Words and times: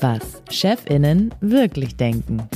Was 0.00 0.42
Chefinnen 0.50 1.34
wirklich 1.40 1.96
denken. 1.96 2.46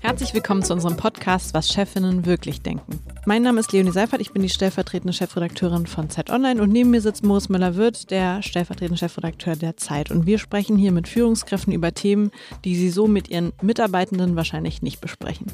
Herzlich 0.00 0.34
willkommen 0.34 0.64
zu 0.64 0.72
unserem 0.72 0.96
Podcast 0.96 1.54
Was 1.54 1.68
Chefinnen 1.68 2.26
wirklich 2.26 2.62
denken. 2.62 3.05
Mein 3.28 3.42
Name 3.42 3.58
ist 3.58 3.72
Leonie 3.72 3.90
Seifert, 3.90 4.20
ich 4.20 4.30
bin 4.30 4.42
die 4.42 4.48
stellvertretende 4.48 5.12
Chefredakteurin 5.12 5.86
von 5.86 6.08
Zeit 6.08 6.30
Online 6.30 6.62
und 6.62 6.70
neben 6.70 6.90
mir 6.90 7.00
sitzt 7.00 7.24
Moritz 7.24 7.48
Müller-Wirth, 7.48 8.08
der 8.12 8.40
stellvertretende 8.40 8.96
Chefredakteur 8.96 9.56
der 9.56 9.76
Zeit. 9.76 10.12
Und 10.12 10.26
wir 10.26 10.38
sprechen 10.38 10.76
hier 10.76 10.92
mit 10.92 11.08
Führungskräften 11.08 11.72
über 11.72 11.92
Themen, 11.92 12.30
die 12.64 12.76
sie 12.76 12.88
so 12.88 13.08
mit 13.08 13.28
ihren 13.28 13.52
Mitarbeitenden 13.60 14.36
wahrscheinlich 14.36 14.80
nicht 14.80 15.00
besprechen. 15.00 15.46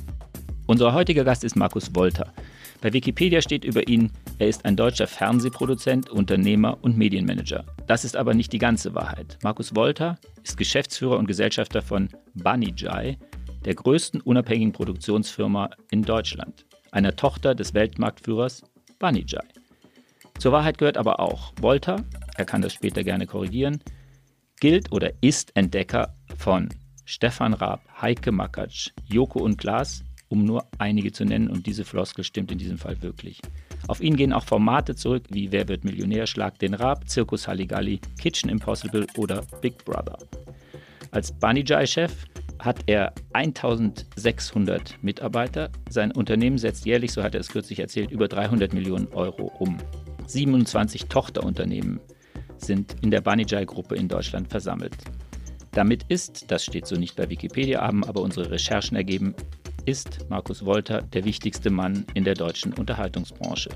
Unser 0.66 0.93
heutiger 0.93 1.24
Gast 1.24 1.45
ist 1.45 1.56
Markus 1.56 1.95
Wolter. 1.95 2.34
Bei 2.82 2.93
Wikipedia 2.93 3.41
steht 3.41 3.65
über 3.65 3.88
ihn, 3.88 4.12
er 4.38 4.48
ist 4.48 4.66
ein 4.66 4.77
deutscher 4.77 5.07
Fernsehproduzent, 5.07 6.10
Unternehmer 6.10 6.77
und 6.82 6.98
Medienmanager. 6.98 7.65
Das 7.87 8.04
ist 8.04 8.16
aber 8.18 8.34
nicht 8.34 8.52
die 8.52 8.59
ganze 8.59 8.95
Wahrheit. 8.95 9.38
Markus 9.43 9.74
Wolter 9.74 10.18
ist 10.43 10.59
Geschäftsführer 10.59 11.16
und 11.16 11.27
Gesellschafter 11.27 11.80
von 11.80 12.10
Banijay, 12.34 13.16
der 13.65 13.74
größten 13.74 14.20
unabhängigen 14.20 14.74
Produktionsfirma 14.74 15.70
in 15.91 16.02
Deutschland 16.02 16.66
einer 16.92 17.16
Tochter 17.16 17.56
des 17.56 17.74
Weltmarktführers 17.74 18.62
Banijay. 19.01 19.45
Zur 20.38 20.52
Wahrheit 20.52 20.78
gehört 20.78 20.96
aber 20.96 21.18
auch, 21.18 21.52
Volta, 21.60 22.05
er 22.37 22.45
kann 22.45 22.62
das 22.62 22.73
später 22.73 23.02
gerne 23.02 23.27
korrigieren, 23.27 23.82
gilt 24.60 24.92
oder 24.92 25.10
ist 25.20 25.56
Entdecker 25.56 26.15
von 26.37 26.68
Stefan 27.05 27.55
Raab, 27.55 27.82
Heike 28.01 28.30
Makatsch, 28.30 28.91
Joko 29.05 29.41
und 29.41 29.59
Klaas, 29.59 30.05
um 30.28 30.45
nur 30.45 30.66
einige 30.79 31.13
zu 31.13 31.24
nennen, 31.24 31.48
und 31.48 31.66
diese 31.66 31.85
Floskel 31.85 32.24
stimmt 32.24 32.52
in 32.52 32.59
diesem 32.59 32.79
Fall 32.79 33.02
wirklich. 33.02 33.43
Auf 33.88 34.01
ihn 34.01 34.16
gehen 34.16 34.32
auch 34.32 34.45
Formate 34.45 34.95
zurück 34.95 35.24
wie 35.30 35.52
Wer 35.52 35.68
wird 35.68 35.85
Millionär, 35.85 36.26
Schlag 36.26 36.59
den 36.59 36.74
Raab, 36.74 37.09
Zirkus 37.09 37.48
Halligalli, 37.48 38.01
Kitchen 38.18 38.48
Impossible 38.48 39.07
oder 39.16 39.43
Big 39.60 39.85
Brother. 39.85 40.16
Als 41.10 41.32
Banijay-Chef 41.32 42.13
hat 42.63 42.85
er 42.87 43.13
1600 43.32 45.02
Mitarbeiter. 45.02 45.71
Sein 45.91 46.13
Unternehmen 46.13 46.59
setzt 46.59 46.87
jährlich, 46.87 47.13
so 47.13 47.23
hat 47.23 47.35
er 47.35 47.41
es 47.41 47.49
kürzlich 47.49 47.80
erzählt, 47.80 48.10
über 48.10 48.29
300 48.29 48.73
Millionen 48.73 49.09
Euro 49.09 49.52
um. 49.59 49.79
27 50.27 51.07
Tochterunternehmen 51.07 52.01
sind 52.57 52.95
in 53.02 53.10
der 53.10 53.21
Banijay-Gruppe 53.21 53.96
in 53.96 54.09
Deutschland 54.09 54.49
versammelt. 54.49 54.96
Damit 55.73 56.04
ist, 56.09 56.51
das 56.51 56.65
steht 56.65 56.87
so 56.87 56.96
nicht 56.96 57.16
bei 57.16 57.29
Wikipedia, 57.29 57.80
haben 57.80 58.04
aber 58.04 58.21
unsere 58.21 58.51
Recherchen 58.51 58.97
ergeben, 58.97 59.35
ist 59.85 60.30
Markus 60.30 60.65
Wolter 60.65 61.02
der 61.02 61.24
wichtigste 61.24 61.71
Mann 61.71 62.07
in 62.15 62.23
der 62.23 62.35
deutschen 62.35 62.73
Unterhaltungsbranche. 62.74 63.71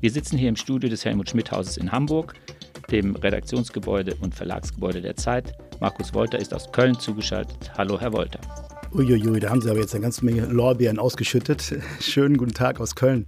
Wir 0.00 0.10
sitzen 0.10 0.36
hier 0.36 0.48
im 0.48 0.56
Studio 0.56 0.90
des 0.90 1.04
Helmut 1.04 1.30
Schmidt 1.30 1.52
Hauses 1.52 1.76
in 1.76 1.92
Hamburg, 1.92 2.34
dem 2.90 3.14
Redaktionsgebäude 3.14 4.16
und 4.16 4.34
Verlagsgebäude 4.34 5.00
der 5.00 5.14
Zeit. 5.14 5.54
Markus 5.82 6.14
Wolter 6.14 6.38
ist 6.38 6.54
aus 6.54 6.70
Köln 6.70 6.96
zugeschaltet. 6.96 7.72
Hallo, 7.76 8.00
Herr 8.00 8.12
Wolter. 8.12 8.38
Uiuiui, 8.92 9.40
da 9.40 9.50
haben 9.50 9.60
Sie 9.60 9.68
aber 9.68 9.80
jetzt 9.80 9.92
eine 9.92 10.02
ganze 10.02 10.24
Menge 10.24 10.46
Lorbeeren 10.46 11.00
ausgeschüttet. 11.00 11.74
Schönen 12.00 12.36
guten 12.36 12.54
Tag 12.54 12.78
aus 12.78 12.94
Köln. 12.94 13.26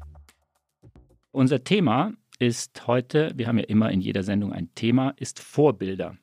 Unser 1.32 1.64
Thema 1.64 2.12
ist 2.38 2.86
heute, 2.86 3.32
wir 3.34 3.48
haben 3.48 3.58
ja 3.58 3.64
immer 3.64 3.90
in 3.90 4.00
jeder 4.00 4.22
Sendung 4.22 4.52
ein 4.52 4.72
Thema, 4.76 5.14
ist 5.16 5.40
Vorbilder. 5.40 6.16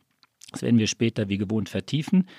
Das 0.54 0.62
werden 0.62 0.80
wir 0.80 0.88
später 0.88 1.28
wie 1.28 1.38
gewohnt 1.38 1.68
vertiefen. 1.68 2.30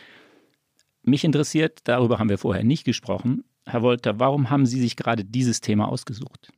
Mich 1.03 1.23
interessiert, 1.23 1.81
darüber 1.85 2.19
haben 2.19 2.31
wir 2.31 2.39
vorher 2.39 2.65
nicht 2.65 2.85
gesprochen, 2.85 3.45
Herr 3.67 3.83
Wolter, 3.83 4.19
warum 4.19 4.49
haben 4.49 4.65
Sie 4.65 4.81
sich 4.81 4.97
gerade 4.97 5.23
dieses 5.23 5.61
Thema 5.61 5.89
ausgesucht? 5.89 6.51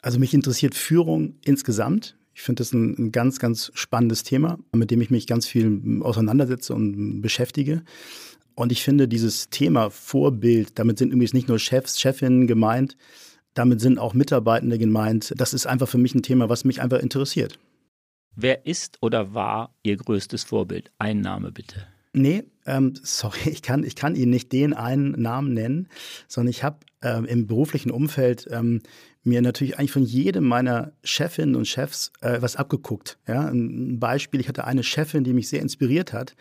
Also 0.00 0.18
mich 0.18 0.32
interessiert 0.32 0.74
Führung 0.74 1.36
insgesamt. 1.44 2.16
Ich 2.34 2.42
finde 2.42 2.60
das 2.60 2.72
ein, 2.72 2.96
ein, 2.98 3.12
ganz, 3.12 3.38
ganz 3.38 3.70
spannendes 3.74 4.22
Thema, 4.22 4.58
mit 4.72 4.90
dem 4.90 5.00
ich 5.00 5.10
mich 5.10 5.26
ganz 5.26 5.46
viel 5.46 6.00
auseinandersetze 6.02 6.74
und 6.74 7.20
beschäftige. 7.20 7.82
Und 8.54 8.72
ich 8.72 8.82
finde 8.82 9.08
dieses 9.08 9.50
Thema 9.50 9.90
Vorbild, 9.90 10.78
damit 10.78 10.98
sind 10.98 11.12
übrigens 11.12 11.34
nicht 11.34 11.48
nur 11.48 11.58
Chefs, 11.58 12.00
Chefinnen 12.00 12.46
gemeint, 12.46 12.96
damit 13.54 13.80
sind 13.80 13.98
auch 13.98 14.14
Mitarbeitende 14.14 14.78
gemeint. 14.78 15.34
Das 15.36 15.52
ist 15.54 15.66
einfach 15.66 15.88
für 15.88 15.98
mich 15.98 16.14
ein 16.14 16.22
Thema, 16.22 16.48
was 16.48 16.64
mich 16.64 16.80
einfach 16.80 17.00
interessiert. 17.00 17.58
Wer 18.34 18.66
ist 18.66 18.98
oder 19.02 19.34
war 19.34 19.74
Ihr 19.82 19.96
größtes 19.96 20.44
Vorbild? 20.44 20.90
Ein 20.98 21.20
Name 21.20 21.52
bitte. 21.52 21.86
Nee, 22.14 22.44
ähm, 22.66 22.94
sorry, 23.02 23.38
ich 23.50 23.62
kann, 23.62 23.84
ich 23.84 23.94
kann 23.94 24.14
Ihnen 24.14 24.30
nicht 24.30 24.52
den 24.52 24.72
einen 24.72 25.12
Namen 25.12 25.54
nennen, 25.54 25.88
sondern 26.28 26.50
ich 26.50 26.62
habe 26.64 26.78
ähm, 27.02 27.24
im 27.24 27.46
beruflichen 27.46 27.90
Umfeld 27.90 28.48
ähm, 28.50 28.80
mir 29.22 29.42
natürlich 29.42 29.78
eigentlich 29.78 29.92
von 29.92 30.04
jedem 30.04 30.44
meiner 30.44 30.92
Chefinnen 31.04 31.56
und 31.56 31.66
Chefs 31.66 32.12
äh, 32.20 32.40
was 32.40 32.56
abgeguckt. 32.56 33.18
Ja? 33.26 33.46
Ein 33.46 33.98
Beispiel, 33.98 34.40
ich 34.40 34.48
hatte 34.48 34.64
eine 34.64 34.82
Chefin, 34.82 35.24
die 35.24 35.32
mich 35.32 35.48
sehr 35.48 35.60
inspiriert 35.60 36.12
hat. 36.12 36.34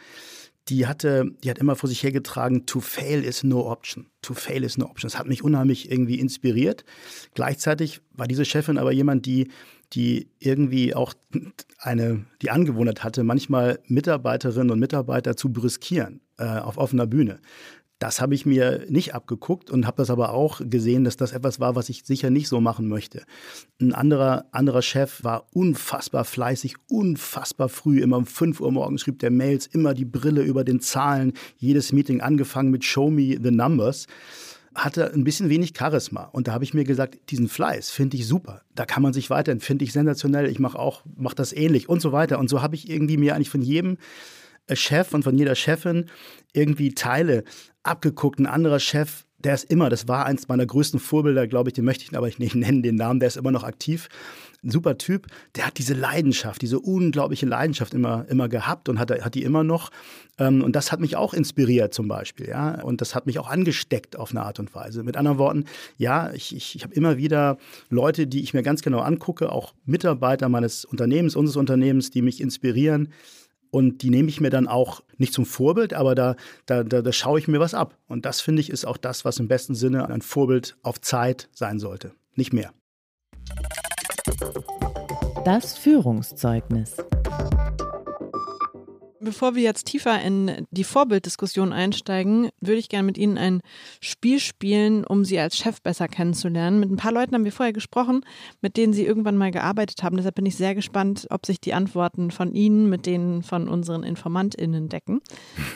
Die 0.70 0.86
hatte, 0.86 1.32
die 1.44 1.50
hat 1.50 1.58
immer 1.58 1.76
vor 1.76 1.90
sich 1.90 2.04
hergetragen, 2.04 2.68
to 2.68 2.80
fail 2.80 3.24
is 3.24 3.44
no 3.44 3.72
option. 3.72 4.08
To 4.22 4.36
fail 4.36 4.64
is 4.64 4.78
no 4.78 4.86
option. 4.86 5.10
Das 5.10 5.18
hat 5.18 5.28
mich 5.28 5.44
unheimlich 5.44 5.92
irgendwie 5.92 6.20
inspiriert. 6.20 6.86
Gleichzeitig 7.34 8.02
war 8.12 8.28
diese 8.28 8.46
Chefin 8.46 8.78
aber 8.78 8.92
jemand, 8.92 9.26
die 9.26 9.48
die 9.94 10.30
irgendwie 10.40 10.96
auch 10.96 11.14
eine, 11.80 12.26
die 12.42 12.50
Angewohnheit 12.50 13.04
hatte, 13.04 13.24
manchmal 13.24 13.80
Mitarbeiterinnen 13.88 14.72
und 14.72 14.80
Mitarbeiter 14.80 15.36
zu 15.36 15.52
briskieren 15.52 16.22
äh, 16.38 16.46
auf 16.46 16.78
offener 16.78 17.08
Bühne. 17.08 17.40
Das 18.02 18.20
habe 18.20 18.34
ich 18.34 18.48
mir 18.48 18.84
nicht 18.90 19.14
abgeguckt 19.14 19.70
und 19.70 19.86
habe 19.86 19.98
das 19.98 20.10
aber 20.10 20.34
auch 20.34 20.60
gesehen, 20.68 21.04
dass 21.04 21.18
das 21.18 21.34
etwas 21.34 21.60
war, 21.60 21.76
was 21.76 21.88
ich 21.88 22.02
sicher 22.04 22.32
nicht 22.32 22.48
so 22.48 22.60
machen 22.60 22.88
möchte. 22.88 23.22
Ein 23.80 23.94
anderer, 23.94 24.46
anderer 24.52 24.82
Chef 24.82 25.24
war 25.24 25.46
unfassbar 25.54 26.26
fleißig, 26.26 26.78
unfassbar 26.90 27.70
früh, 27.70 28.02
immer 28.02 28.18
um 28.18 28.26
5 28.26 28.60
Uhr 28.60 28.72
morgens 28.72 29.02
schrieb 29.02 29.20
der 29.20 29.30
Mails, 29.30 29.68
immer 29.68 29.94
die 29.94 30.06
Brille 30.06 30.42
über 30.42 30.64
den 30.64 30.80
Zahlen, 30.80 31.34
jedes 31.58 31.94
Meeting 31.94 32.22
angefangen 32.22 32.72
mit 32.72 32.84
Show 32.84 33.12
me 33.12 33.38
the 33.40 33.52
numbers 33.52 34.08
hatte 34.74 35.14
ein 35.14 35.24
bisschen 35.24 35.50
wenig 35.50 35.74
Charisma. 35.78 36.24
Und 36.24 36.48
da 36.48 36.54
habe 36.54 36.64
ich 36.64 36.74
mir 36.74 36.86
gesagt, 36.86 37.30
diesen 37.30 37.50
Fleiß 37.50 37.92
finde 37.92 38.18
ich 38.18 38.26
super. 38.26 38.62
Da 38.74 38.86
kann 38.86 39.04
man 39.04 39.14
sich 39.14 39.30
weiterhin, 39.30 39.60
finde 39.60 39.84
ich 39.84 39.92
sensationell. 39.92 40.50
Ich 40.50 40.60
mache 40.60 40.80
auch, 40.80 41.04
mache 41.18 41.36
das 41.36 41.54
ähnlich 41.54 41.90
und 41.90 42.02
so 42.02 42.14
weiter. 42.14 42.40
Und 42.40 42.50
so 42.50 42.62
habe 42.62 42.76
ich 42.76 42.90
irgendwie 42.90 43.18
mir 43.18 43.36
eigentlich 43.36 43.50
von 43.50 43.62
jedem 43.62 43.98
Chef 44.74 45.14
und 45.14 45.24
von 45.24 45.38
jeder 45.38 45.56
Chefin 45.56 46.10
irgendwie 46.54 46.94
Teile 46.94 47.44
abgeguckt. 47.84 48.40
Ein 48.40 48.46
anderer 48.46 48.80
Chef, 48.80 49.26
der 49.38 49.54
ist 49.56 49.72
immer, 49.72 49.90
das 49.90 50.08
war 50.08 50.26
eins 50.26 50.48
meiner 50.48 50.66
größten 50.66 51.00
Vorbilder, 51.00 51.48
glaube 51.48 51.70
ich, 51.70 51.74
den 51.74 51.86
möchte 51.86 52.04
ich 52.04 52.16
aber 52.16 52.28
nicht 52.38 52.56
nennen, 52.56 52.84
den 52.84 52.96
Namen, 52.96 53.20
der 53.20 53.28
ist 53.28 53.38
immer 53.38 53.52
noch 53.52 53.64
aktiv 53.64 54.10
ein 54.64 54.70
super 54.70 54.98
Typ, 54.98 55.28
der 55.56 55.66
hat 55.66 55.78
diese 55.80 55.94
Leidenschaft, 55.94 56.62
diese 56.62 56.80
unglaubliche 56.80 57.48
Leidenschaft 57.48 57.94
immer, 57.94 58.26
immer 58.30 58.48
gehabt 58.48 58.90
und 58.90 59.00
hat, 59.00 59.10
hat 59.10 59.34
die 59.34 59.44
immer 59.44 59.64
noch. 59.64 59.90
Ähm, 60.38 60.64
und 60.64 60.76
das 60.76 60.92
hat 60.92 61.00
mich 61.00 61.16
auch 61.16 61.34
inspiriert 61.34 61.94
zum 61.94 62.08
Beispiel, 62.08 62.48
ja. 62.48 62.82
Und 62.84 63.02
das 63.02 63.16
hat 63.16 63.26
mich 63.26 63.40
auch 63.40 63.50
angesteckt 63.50 64.16
auf 64.18 64.32
eine 64.32 64.44
Art 64.44 64.60
und 64.60 64.74
Weise. 64.76 65.04
Mit 65.04 65.18
anderen 65.18 65.40
Worten, 65.40 65.66
ja, 65.98 66.32
ich, 66.34 66.56
ich, 66.56 66.76
ich 66.76 66.84
habe 66.84 66.94
immer 66.94 67.18
wieder 67.18 67.58
Leute, 67.90 68.28
die 68.28 68.44
ich 68.44 68.54
mir 68.54 68.62
ganz 68.62 68.84
genau 68.84 69.00
angucke, 69.00 69.52
auch 69.52 69.74
Mitarbeiter 69.86 70.48
meines 70.48 70.86
Unternehmens, 70.86 71.36
unseres 71.36 71.58
Unternehmens, 71.58 72.12
die 72.12 72.22
mich 72.22 72.40
inspirieren. 72.40 73.12
Und 73.72 74.04
die 74.04 74.09
nehme 74.09 74.28
ich 74.30 74.42
mir 74.42 74.50
dann 74.50 74.68
auch 74.68 75.02
nicht 75.18 75.34
zum 75.34 75.46
Vorbild, 75.46 75.94
aber 75.94 76.14
da, 76.14 76.36
da, 76.66 76.84
da, 76.84 77.02
da 77.02 77.12
schaue 77.14 77.40
ich 77.40 77.48
mir 77.48 77.59
was 77.59 77.74
ab. 77.74 77.98
Und 78.08 78.26
das 78.26 78.42
finde 78.42 78.59
ich 78.62 78.70
ist 78.70 78.86
auch 78.86 78.98
das, 78.98 79.24
was 79.24 79.40
im 79.40 79.48
besten 79.48 79.76
Sinne 79.76 80.09
ein 80.09 80.22
Vorbild 80.22 80.76
auf 80.84 81.00
Zeit 81.00 81.50
sein 81.54 81.80
sollte. 81.80 82.12
Nicht 82.36 82.52
mehr. 82.52 82.74
Das 85.46 85.78
Führungszeugnis. 85.78 86.98
Bevor 89.24 89.54
wir 89.54 89.62
jetzt 89.62 89.86
tiefer 89.86 90.20
in 90.20 90.66
die 90.72 90.84
Vorbilddiskussion 90.84 91.74
einsteigen, 91.74 92.50
würde 92.59 92.79
ich 92.79 92.90
gerne 92.90 93.06
mit 93.06 93.20
Ihnen 93.20 93.38
ein 93.38 93.62
Spiel 94.00 94.40
spielen, 94.40 95.06
um 95.06 95.26
Sie 95.26 95.38
als 95.40 95.56
Chef 95.56 95.79
besser 95.79 96.08
kennenzulernen. 96.08 96.79
Mit 96.79 96.90
ein 96.90 96.97
paar 96.97 97.12
Leuten 97.12 97.35
haben 97.35 97.46
wir 97.46 97.52
vorher 97.52 97.72
gesprochen, 97.72 98.26
mit 98.62 98.78
denen 98.78 98.94
Sie 98.94 99.06
irgendwann 99.06 99.38
mal 99.38 99.52
gearbeitet 99.52 100.02
haben. 100.02 100.18
Deshalb 100.18 100.34
bin 100.34 100.47
ich 100.47 100.56
sehr 100.56 100.73
gespannt, 100.73 101.28
ob 101.29 101.46
sich 101.46 101.62
die 101.62 101.76
Antworten 101.76 102.32
von 102.32 102.53
Ihnen 102.53 102.90
mit 102.90 103.06
denen 103.06 103.44
von 103.44 103.68
unseren 103.68 104.02
InformantInnen 104.02 104.90
decken. 104.90 105.22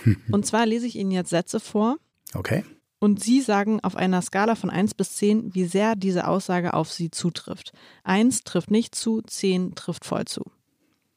Und 0.31 0.47
zwar 0.47 0.65
lese 0.65 0.87
ich 0.87 0.95
Ihnen 0.95 1.11
jetzt 1.11 1.29
Sätze 1.29 1.59
vor. 1.59 1.97
Okay. 2.33 2.63
Und 2.97 3.23
Sie 3.23 3.41
sagen 3.41 3.79
auf 3.81 3.95
einer 3.95 4.23
Skala 4.23 4.55
von 4.55 4.71
1 4.71 4.95
bis 4.95 5.17
10, 5.17 5.53
wie 5.53 5.65
sehr 5.65 5.95
diese 5.95 6.27
Aussage 6.27 6.73
auf 6.73 6.91
Sie 6.91 7.11
zutrifft. 7.11 7.73
1 8.05 8.43
trifft 8.43 8.71
nicht 8.71 8.95
zu, 8.95 9.21
10 9.21 9.75
trifft 9.75 10.03
voll 10.03 10.25
zu. 10.25 10.45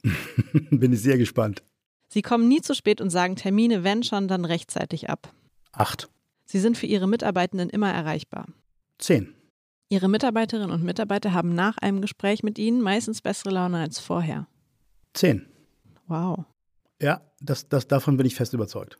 Bin 0.71 0.93
ich 0.93 1.01
sehr 1.01 1.17
gespannt. 1.17 1.63
Sie 2.09 2.23
kommen 2.23 2.49
nie 2.49 2.61
zu 2.63 2.75
spät 2.75 3.01
und 3.01 3.11
sagen 3.11 3.37
Termine, 3.37 3.85
wenn 3.85 4.03
schon, 4.03 4.29
dann 4.29 4.45
rechtzeitig 4.45 5.11
ab. 5.11 5.33
8. 5.73 6.09
Sie 6.47 6.59
sind 6.59 6.79
für 6.79 6.87
Ihre 6.87 7.07
Mitarbeitenden 7.07 7.69
immer 7.69 7.93
erreichbar. 7.93 8.47
10. 8.99 9.35
Ihre 9.91 10.09
Mitarbeiterinnen 10.09 10.71
und 10.71 10.83
Mitarbeiter 10.83 11.33
haben 11.33 11.55
nach 11.55 11.79
einem 11.79 12.01
Gespräch 12.01 12.43
mit 12.43 12.59
Ihnen 12.59 12.81
meistens 12.83 13.21
bessere 13.23 13.51
Laune 13.51 13.79
als 13.79 13.99
vorher. 13.99 14.47
10. 15.15 15.47
Wow. 16.07 16.45
Ja, 17.01 17.21
das, 17.41 17.69
das, 17.69 17.87
davon 17.87 18.17
bin 18.17 18.27
ich 18.27 18.35
fest 18.35 18.55
überzeugt. 18.55 18.99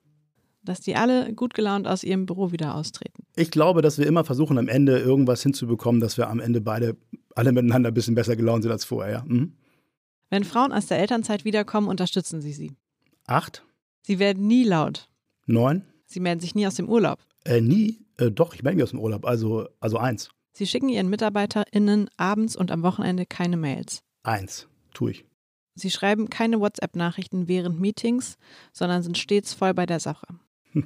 dass 0.63 0.81
die 0.81 0.95
alle 0.97 1.33
gut 1.35 1.55
gelaunt 1.55 1.89
aus 1.89 2.05
ihrem 2.05 2.27
Büro 2.27 2.53
wieder 2.53 2.75
austreten. 2.75 3.25
Ich 3.37 3.51
glaube, 3.51 3.81
dass 3.81 3.97
wir 3.99 4.07
immer 4.07 4.25
versuchen, 4.25 4.59
am 4.59 4.69
Ende 4.69 4.99
irgendwas 4.99 5.43
hinzubekommen, 5.43 6.01
dass 6.01 6.19
wir 6.19 6.29
am 6.29 6.41
Ende 6.41 6.61
beide 6.61 6.97
alle 7.35 7.53
miteinander 7.53 7.89
ein 7.91 7.95
bisschen 7.95 8.15
besser 8.15 8.37
gelaunt 8.37 8.63
sind 8.65 8.73
als 8.73 8.85
vorher. 8.85 9.13
Ja? 9.13 9.25
Mhm. 9.27 9.57
Wenn 10.31 10.45
Frauen 10.45 10.73
aus 10.73 10.87
der 10.87 10.99
Elternzeit 10.99 11.45
wiederkommen, 11.47 11.89
unterstützen 11.89 12.43
Sie 12.43 12.53
sie. 12.53 12.77
Acht, 13.29 13.65
Sie 14.03 14.19
werden 14.19 14.47
nie 14.47 14.65
laut. 14.65 15.09
neun, 15.47 15.85
Sie 16.07 16.21
melden 16.21 16.41
sich 16.41 16.55
nie 16.55 16.67
aus 16.67 16.75
dem 16.77 16.89
Urlaub. 16.89 17.19
äh, 17.45 17.61
nie, 17.61 18.05
äh, 18.17 18.31
doch, 18.31 18.55
ich 18.55 18.63
melde 18.63 18.77
mich 18.77 18.85
aus 18.85 18.91
dem 18.91 19.01
Urlaub, 19.01 19.25
also, 19.27 19.69
also 19.81 19.99
eins. 19.99 20.31
Sie 20.55 20.67
schicken 20.67 20.89
ihren 20.89 21.09
MitarbeiterInnen 21.11 22.09
abends 22.17 22.57
und 22.57 22.71
am 22.73 22.83
Wochenende 22.83 23.27
keine 23.27 23.57
Mails. 23.57 24.03
Eins, 24.25 24.67
tue 24.93 25.13
ich. 25.13 25.25
Sie 25.75 25.91
schreiben 25.91 26.29
keine 26.31 26.59
WhatsApp-Nachrichten 26.59 27.47
während 27.47 27.79
Meetings, 27.79 28.37
sondern 28.73 29.03
sind 29.03 29.17
stets 29.17 29.53
voll 29.55 29.75
bei 29.75 29.87
der 29.87 30.01
Sache. 30.01 30.27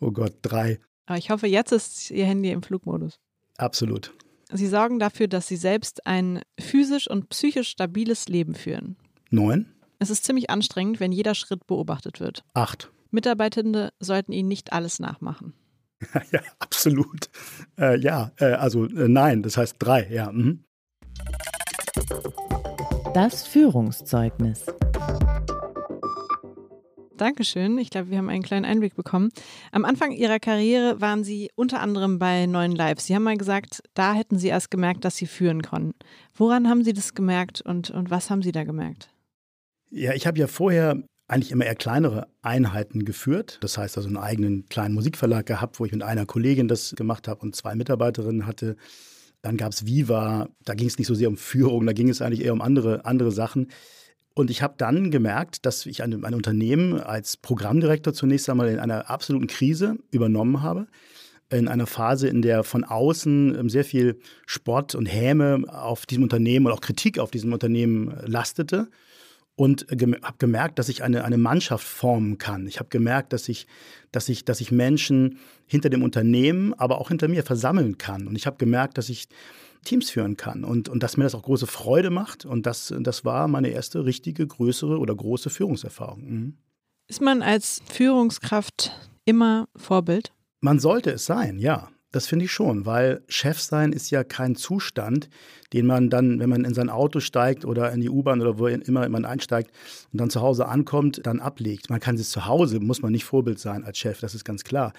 Oh 0.00 0.10
Gott, 0.10 0.34
drei, 0.42 0.80
Aber 1.06 1.18
ich 1.18 1.30
hoffe, 1.30 1.46
jetzt 1.46 1.72
ist 1.72 2.10
Ihr 2.10 2.26
Handy 2.26 2.50
im 2.50 2.62
Flugmodus. 2.62 3.18
absolut. 3.56 4.12
Sie 4.50 4.66
sorgen 4.66 4.98
dafür, 4.98 5.28
dass 5.28 5.46
Sie 5.46 5.56
selbst 5.56 6.06
ein 6.06 6.40
physisch 6.58 7.08
und 7.08 7.28
psychisch 7.28 7.68
stabiles 7.68 8.28
Leben 8.28 8.54
führen. 8.54 8.96
Neun, 9.30 9.66
Es 10.00 10.10
ist 10.10 10.24
ziemlich 10.24 10.48
anstrengend, 10.48 11.00
wenn 11.00 11.10
jeder 11.10 11.34
Schritt 11.34 11.66
beobachtet 11.66 12.20
wird. 12.20 12.44
acht. 12.54 12.92
Mitarbeitende 13.10 13.92
sollten 13.98 14.32
Ihnen 14.32 14.48
nicht 14.48 14.72
alles 14.72 15.00
nachmachen. 15.00 15.54
ja, 16.30 16.40
absolut. 16.60 17.28
Äh, 17.76 17.98
ja, 17.98 18.30
äh, 18.36 18.52
also 18.52 18.84
äh, 18.84 19.08
nein, 19.08 19.42
das 19.42 19.56
heißt 19.56 19.76
drei, 19.80 20.06
ja. 20.08 20.30
Mhm. 20.30 20.62
Das 23.12 23.44
Führungszeugnis. 23.46 24.66
Dankeschön. 27.16 27.78
Ich 27.78 27.90
glaube, 27.90 28.10
wir 28.10 28.18
haben 28.18 28.28
einen 28.28 28.44
kleinen 28.44 28.66
Einblick 28.66 28.94
bekommen. 28.94 29.30
Am 29.72 29.84
Anfang 29.84 30.12
Ihrer 30.12 30.38
Karriere 30.38 31.00
waren 31.00 31.24
Sie 31.24 31.50
unter 31.56 31.80
anderem 31.80 32.20
bei 32.20 32.46
Neuen 32.46 32.76
Live. 32.76 33.00
Sie 33.00 33.16
haben 33.16 33.24
mal 33.24 33.36
gesagt, 33.36 33.82
da 33.94 34.12
hätten 34.12 34.38
Sie 34.38 34.46
erst 34.46 34.70
gemerkt, 34.70 35.04
dass 35.04 35.16
Sie 35.16 35.26
führen 35.26 35.62
konnten. 35.62 35.98
Woran 36.34 36.68
haben 36.68 36.84
Sie 36.84 36.92
das 36.92 37.14
gemerkt 37.14 37.62
und, 37.62 37.90
und 37.90 38.10
was 38.10 38.30
haben 38.30 38.42
Sie 38.42 38.52
da 38.52 38.62
gemerkt? 38.62 39.08
Ja, 39.90 40.12
ich 40.12 40.26
habe 40.26 40.38
ja 40.38 40.46
vorher 40.46 41.02
eigentlich 41.28 41.52
immer 41.52 41.66
eher 41.66 41.74
kleinere 41.74 42.28
Einheiten 42.42 43.04
geführt. 43.04 43.58
Das 43.60 43.76
heißt 43.76 43.96
also 43.96 44.08
einen 44.08 44.16
eigenen 44.16 44.66
kleinen 44.66 44.94
Musikverlag 44.94 45.46
gehabt, 45.46 45.78
wo 45.78 45.84
ich 45.84 45.92
mit 45.92 46.02
einer 46.02 46.26
Kollegin 46.26 46.68
das 46.68 46.94
gemacht 46.96 47.28
habe 47.28 47.42
und 47.42 47.54
zwei 47.54 47.74
Mitarbeiterinnen 47.74 48.46
hatte. 48.46 48.76
Dann 49.42 49.56
gab 49.56 49.72
es 49.72 49.86
Viva, 49.86 50.48
da 50.64 50.74
ging 50.74 50.88
es 50.88 50.98
nicht 50.98 51.06
so 51.06 51.14
sehr 51.14 51.28
um 51.28 51.36
Führung, 51.36 51.86
da 51.86 51.92
ging 51.92 52.08
es 52.08 52.22
eigentlich 52.22 52.44
eher 52.44 52.54
um 52.54 52.62
andere, 52.62 53.04
andere 53.04 53.30
Sachen. 53.30 53.68
Und 54.34 54.50
ich 54.50 54.62
habe 54.62 54.74
dann 54.78 55.10
gemerkt, 55.10 55.66
dass 55.66 55.84
ich 55.84 56.02
ein, 56.02 56.24
ein 56.24 56.34
Unternehmen 56.34 57.00
als 57.00 57.36
Programmdirektor 57.36 58.14
zunächst 58.14 58.48
einmal 58.48 58.68
in 58.68 58.78
einer 58.78 59.10
absoluten 59.10 59.48
Krise 59.48 59.96
übernommen 60.10 60.62
habe. 60.62 60.86
In 61.50 61.68
einer 61.68 61.86
Phase, 61.86 62.28
in 62.28 62.42
der 62.42 62.62
von 62.62 62.84
außen 62.84 63.56
ähm, 63.58 63.68
sehr 63.68 63.84
viel 63.84 64.20
Spott 64.46 64.94
und 64.94 65.06
Häme 65.06 65.64
auf 65.68 66.06
diesem 66.06 66.22
Unternehmen 66.22 66.66
und 66.66 66.72
auch 66.72 66.80
Kritik 66.80 67.18
auf 67.18 67.30
diesem 67.30 67.52
Unternehmen 67.52 68.14
lastete 68.26 68.88
und 69.58 69.88
gem 69.90 70.14
habe 70.22 70.38
gemerkt, 70.38 70.78
dass 70.78 70.88
ich 70.88 71.02
eine, 71.02 71.24
eine 71.24 71.36
Mannschaft 71.36 71.84
formen 71.84 72.38
kann. 72.38 72.68
Ich 72.68 72.78
habe 72.78 72.90
gemerkt, 72.90 73.32
dass 73.32 73.48
ich, 73.48 73.66
dass, 74.12 74.28
ich, 74.28 74.44
dass 74.44 74.60
ich 74.60 74.70
Menschen 74.70 75.40
hinter 75.66 75.90
dem 75.90 76.04
Unternehmen, 76.04 76.74
aber 76.74 77.00
auch 77.00 77.08
hinter 77.08 77.26
mir 77.26 77.42
versammeln 77.42 77.98
kann. 77.98 78.28
Und 78.28 78.36
ich 78.36 78.46
habe 78.46 78.56
gemerkt, 78.56 78.98
dass 78.98 79.08
ich 79.08 79.26
Teams 79.84 80.10
führen 80.10 80.36
kann 80.36 80.62
und, 80.62 80.88
und 80.88 81.02
dass 81.02 81.16
mir 81.16 81.24
das 81.24 81.34
auch 81.34 81.42
große 81.42 81.66
Freude 81.66 82.10
macht. 82.10 82.44
Und 82.44 82.66
das, 82.66 82.94
das 83.00 83.24
war 83.24 83.48
meine 83.48 83.70
erste 83.70 84.04
richtige, 84.04 84.46
größere 84.46 84.96
oder 84.96 85.16
große 85.16 85.50
Führungserfahrung. 85.50 86.22
Mhm. 86.22 86.56
Ist 87.08 87.20
man 87.20 87.42
als 87.42 87.82
Führungskraft 87.92 88.92
immer 89.24 89.68
Vorbild? 89.74 90.32
Man 90.60 90.78
sollte 90.78 91.10
es 91.10 91.26
sein, 91.26 91.58
ja. 91.58 91.90
Das 92.18 92.26
finde 92.26 92.46
ich 92.46 92.50
schon, 92.50 92.84
weil 92.84 93.22
Chef 93.28 93.60
sein 93.60 93.92
ist 93.92 94.10
ja 94.10 94.24
kein 94.24 94.56
Zustand, 94.56 95.28
den 95.72 95.86
man 95.86 96.10
dann, 96.10 96.40
wenn 96.40 96.50
man 96.50 96.64
in 96.64 96.74
sein 96.74 96.90
Auto 96.90 97.20
steigt 97.20 97.64
oder 97.64 97.92
in 97.92 98.00
die 98.00 98.10
U-Bahn 98.10 98.40
oder 98.40 98.58
wo 98.58 98.66
immer 98.66 99.08
man 99.08 99.24
einsteigt 99.24 99.70
und 100.12 100.20
dann 100.20 100.28
zu 100.28 100.40
Hause 100.40 100.66
ankommt, 100.66 101.20
dann 101.22 101.38
ablegt. 101.38 101.90
Man 101.90 102.00
kann 102.00 102.16
es 102.16 102.30
zu 102.30 102.46
Hause, 102.46 102.80
muss 102.80 103.02
man 103.02 103.12
nicht 103.12 103.24
Vorbild 103.24 103.60
sein 103.60 103.84
als 103.84 103.98
Chef, 103.98 104.18
das 104.18 104.34
ist 104.34 104.44
ganz 104.44 104.64
klar. 104.64 104.94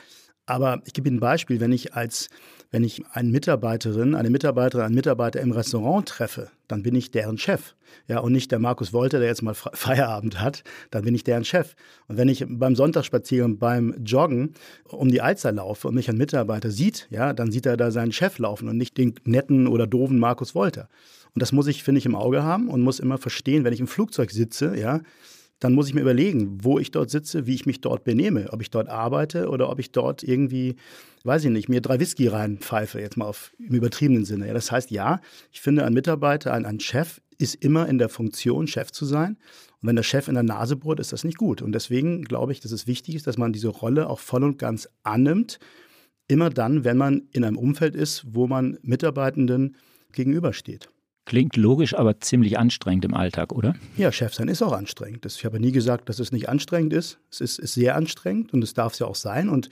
Aber 0.45 0.81
ich 0.85 0.93
gebe 0.93 1.09
Ihnen 1.09 1.17
ein 1.17 1.19
Beispiel, 1.19 1.59
wenn 1.59 1.73
ich 1.73 1.93
als, 1.93 2.29
wenn 2.71 2.83
ich 2.83 3.01
eine 3.11 3.29
Mitarbeiterin, 3.29 4.13
eine 4.15 4.29
Mitarbeiterin, 4.29 4.85
einen 4.85 4.95
Mitarbeiter 4.95 5.41
im 5.41 5.51
Restaurant 5.51 6.07
treffe, 6.07 6.49
dann 6.67 6.83
bin 6.83 6.93
ich 6.93 7.09
deren 7.11 7.37
Chef. 7.37 7.75
Ja, 8.07 8.19
und 8.19 8.31
nicht 8.31 8.51
der 8.51 8.59
Markus 8.59 8.93
Wolter, 8.93 9.19
der 9.19 9.27
jetzt 9.27 9.41
mal 9.41 9.55
Feierabend 9.55 10.39
hat, 10.39 10.63
dann 10.91 11.03
bin 11.03 11.15
ich 11.15 11.23
deren 11.23 11.43
Chef. 11.43 11.75
Und 12.07 12.17
wenn 12.17 12.29
ich 12.29 12.45
beim 12.47 12.75
Sonntagsspaziergang, 12.75 13.57
beim 13.57 13.95
Joggen 14.03 14.53
um 14.83 15.09
die 15.09 15.21
Alster 15.21 15.51
laufe 15.51 15.87
und 15.87 15.95
mich 15.95 16.09
ein 16.09 16.17
Mitarbeiter 16.17 16.69
sieht, 16.69 17.07
ja, 17.09 17.33
dann 17.33 17.51
sieht 17.51 17.65
er 17.65 17.77
da 17.77 17.89
seinen 17.89 18.11
Chef 18.11 18.37
laufen 18.37 18.69
und 18.69 18.77
nicht 18.77 18.97
den 18.97 19.15
netten 19.23 19.67
oder 19.67 19.87
doofen 19.87 20.19
Markus 20.19 20.53
Wolter. 20.53 20.89
Und 21.33 21.41
das 21.41 21.51
muss 21.51 21.67
ich, 21.67 21.83
finde 21.83 21.99
ich, 21.99 22.05
im 22.05 22.15
Auge 22.15 22.43
haben 22.43 22.69
und 22.69 22.81
muss 22.81 22.99
immer 22.99 23.17
verstehen, 23.17 23.63
wenn 23.63 23.73
ich 23.73 23.79
im 23.79 23.87
Flugzeug 23.87 24.31
sitze, 24.31 24.77
ja, 24.77 25.01
dann 25.59 25.73
muss 25.73 25.87
ich 25.87 25.93
mir 25.93 26.01
überlegen, 26.01 26.63
wo 26.63 26.79
ich 26.79 26.91
dort 26.91 27.09
sitze, 27.09 27.45
wie 27.45 27.55
ich 27.55 27.65
mich 27.65 27.81
dort 27.81 28.03
benehme, 28.03 28.51
ob 28.51 28.61
ich 28.61 28.69
dort 28.69 28.87
arbeite 28.87 29.49
oder 29.49 29.69
ob 29.69 29.79
ich 29.79 29.91
dort 29.91 30.23
irgendwie, 30.23 30.75
weiß 31.23 31.45
ich 31.45 31.51
nicht, 31.51 31.67
mir 31.67 31.81
drei 31.81 31.99
Whisky 31.99 32.27
reinpfeife, 32.27 32.99
jetzt 32.99 33.17
mal 33.17 33.25
auf, 33.25 33.51
im 33.59 33.75
übertriebenen 33.75 34.25
Sinne. 34.25 34.47
Ja, 34.47 34.53
das 34.53 34.71
heißt, 34.71 34.89
ja, 34.89 35.19
ich 35.51 35.59
finde, 35.59 35.85
ein 35.85 35.93
Mitarbeiter, 35.93 36.53
ein, 36.53 36.65
ein 36.65 36.79
Chef 36.79 37.21
ist 37.37 37.55
immer 37.55 37.87
in 37.87 37.97
der 37.97 38.09
Funktion, 38.09 38.67
Chef 38.67 38.91
zu 38.91 39.05
sein. 39.05 39.37
Und 39.81 39.87
wenn 39.87 39.95
der 39.95 40.03
Chef 40.03 40.27
in 40.27 40.33
der 40.33 40.43
Nase 40.43 40.75
bohrt, 40.75 40.99
ist 40.99 41.13
das 41.13 41.23
nicht 41.23 41.37
gut. 41.37 41.61
Und 41.61 41.73
deswegen 41.73 42.23
glaube 42.23 42.51
ich, 42.51 42.59
dass 42.59 42.71
es 42.71 42.87
wichtig 42.87 43.15
ist, 43.15 43.27
dass 43.27 43.37
man 43.37 43.53
diese 43.53 43.69
Rolle 43.69 44.09
auch 44.09 44.19
voll 44.19 44.43
und 44.43 44.59
ganz 44.59 44.89
annimmt. 45.03 45.59
Immer 46.27 46.49
dann, 46.49 46.83
wenn 46.83 46.97
man 46.97 47.23
in 47.31 47.43
einem 47.43 47.57
Umfeld 47.57 47.95
ist, 47.95 48.23
wo 48.27 48.47
man 48.47 48.77
Mitarbeitenden 48.81 49.75
gegenübersteht. 50.11 50.89
Klingt 51.25 51.55
logisch, 51.57 51.93
aber 51.93 52.19
ziemlich 52.19 52.57
anstrengend 52.57 53.05
im 53.05 53.13
Alltag, 53.13 53.51
oder? 53.51 53.75
Ja, 53.97 54.11
Chef 54.11 54.33
sein 54.33 54.47
ist 54.47 54.63
auch 54.63 54.73
anstrengend. 54.73 55.25
Ich 55.25 55.45
habe 55.45 55.59
nie 55.59 55.71
gesagt, 55.71 56.09
dass 56.09 56.19
es 56.19 56.31
nicht 56.31 56.49
anstrengend 56.49 56.91
ist. 56.91 57.19
Es 57.31 57.39
ist, 57.39 57.59
ist 57.59 57.73
sehr 57.75 57.95
anstrengend 57.95 58.51
und 58.51 58.63
es 58.63 58.73
darf 58.73 58.93
es 58.93 58.99
ja 58.99 59.05
auch 59.05 59.15
sein. 59.15 59.47
Und, 59.47 59.69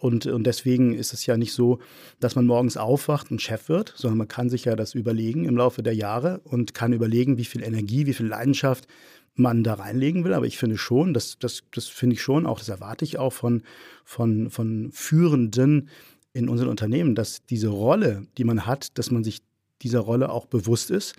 und, 0.00 0.26
und 0.26 0.44
deswegen 0.44 0.92
ist 0.92 1.14
es 1.14 1.24
ja 1.24 1.36
nicht 1.38 1.54
so, 1.54 1.78
dass 2.20 2.36
man 2.36 2.46
morgens 2.46 2.76
aufwacht 2.76 3.30
und 3.30 3.40
Chef 3.40 3.68
wird, 3.68 3.94
sondern 3.96 4.18
man 4.18 4.28
kann 4.28 4.50
sich 4.50 4.66
ja 4.66 4.76
das 4.76 4.94
überlegen 4.94 5.46
im 5.46 5.56
Laufe 5.56 5.82
der 5.82 5.94
Jahre 5.94 6.40
und 6.44 6.74
kann 6.74 6.92
überlegen, 6.92 7.38
wie 7.38 7.46
viel 7.46 7.62
Energie, 7.62 8.06
wie 8.06 8.14
viel 8.14 8.26
Leidenschaft 8.26 8.86
man 9.34 9.64
da 9.64 9.74
reinlegen 9.74 10.24
will. 10.24 10.34
Aber 10.34 10.46
ich 10.46 10.58
finde 10.58 10.76
schon, 10.76 11.14
das, 11.14 11.38
das, 11.38 11.62
das 11.72 11.86
finde 11.86 12.14
ich 12.14 12.22
schon 12.22 12.44
auch, 12.44 12.58
das 12.58 12.68
erwarte 12.68 13.04
ich 13.04 13.18
auch 13.18 13.32
von, 13.32 13.62
von, 14.04 14.50
von 14.50 14.90
Führenden 14.92 15.88
in 16.32 16.48
unseren 16.48 16.68
Unternehmen, 16.68 17.14
dass 17.14 17.44
diese 17.46 17.68
Rolle, 17.68 18.26
die 18.36 18.44
man 18.44 18.66
hat, 18.66 18.98
dass 18.98 19.10
man 19.10 19.24
sich 19.24 19.40
dieser 19.82 20.00
Rolle 20.00 20.30
auch 20.30 20.46
bewusst 20.46 20.90
ist, 20.90 21.14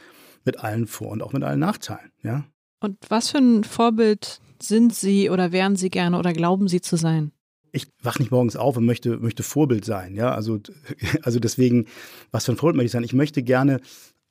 mit 0.45 0.59
allen 0.59 0.87
Vor- 0.87 1.09
und 1.09 1.21
auch 1.21 1.33
mit 1.33 1.43
allen 1.43 1.59
Nachteilen. 1.59 2.11
Ja? 2.23 2.45
Und 2.79 2.97
was 3.09 3.29
für 3.31 3.39
ein 3.39 3.63
Vorbild 3.63 4.39
sind 4.61 4.93
Sie 4.93 5.29
oder 5.29 5.51
wären 5.51 5.75
Sie 5.75 5.89
gerne 5.89 6.17
oder 6.17 6.33
glauben 6.33 6.67
Sie 6.67 6.81
zu 6.81 6.95
sein? 6.95 7.31
Ich 7.71 7.87
wache 8.01 8.19
nicht 8.19 8.31
morgens 8.31 8.55
auf 8.55 8.77
und 8.77 8.85
möchte, 8.85 9.17
möchte 9.17 9.43
Vorbild 9.43 9.85
sein. 9.85 10.15
Ja? 10.15 10.33
Also, 10.33 10.59
also 11.21 11.39
deswegen, 11.39 11.85
was 12.31 12.45
für 12.45 12.53
ein 12.53 12.57
Vorbild 12.57 12.77
möchte 12.77 12.87
ich 12.87 12.91
sein? 12.93 13.03
Ich 13.03 13.13
möchte 13.13 13.43
gerne 13.43 13.79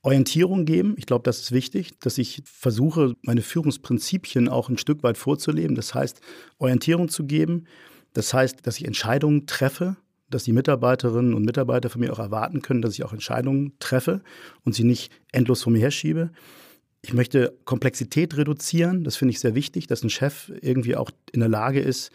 Orientierung 0.02 0.64
geben. 0.64 0.94
Ich 0.96 1.06
glaube, 1.06 1.24
das 1.24 1.40
ist 1.40 1.52
wichtig, 1.52 1.98
dass 2.00 2.18
ich 2.18 2.42
versuche, 2.44 3.14
meine 3.22 3.42
Führungsprinzipien 3.42 4.48
auch 4.48 4.68
ein 4.68 4.78
Stück 4.78 5.02
weit 5.02 5.18
vorzuleben. 5.18 5.74
Das 5.74 5.94
heißt, 5.94 6.20
Orientierung 6.58 7.08
zu 7.08 7.26
geben. 7.26 7.66
Das 8.12 8.32
heißt, 8.32 8.66
dass 8.66 8.78
ich 8.78 8.86
Entscheidungen 8.86 9.46
treffe, 9.46 9.96
dass 10.30 10.44
die 10.44 10.52
Mitarbeiterinnen 10.52 11.34
und 11.34 11.44
Mitarbeiter 11.44 11.90
von 11.90 12.00
mir 12.00 12.12
auch 12.12 12.18
erwarten 12.18 12.62
können, 12.62 12.82
dass 12.82 12.94
ich 12.94 13.04
auch 13.04 13.12
Entscheidungen 13.12 13.72
treffe 13.78 14.22
und 14.64 14.74
sie 14.74 14.84
nicht 14.84 15.12
endlos 15.32 15.62
vor 15.62 15.72
mir 15.72 15.80
herschiebe. 15.80 16.30
Ich 17.02 17.14
möchte 17.14 17.56
Komplexität 17.64 18.36
reduzieren. 18.36 19.04
Das 19.04 19.16
finde 19.16 19.32
ich 19.32 19.40
sehr 19.40 19.54
wichtig, 19.54 19.86
dass 19.86 20.02
ein 20.02 20.10
Chef 20.10 20.52
irgendwie 20.60 20.96
auch 20.96 21.10
in 21.32 21.40
der 21.40 21.48
Lage 21.48 21.80
ist, 21.80 22.10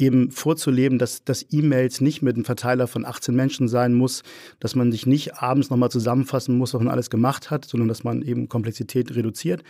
eben 0.00 0.30
vorzuleben, 0.30 0.98
dass, 0.98 1.24
dass 1.24 1.46
E-Mails 1.50 2.00
nicht 2.00 2.22
mit 2.22 2.34
einem 2.34 2.44
Verteiler 2.44 2.86
von 2.86 3.04
18 3.04 3.34
Menschen 3.34 3.68
sein 3.68 3.94
muss, 3.94 4.22
dass 4.58 4.74
man 4.74 4.90
sich 4.92 5.06
nicht 5.06 5.34
abends 5.34 5.70
nochmal 5.70 5.90
zusammenfassen 5.90 6.56
muss, 6.56 6.74
was 6.74 6.80
man 6.80 6.92
alles 6.92 7.10
gemacht 7.10 7.50
hat, 7.50 7.64
sondern 7.64 7.88
dass 7.88 8.04
man 8.04 8.22
eben 8.22 8.48
Komplexität 8.48 9.14
reduziert. 9.14 9.62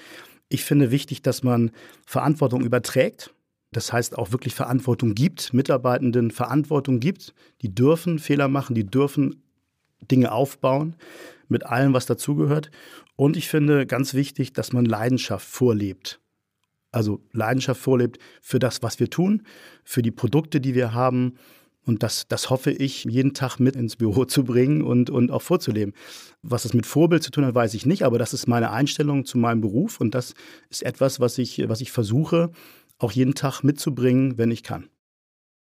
Ich 0.49 0.65
finde 0.65 0.91
wichtig, 0.91 1.23
dass 1.23 1.43
man 1.43 1.71
Verantwortung 2.07 2.65
überträgt. 2.65 3.33
Das 3.73 3.93
heißt 3.93 4.19
auch 4.19 4.33
wirklich 4.33 4.55
Verantwortung 4.55 5.15
gibt, 5.15 5.55
Mitarbeitenden 5.55 6.31
Verantwortung 6.31 6.99
gibt. 6.99 7.35
Die 7.63 7.73
dürfen 7.73 8.19
Fehler 8.19 8.49
machen, 8.49 8.75
die 8.75 8.87
dürfen 8.87 9.43
Dinge 10.11 10.33
aufbauen 10.33 10.97
mit 11.49 11.67
allem, 11.67 11.93
was 11.93 12.07
dazugehört. 12.07 12.71
Und 13.17 13.37
ich 13.37 13.49
finde 13.49 13.87
ganz 13.87 14.15
wichtig, 14.15 14.53
dass 14.53 14.73
man 14.73 14.85
Leidenschaft 14.85 15.47
vorlebt. 15.47 16.21
Also 16.93 17.21
Leidenschaft 17.33 17.81
vorlebt 17.81 18.19
für 18.41 18.59
das, 18.59 18.83
was 18.83 18.99
wir 18.99 19.11
tun, 19.11 19.43
für 19.85 20.03
die 20.03 20.11
Produkte, 20.11 20.61
die 20.61 20.75
wir 20.75 20.93
haben. 20.93 21.35
Und 21.87 22.03
das, 22.03 22.27
das 22.29 22.51
hoffe 22.51 22.73
ich, 22.73 23.05
jeden 23.05 23.35
Tag 23.35 23.59
mit 23.59 23.77
ins 23.77 23.97
Büro 23.97 24.25
zu 24.25 24.45
bringen 24.45 24.83
und, 24.83 25.11
und 25.11 25.31
auch 25.31 25.43
vorzuleben. 25.43 25.95
Was 26.43 26.65
das 26.65 26.75
mit 26.75 26.87
Vorbild 26.87 27.23
zu 27.23 27.31
tun 27.31 27.45
hat, 27.45 27.55
weiß 27.55 27.75
ich 27.75 27.87
nicht, 27.87 28.03
aber 28.05 28.19
das 28.19 28.33
ist 28.33 28.47
meine 28.47 28.71
Einstellung 28.71 29.25
zu 29.25 29.39
meinem 29.39 29.61
Beruf 29.61 30.01
und 30.01 30.15
das 30.15 30.35
ist 30.69 30.83
etwas, 30.83 31.21
was 31.21 31.39
ich, 31.39 31.69
was 31.69 31.81
ich 31.81 31.93
versuche, 31.93 32.51
auch 33.01 33.13
jeden 33.13 33.35
Tag 33.35 33.63
mitzubringen, 33.63 34.39
wenn 34.39 34.51
ich 34.51 34.63
kann. 34.63 34.89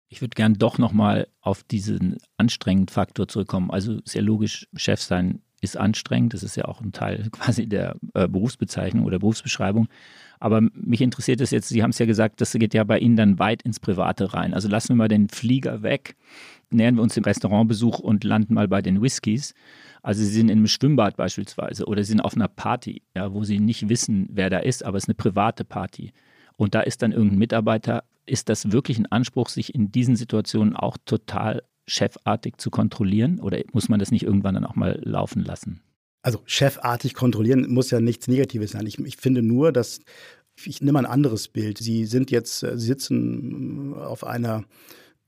Ich 0.10 0.22
würde 0.22 0.36
gern 0.36 0.54
doch 0.54 0.78
nochmal 0.78 1.28
auf 1.42 1.64
diesen 1.64 2.18
anstrengenden 2.38 2.94
Faktor 2.94 3.28
zurückkommen. 3.28 3.72
Also 3.72 4.00
sehr 4.06 4.22
logisch, 4.22 4.68
Chef 4.76 5.02
sein 5.02 5.42
ist 5.64 5.78
anstrengend. 5.78 6.34
Das 6.34 6.44
ist 6.44 6.56
ja 6.56 6.66
auch 6.66 6.82
ein 6.82 6.92
Teil 6.92 7.30
quasi 7.32 7.68
der 7.68 7.96
äh, 8.14 8.28
Berufsbezeichnung 8.28 9.06
oder 9.06 9.20
Berufsbeschreibung. 9.20 9.88
Aber 10.40 10.62
mich 10.62 11.02
interessiert 11.02 11.42
es 11.42 11.52
jetzt, 11.52 11.70
Sie 11.70 11.82
haben 11.82 11.92
es 11.92 12.00
ja 12.00 12.06
gesagt, 12.06 12.42
das 12.42 12.52
geht 12.52 12.74
ja 12.74 12.84
bei 12.84 13.00
Ihnen 13.00 13.16
dann 13.16 13.40
weit 13.40 13.62
ins 13.64 13.80
Private 13.80 14.34
rein. 14.34 14.54
Also 14.54 14.68
lassen 14.68 14.90
wir 14.90 14.96
mal 14.96 15.08
den 15.08 15.30
Flieger 15.30 15.82
weg, 15.82 16.18
nähern 16.70 16.96
wir 16.96 17.02
uns 17.02 17.14
dem 17.14 17.24
Restaurantbesuch 17.24 18.00
und 18.00 18.24
landen 18.26 18.54
mal 18.54 18.68
bei 18.68 18.82
den 18.82 19.02
Whiskys. 19.02 19.54
Also 20.02 20.22
Sie 20.22 20.32
sind 20.32 20.50
in 20.50 20.58
einem 20.58 20.68
Schwimmbad 20.68 21.16
beispielsweise 21.16 21.86
oder 21.86 22.04
Sie 22.04 22.10
sind 22.10 22.22
auf 22.22 22.36
einer 22.36 22.50
Party, 22.50 23.04
ja, 23.16 23.34
wo 23.34 23.46
Sie 23.46 23.60
nicht 23.60 23.88
wissen, 23.88 24.28
wer 24.30 24.50
da 24.50 24.60
ist, 24.60 24.84
aber 24.84 24.98
es 24.98 25.06
ist 25.06 25.10
eine 25.10 25.16
private 25.16 25.64
Party. 25.64 26.12
Und 26.56 26.76
da 26.76 26.82
ist 26.82 27.02
dann 27.02 27.12
irgendein 27.12 27.40
Mitarbeiter. 27.40 28.04
Ist 28.26 28.50
das 28.50 28.72
wirklich 28.72 28.98
ein 28.98 29.12
Anspruch, 29.12 29.50
sich 29.50 29.76
in 29.76 29.92
diesen 29.92 30.16
Situationen 30.16 30.76
auch 30.76 30.98
total 31.06 31.64
chefartig 31.88 32.58
zu 32.58 32.70
kontrollieren? 32.70 33.40
Oder 33.40 33.60
muss 33.74 33.90
man 33.90 34.00
das 34.00 34.12
nicht 34.12 34.24
irgendwann 34.24 34.56
dann 34.56 34.66
auch 34.66 34.76
mal 34.76 35.00
laufen 35.04 35.44
lassen? 35.44 35.82
Also 36.22 36.42
chefartig 36.46 37.16
kontrollieren 37.16 37.70
muss 37.74 37.92
ja 37.92 38.00
nichts 38.00 38.28
Negatives 38.28 38.72
sein. 38.72 38.88
Ich, 38.88 38.98
ich 39.00 39.18
finde 39.18 39.42
nur, 39.42 39.74
dass 39.74 40.00
ich 40.64 40.82
nehme 40.82 41.00
ein 41.00 41.06
anderes 41.06 41.48
Bild. 41.48 41.80
Sie 41.80 42.06
sind 42.06 42.32
jetzt, 42.32 42.64
äh, 42.64 42.78
Sie 42.78 42.86
sitzen 42.86 43.94
auf 43.96 44.24
einer 44.24 44.64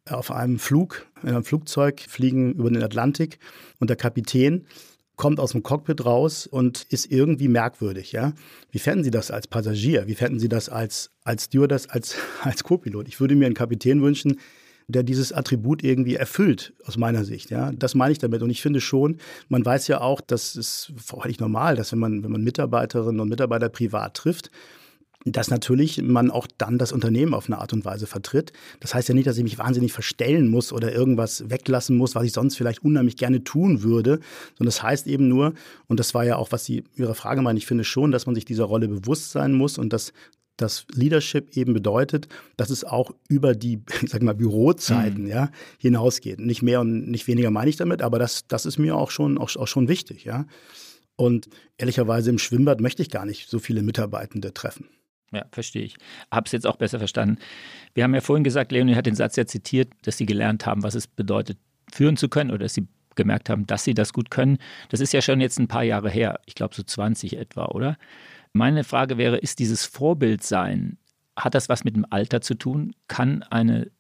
auf 0.08 0.30
einem 0.30 0.60
Flug, 0.60 1.08
in 1.24 1.30
einem 1.30 1.44
Flugzeug, 1.44 2.00
fliegen 2.00 2.54
über 2.54 2.70
den 2.70 2.84
Atlantik 2.84 3.40
und 3.80 3.90
der 3.90 3.98
Kapitän 3.98 4.68
kommt 5.16 5.40
aus 5.40 5.52
dem 5.52 5.64
Cockpit 5.64 6.06
raus 6.06 6.48
und 6.48 6.86
ist 6.90 7.12
irgendwie 7.12 7.48
merkwürdig, 7.48 8.12
ja. 8.12 8.34
Wie 8.72 8.80
fänden 8.80 9.04
Sie 9.04 9.12
das 9.12 9.32
als 9.32 9.48
Passagier? 9.48 10.08
Wie 10.08 10.16
fänden 10.16 10.40
Sie 10.40 10.50
das 10.50 10.70
als, 10.70 11.12
als 11.24 11.46
Stewardess, 11.46 11.88
als, 11.88 12.16
als 12.42 12.64
Co-Pilot? 12.64 13.08
Ich 13.08 13.20
würde 13.20 13.36
mir 13.36 13.46
einen 13.46 13.56
Kapitän 13.56 14.02
wünschen, 14.02 14.40
der 14.88 15.04
dieses 15.04 15.34
Attribut 15.34 15.84
irgendwie 15.84 16.16
erfüllt, 16.16 16.74
aus 16.86 16.98
meiner 16.98 17.24
Sicht. 17.24 17.50
Ja, 17.50 17.72
das 17.72 17.96
meine 17.96 18.12
ich 18.12 18.20
damit. 18.20 18.42
Und 18.42 18.50
ich 18.50 18.62
finde 18.62 18.82
schon, 18.82 19.18
man 19.50 19.66
weiß 19.66 19.88
ja 19.88 20.02
auch, 20.02 20.22
das 20.22 20.56
ist 20.56 20.94
völlig 20.98 21.40
normal, 21.40 21.76
dass 21.76 21.92
wenn 21.92 22.00
man, 22.00 22.24
wenn 22.24 22.32
man 22.32 22.44
Mitarbeiterinnen 22.44 23.20
und 23.20 23.30
Mitarbeiter 23.30 23.70
privat 23.70 24.16
trifft, 24.16 24.52
dass 25.26 25.50
natürlich 25.50 26.02
man 26.04 26.30
auch 26.30 26.48
dann 26.58 26.78
das 26.78 26.92
Unternehmen 26.92 27.34
auf 27.34 27.48
eine 27.48 27.58
Art 27.58 27.74
und 27.74 27.84
Weise 27.84 28.06
vertritt. 28.06 28.54
Das 28.80 28.94
heißt 28.94 29.10
ja 29.10 29.16
nicht, 29.16 29.26
dass 29.26 29.38
ich 29.38 29.44
mich 29.44 29.58
wahnsinnig 29.58 29.92
verstellen 29.92 30.50
muss 30.50 30.72
oder 30.72 30.94
irgendwas 30.94 31.50
weglassen 31.50 31.98
muss, 31.98 32.14
was 32.14 32.26
ich 32.26 32.32
sonst 32.32 32.56
vielleicht 32.56 32.84
unheimlich 32.84 33.18
gerne 33.18 33.44
tun 33.44 33.82
würde, 33.82 34.20
sondern 34.58 34.68
das 34.68 34.84
heißt 34.84 35.08
eben 35.08 35.28
nur, 35.28 35.54
und 35.88 36.00
das 36.00 36.14
war 36.14 36.26
ja 36.26 36.36
auch, 36.36 36.52
was 36.52 36.66
Sie 36.66 36.84
Ihre 36.96 37.16
Frage 37.16 37.42
meinen, 37.42 37.58
ich 37.58 37.66
finde 37.66 37.84
schon, 37.84 38.12
dass 38.12 38.28
man 38.28 38.36
sich 38.36 38.46
dieser 38.46 38.66
Rolle 38.66 38.88
bewusst 38.88 39.32
sein 39.32 39.54
muss 39.54 39.78
und 39.78 39.94
dass 39.94 40.14
dass 40.58 40.86
Leadership 40.94 41.58
eben 41.58 41.74
bedeutet, 41.74 42.30
dass 42.56 42.70
es 42.70 42.86
auch 42.86 43.12
über 43.28 43.56
die, 43.56 43.82
ich 44.02 44.10
sag 44.10 44.22
mal, 44.22 44.36
Bürozeiten 44.36 45.24
mhm. 45.24 45.30
ja, 45.30 45.52
hinausgeht. 45.80 46.40
Nicht 46.40 46.62
mehr 46.62 46.82
und 46.82 47.10
nicht 47.10 47.28
weniger 47.28 47.52
meine 47.52 47.70
ich 47.70 47.76
damit, 47.76 48.02
aber 48.02 48.20
das, 48.20 48.48
das 48.48 48.66
ist 48.66 48.78
mir 48.78 48.96
auch 48.96 49.12
schon, 49.12 49.38
auch, 49.38 49.54
auch 49.58 49.68
schon 49.68 49.90
wichtig. 49.90 50.24
Ja. 50.24 50.46
Und 51.18 51.50
ehrlicherweise 51.78 52.30
im 52.30 52.40
Schwimmbad 52.40 52.82
möchte 52.82 53.02
ich 53.02 53.10
gar 53.10 53.26
nicht 53.26 53.50
so 53.50 53.60
viele 53.60 53.84
Mitarbeitende 53.84 54.54
treffen. 54.54 54.88
Ja, 55.36 55.46
verstehe 55.52 55.84
ich. 55.84 55.98
Habe 56.32 56.46
es 56.46 56.54
jetzt 56.54 56.66
auch 56.66 56.78
besser 56.78 56.98
verstanden. 56.98 57.40
Wir 57.94 58.06
haben 58.06 58.14
ja 58.16 58.22
vorhin 58.22 58.46
gesagt, 58.46 58.72
Leonie 58.72 58.96
hat 58.96 59.06
den 59.06 59.16
Satz 59.16 59.36
ja 59.36 59.46
zitiert, 59.46 59.92
dass 60.04 60.16
Sie 60.16 60.26
gelernt 60.26 60.66
haben, 60.66 60.82
was 60.82 60.96
es 60.96 61.08
bedeutet, 61.08 61.58
führen 61.92 62.16
zu 62.16 62.30
können 62.30 62.52
oder 62.52 62.60
dass 62.60 62.74
Sie 62.74 62.88
gemerkt 63.16 63.50
haben, 63.50 63.68
dass 63.68 63.84
Sie 63.84 63.94
das 63.94 64.14
gut 64.14 64.32
können. 64.32 64.60
Das 64.88 65.02
ist 65.02 65.12
ja 65.12 65.22
schon 65.22 65.42
jetzt 65.42 65.60
ein 65.60 65.68
paar 65.68 65.84
Jahre 65.84 66.10
her. 66.10 66.40
Ich 66.46 66.56
glaube 66.56 66.74
so 66.74 66.84
20 66.84 67.38
etwa, 67.38 67.66
oder? 67.66 67.98
Meine 68.54 68.86
Frage 68.86 69.18
wäre, 69.18 69.36
ist 69.36 69.60
dieses 69.60 69.84
Vorbildsein, 69.84 70.98
hat 71.36 71.54
das 71.54 71.68
was 71.68 71.84
mit 71.84 71.98
dem 71.98 72.06
Alter 72.10 72.40
zu 72.40 72.54
tun? 72.54 72.96
Kann 73.10 73.44
eine 73.44 73.92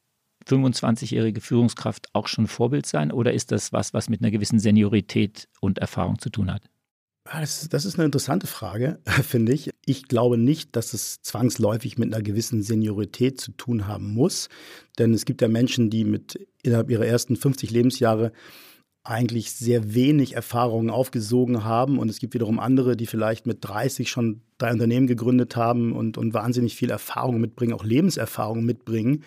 25-jährige 0.48 1.42
Führungskraft 1.42 2.08
auch 2.14 2.30
schon 2.30 2.48
Vorbild 2.48 2.86
sein 2.86 3.12
oder 3.12 3.34
ist 3.34 3.52
das 3.52 3.74
was, 3.74 3.94
was 3.94 4.08
mit 4.08 4.22
einer 4.22 4.32
gewissen 4.32 4.60
Seniorität 4.60 5.50
und 5.60 5.80
Erfahrung 5.80 6.18
zu 6.18 6.30
tun 6.30 6.54
hat? 6.54 6.70
Ah, 7.28 7.42
das, 7.42 7.68
das 7.70 7.86
ist 7.86 7.96
eine 7.98 8.06
interessante 8.06 8.46
Frage, 8.46 9.00
finde 9.24 9.52
ich. 9.52 9.72
Ich 9.86 10.08
glaube 10.08 10.38
nicht, 10.38 10.76
dass 10.76 10.94
es 10.94 11.22
zwangsläufig 11.22 11.98
mit 11.98 12.14
einer 12.14 12.22
gewissen 12.22 12.62
Seniorität 12.62 13.42
zu 13.42 13.52
tun 13.52 13.88
haben 13.88 14.14
muss. 14.14 14.48
Denn 15.00 15.14
es 15.14 15.26
gibt 15.26 15.42
ja 15.42 15.48
Menschen, 15.48 15.90
die 15.90 16.04
mit 16.06 16.48
innerhalb 16.62 16.92
ihrer 16.92 17.06
ersten 17.06 17.36
50 17.36 17.72
Lebensjahre 17.72 18.32
eigentlich 19.04 19.54
sehr 19.54 19.94
wenig 19.96 20.34
Erfahrungen 20.34 20.92
aufgesogen 20.92 21.64
haben. 21.64 21.98
Und 21.98 22.10
es 22.10 22.20
gibt 22.20 22.36
wiederum 22.36 22.60
andere, 22.60 22.96
die 22.96 23.08
vielleicht 23.08 23.48
mit 23.48 23.58
30 23.62 24.10
schon 24.10 24.42
drei 24.60 24.72
Unternehmen 24.72 25.08
gegründet 25.08 25.56
haben 25.56 25.94
und, 25.94 26.20
und 26.20 26.34
wahnsinnig 26.34 26.76
viel 26.76 26.92
Erfahrung 26.92 27.40
mitbringen, 27.40 27.74
auch 27.74 27.84
Lebenserfahrung 27.84 28.64
mitbringen. 28.64 29.24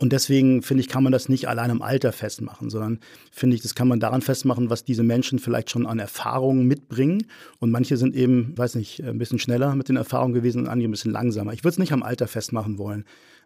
Und 0.00 0.12
deswegen 0.12 0.62
finde 0.62 0.82
ich, 0.82 0.88
kann 0.88 1.02
man 1.02 1.12
das 1.12 1.28
nicht 1.28 1.48
allein 1.48 1.72
am 1.72 1.82
Alter 1.82 2.12
festmachen, 2.12 2.70
sondern 2.70 3.00
finde 3.32 3.56
ich, 3.56 3.62
das 3.62 3.74
kann 3.74 3.88
man 3.88 3.98
daran 3.98 4.22
festmachen, 4.22 4.70
was 4.70 4.84
diese 4.84 5.02
Menschen 5.02 5.40
vielleicht 5.40 5.70
schon 5.70 5.86
an 5.86 5.98
Erfahrungen 5.98 6.66
mitbringen. 6.66 7.26
Und 7.58 7.72
manche 7.72 7.96
sind 7.96 8.14
eben, 8.14 8.56
weiß 8.56 8.76
nicht, 8.76 9.02
ein 9.02 9.18
bisschen 9.18 9.40
schneller 9.40 9.74
mit 9.74 9.88
den 9.88 9.96
Erfahrungen 9.96 10.34
gewesen 10.34 10.62
und 10.62 10.68
andere 10.68 10.88
ein 10.88 10.92
bisschen 10.92 11.10
langsamer. 11.10 11.52
Ich 11.52 11.64
würde 11.64 11.72
es 11.72 11.78
nicht 11.78 11.92
am 11.92 12.04
Alter 12.04 12.28
festmachen 12.28 12.78
wollen. 12.78 13.04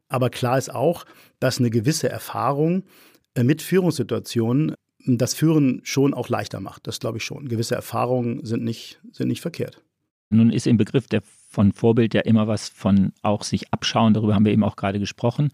Aber 0.09 0.29
klar 0.29 0.59
ist 0.59 0.75
auch, 0.75 1.07
dass 1.41 1.59
eine 1.59 1.71
gewisse 1.71 2.11
Erfahrung 2.11 2.83
äh, 3.35 3.45
mit 3.45 3.63
Führungssituationen 3.63 4.75
das 5.07 5.33
Führen 5.33 5.81
schon 5.85 6.13
auch 6.13 6.29
leichter 6.29 6.61
macht. 6.61 6.87
Das 6.87 7.01
glaube 7.01 7.17
ich 7.17 7.25
schon. 7.25 7.49
Gewisse 7.49 7.75
Erfahrungen 7.75 8.45
sind 8.45 8.63
nicht, 8.63 9.01
sind 9.11 9.29
nicht 9.29 9.41
verkehrt. 9.41 9.83
Nun 10.29 10.51
ist 10.51 10.67
im 10.67 10.77
Begriff 10.77 11.07
der 11.07 11.23
von 11.49 11.73
Vorbild 11.73 12.15
ja 12.15 12.21
immer 12.23 12.47
was 12.47 12.69
von 12.69 13.13
auch 13.23 13.43
sich 13.43 13.73
abschauen. 13.73 14.15
Darüber 14.15 14.35
haben 14.35 14.45
wir 14.45 14.53
eben 14.53 14.65
auch 14.65 14.77
gerade 14.77 14.99
gesprochen. 14.99 15.51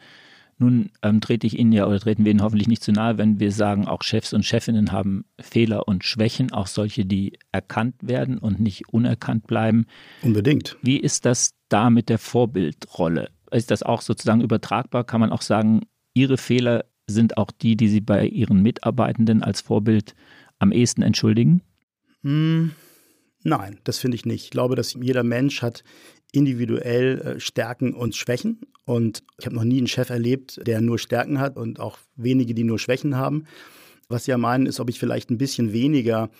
Nun 0.59 0.91
ähm, 1.03 1.21
trete 1.21 1.47
ich 1.47 1.59
Ihnen 1.59 1.71
ja 1.71 1.87
oder 1.87 2.01
treten 2.01 2.25
wir 2.25 2.33
Ihnen 2.33 2.43
hoffentlich 2.43 2.67
nicht 2.67 2.83
zu 2.83 2.91
nahe, 2.91 3.17
wenn 3.17 3.39
wir 3.39 3.53
sagen, 3.53 3.87
auch 3.87 4.03
Chefs 4.03 4.33
und 4.33 4.45
Chefinnen 4.45 4.91
haben 4.91 5.25
Fehler 5.41 5.87
und 5.87 6.05
Schwächen, 6.05 6.53
auch 6.53 6.67
solche, 6.67 7.07
die 7.07 7.39
erkannt 7.53 7.95
werden 8.03 8.39
und 8.39 8.59
nicht 8.59 8.89
unerkannt 8.89 9.47
bleiben. 9.47 9.87
Unbedingt. 10.23 10.77
Wie 10.83 10.97
ist 10.97 11.25
das 11.25 11.55
da 11.69 11.91
mit 11.91 12.09
der 12.09 12.19
Vorbildrolle? 12.19 13.31
Ist 13.53 13.71
das 13.71 13.85
auch 13.85 14.03
sozusagen 14.03 14.41
übertragbar? 14.41 15.05
Kann 15.05 15.21
man 15.21 15.31
auch 15.31 15.43
sagen, 15.43 15.83
Ihre 16.13 16.39
Fehler 16.39 16.85
sind 17.07 17.37
auch 17.37 17.53
die, 17.53 17.77
die 17.77 17.89
Sie 17.89 18.01
bei 18.01 18.27
Ihren 18.27 18.61
Mitarbeitenden 18.61 19.43
als 19.43 19.61
Vorbild 19.61 20.15
am 20.59 20.73
ehesten 20.73 21.03
entschuldigen? 21.03 21.63
Hm, 22.23 22.73
nein, 23.43 23.79
das 23.85 23.99
finde 23.99 24.17
ich 24.17 24.25
nicht. 24.25 24.45
Ich 24.45 24.51
glaube, 24.51 24.75
dass 24.75 24.95
jeder 24.95 25.23
Mensch 25.23 25.63
hat 25.63 25.85
individuell 26.33 27.21
äh, 27.21 27.41
Stärken 27.41 27.95
und 27.95 28.15
Schwächen. 28.15 28.61
Und 28.85 29.23
ich 29.39 29.47
habe 29.47 29.57
noch 29.57 29.65
nie 29.65 29.79
einen 29.79 29.87
Chef 29.87 30.11
erlebt, 30.11 30.61
der 30.67 30.81
nur 30.81 30.99
Stärken 30.99 31.41
hat 31.41 31.57
und 31.57 31.81
auch 31.81 31.99
wenige, 32.17 32.55
die 32.55 32.65
nur 32.65 32.79
Schwächen 32.79 33.17
haben. 33.17 33.45
Was 34.09 34.25
Sie 34.25 34.31
ja 34.31 34.39
meinen, 34.39 34.67
ist, 34.67 34.81
ob 34.81 34.89
ich 34.89 34.99
vielleicht 34.99 35.31
ein 35.31 35.39
bisschen 35.39 35.73
weniger 35.73 36.31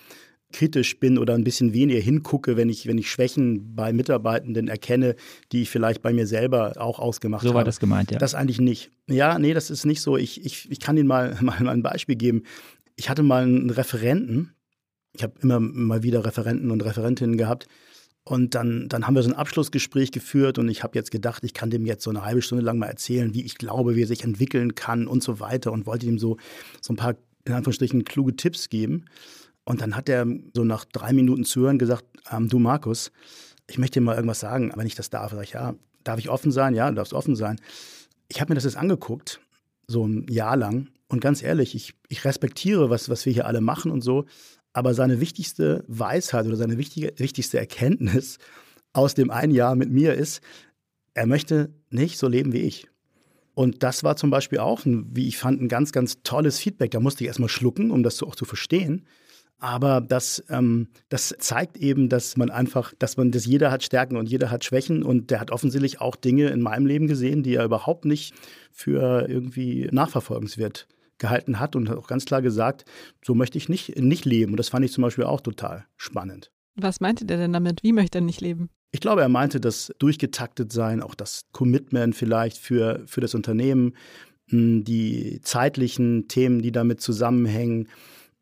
kritisch 0.53 0.99
bin 0.99 1.19
oder 1.19 1.35
ein 1.35 1.45
bisschen 1.45 1.75
weniger 1.75 2.01
hingucke, 2.01 2.57
wenn 2.57 2.71
ich, 2.71 2.87
wenn 2.87 2.97
ich 2.97 3.11
Schwächen 3.11 3.75
bei 3.75 3.93
Mitarbeitenden 3.93 4.69
erkenne, 4.69 5.15
die 5.53 5.63
ich 5.63 5.71
vielleicht 5.71 6.01
bei 6.01 6.13
mir 6.13 6.27
selber 6.27 6.73
auch 6.79 6.99
ausgemacht 6.99 7.43
habe. 7.43 7.51
So 7.51 7.55
war 7.55 7.65
das 7.65 7.81
gemeint, 7.81 8.11
ja. 8.11 8.19
Das 8.19 8.35
eigentlich 8.35 8.61
nicht. 8.61 8.91
Ja, 9.09 9.39
nee, 9.39 9.53
das 9.53 9.71
ist 9.71 9.85
nicht 9.85 10.01
so. 10.01 10.17
Ich, 10.17 10.45
ich, 10.45 10.71
ich 10.71 10.81
kann 10.81 10.97
Ihnen 10.97 11.09
mal, 11.09 11.37
mal 11.43 11.69
ein 11.69 11.83
Beispiel 11.83 12.17
geben. 12.17 12.45
Ich 12.97 13.11
hatte 13.11 13.23
mal 13.23 13.43
einen 13.43 13.71
Referenten, 13.71 14.55
ich 15.13 15.23
habe 15.23 15.35
immer 15.41 15.61
mal 15.61 16.03
wieder 16.03 16.25
Referenten 16.25 16.71
und 16.71 16.85
Referentinnen 16.85 17.37
gehabt. 17.37 17.67
Und 18.25 18.55
dann, 18.55 18.89
dann 18.91 19.07
haben 19.07 19.15
wir 19.15 19.23
so 19.23 19.31
ein 19.31 19.37
Abschlussgespräch 19.37 20.13
geführt 20.13 20.59
und 20.59 20.69
ich 20.69 20.83
habe 20.83 20.99
jetzt 20.99 21.11
gedacht, 21.11 21.45
ich 21.45 21.55
kann 21.55 21.71
dem 21.71 21.87
jetzt 21.87 22.05
so 22.05 22.11
eine 22.11 22.27
halbe 22.27 22.43
Stunde 22.43 22.63
lang 22.63 22.77
mal 22.77 22.87
erzählen, 22.87 23.33
wie 23.33 23.43
ich 23.43 23.57
glaube, 23.57 23.97
wie 23.97 24.03
er 24.03 24.07
sich 24.07 24.23
entwickeln 24.23 24.75
kann 24.75 25.07
und 25.07 25.23
so 25.23 25.41
weiter 25.41 25.73
und 25.73 25.87
wollte 25.87 26.05
ihm 26.05 26.19
so, 26.19 26.37
so 26.83 26.93
ein 26.93 26.97
paar, 26.97 27.17
in 27.47 27.55
Anführungsstrichen, 27.55 28.05
kluge 28.05 28.37
Tipps 28.37 28.69
geben. 28.69 29.07
Und 29.65 29.81
dann 29.81 29.97
hat 29.97 30.11
er 30.11 30.27
so 30.55 30.63
nach 30.63 30.85
drei 30.85 31.15
Minuten 31.15 31.45
Zuhören 31.45 31.79
gesagt, 31.79 32.05
ähm, 32.31 32.51
du 32.51 32.59
Markus, 32.59 33.13
ich 33.67 33.79
möchte 33.79 34.01
dir 34.01 34.05
mal 34.05 34.15
irgendwas 34.15 34.41
sagen, 34.41 34.73
wenn 34.77 34.87
ich 34.87 34.95
das 34.95 35.09
darf. 35.09 35.33
Sag 35.33 35.45
ich, 35.45 35.53
ja, 35.53 35.75
darf 36.05 36.19
ich 36.19 36.29
offen 36.29 36.53
sein? 36.53 36.75
Ja, 36.75 36.89
du 36.91 36.97
darfst 36.97 37.15
offen 37.15 37.37
sein. 37.37 37.59
Ich 38.29 38.41
habe 38.41 38.51
mir 38.51 38.57
das 38.57 38.65
jetzt 38.65 38.77
angeguckt, 38.77 39.41
so 39.87 40.07
ein 40.07 40.27
Jahr 40.29 40.57
lang. 40.57 40.89
Und 41.09 41.21
ganz 41.21 41.43
ehrlich, 41.43 41.75
ich, 41.75 41.95
ich 42.09 42.25
respektiere, 42.25 42.91
was, 42.91 43.09
was 43.09 43.25
wir 43.25 43.33
hier 43.33 43.47
alle 43.47 43.63
machen 43.63 43.91
und 43.91 44.03
so. 44.03 44.27
Aber 44.73 44.95
seine 44.95 45.21
wichtigste 45.21 45.85
Weisheit 45.89 46.47
oder 46.47 46.57
seine 46.57 46.79
wichtige, 46.79 47.13
wichtigste 47.17 47.59
Erkenntnis 47.59 48.39
aus 48.93 49.15
dem 49.15 49.31
einen 49.31 49.53
Jahr 49.53 49.75
mit 49.75 49.91
mir 49.91 50.15
ist, 50.15 50.41
er 51.15 51.27
möchte 51.27 51.75
nicht 51.91 52.19
so 52.19 52.29
leben 52.29 52.53
wie 52.53 52.63
ich. 52.63 52.89
Und 53.55 53.83
das 53.83 54.05
war 54.05 54.17
zum 54.17 54.31
Beispiel 54.31 54.61
auch, 54.61 54.85
ein, 54.87 55.09
wie 55.17 55.27
ich 55.27 55.37
fand, 55.37 55.61
ein 55.61 55.69
ganz, 55.69 55.91
ganz 55.91 56.23
tolles 56.23 56.61
Feedback. 56.61 56.93
Da 56.93 57.01
musste 57.01 57.25
ich 57.25 57.29
erstmal 57.29 57.49
schlucken, 57.49 57.91
um 57.91 58.05
das 58.05 58.23
auch 58.23 58.37
zu 58.37 58.45
verstehen. 58.45 59.05
Aber 59.59 60.01
das, 60.01 60.45
ähm, 60.49 60.89
das 61.09 61.35
zeigt 61.41 61.77
eben, 61.77 62.09
dass 62.09 62.37
man 62.37 62.51
einfach, 62.51 62.95
dass 63.01 63.17
man, 63.17 63.33
dass 63.33 63.47
jeder 63.47 63.73
hat 63.73 63.83
Stärken 63.83 64.17
und 64.17 64.29
jeder 64.29 64.53
hat 64.53 64.65
Schwächen 64.65 65.03
und 65.03 65.31
der 65.33 65.41
hat 65.41 65.51
offensichtlich 65.51 66.01
auch 66.01 66.15
Dinge 66.15 66.51
in 66.51 66.61
meinem 66.61 66.87
Leben 66.87 67.09
gesehen, 67.09 67.43
die 67.43 67.57
er 67.57 67.65
überhaupt 67.65 68.05
nicht 68.05 68.33
für 68.71 69.29
irgendwie 69.29 69.89
nachverfolgenswert 69.91 70.87
gehalten 71.19 71.59
hat 71.59 71.77
und 71.77 71.89
hat 71.89 71.99
auch 71.99 72.07
ganz 72.07 72.25
klar 72.25 72.43
gesagt, 72.43 72.85
so 73.25 73.35
möchte 73.35 73.59
ich 73.59 73.69
nicht, 73.69 73.99
nicht 73.99 74.25
leben. 74.25 74.53
Und 74.53 74.57
das 74.59 74.69
fand 74.69 74.85
ich 74.85 74.93
zum 74.93 75.03
Beispiel 75.03 75.25
auch 75.25 75.41
total 75.41 75.87
spannend. 75.97 76.51
Was 76.77 77.01
meinte 77.01 77.25
der 77.25 77.39
denn 77.39 77.53
damit? 77.53 77.83
Wie 77.83 77.93
möchte 77.93 78.19
er 78.19 78.23
nicht 78.23 78.41
leben? 78.41 78.71
Ich 78.91 79.01
glaube, 79.01 79.21
er 79.21 79.29
meinte 79.29 79.61
das 79.61 79.93
durchgetaktet 79.99 80.73
sein, 80.73 81.03
auch 81.03 81.15
das 81.15 81.43
Commitment 81.53 82.15
vielleicht 82.15 82.57
für, 82.57 83.03
für 83.07 83.21
das 83.21 83.35
Unternehmen, 83.35 83.95
die 84.51 85.41
zeitlichen 85.43 86.29
Themen, 86.29 86.63
die 86.63 86.73
damit 86.73 87.03
zusammenhängen 87.03 87.89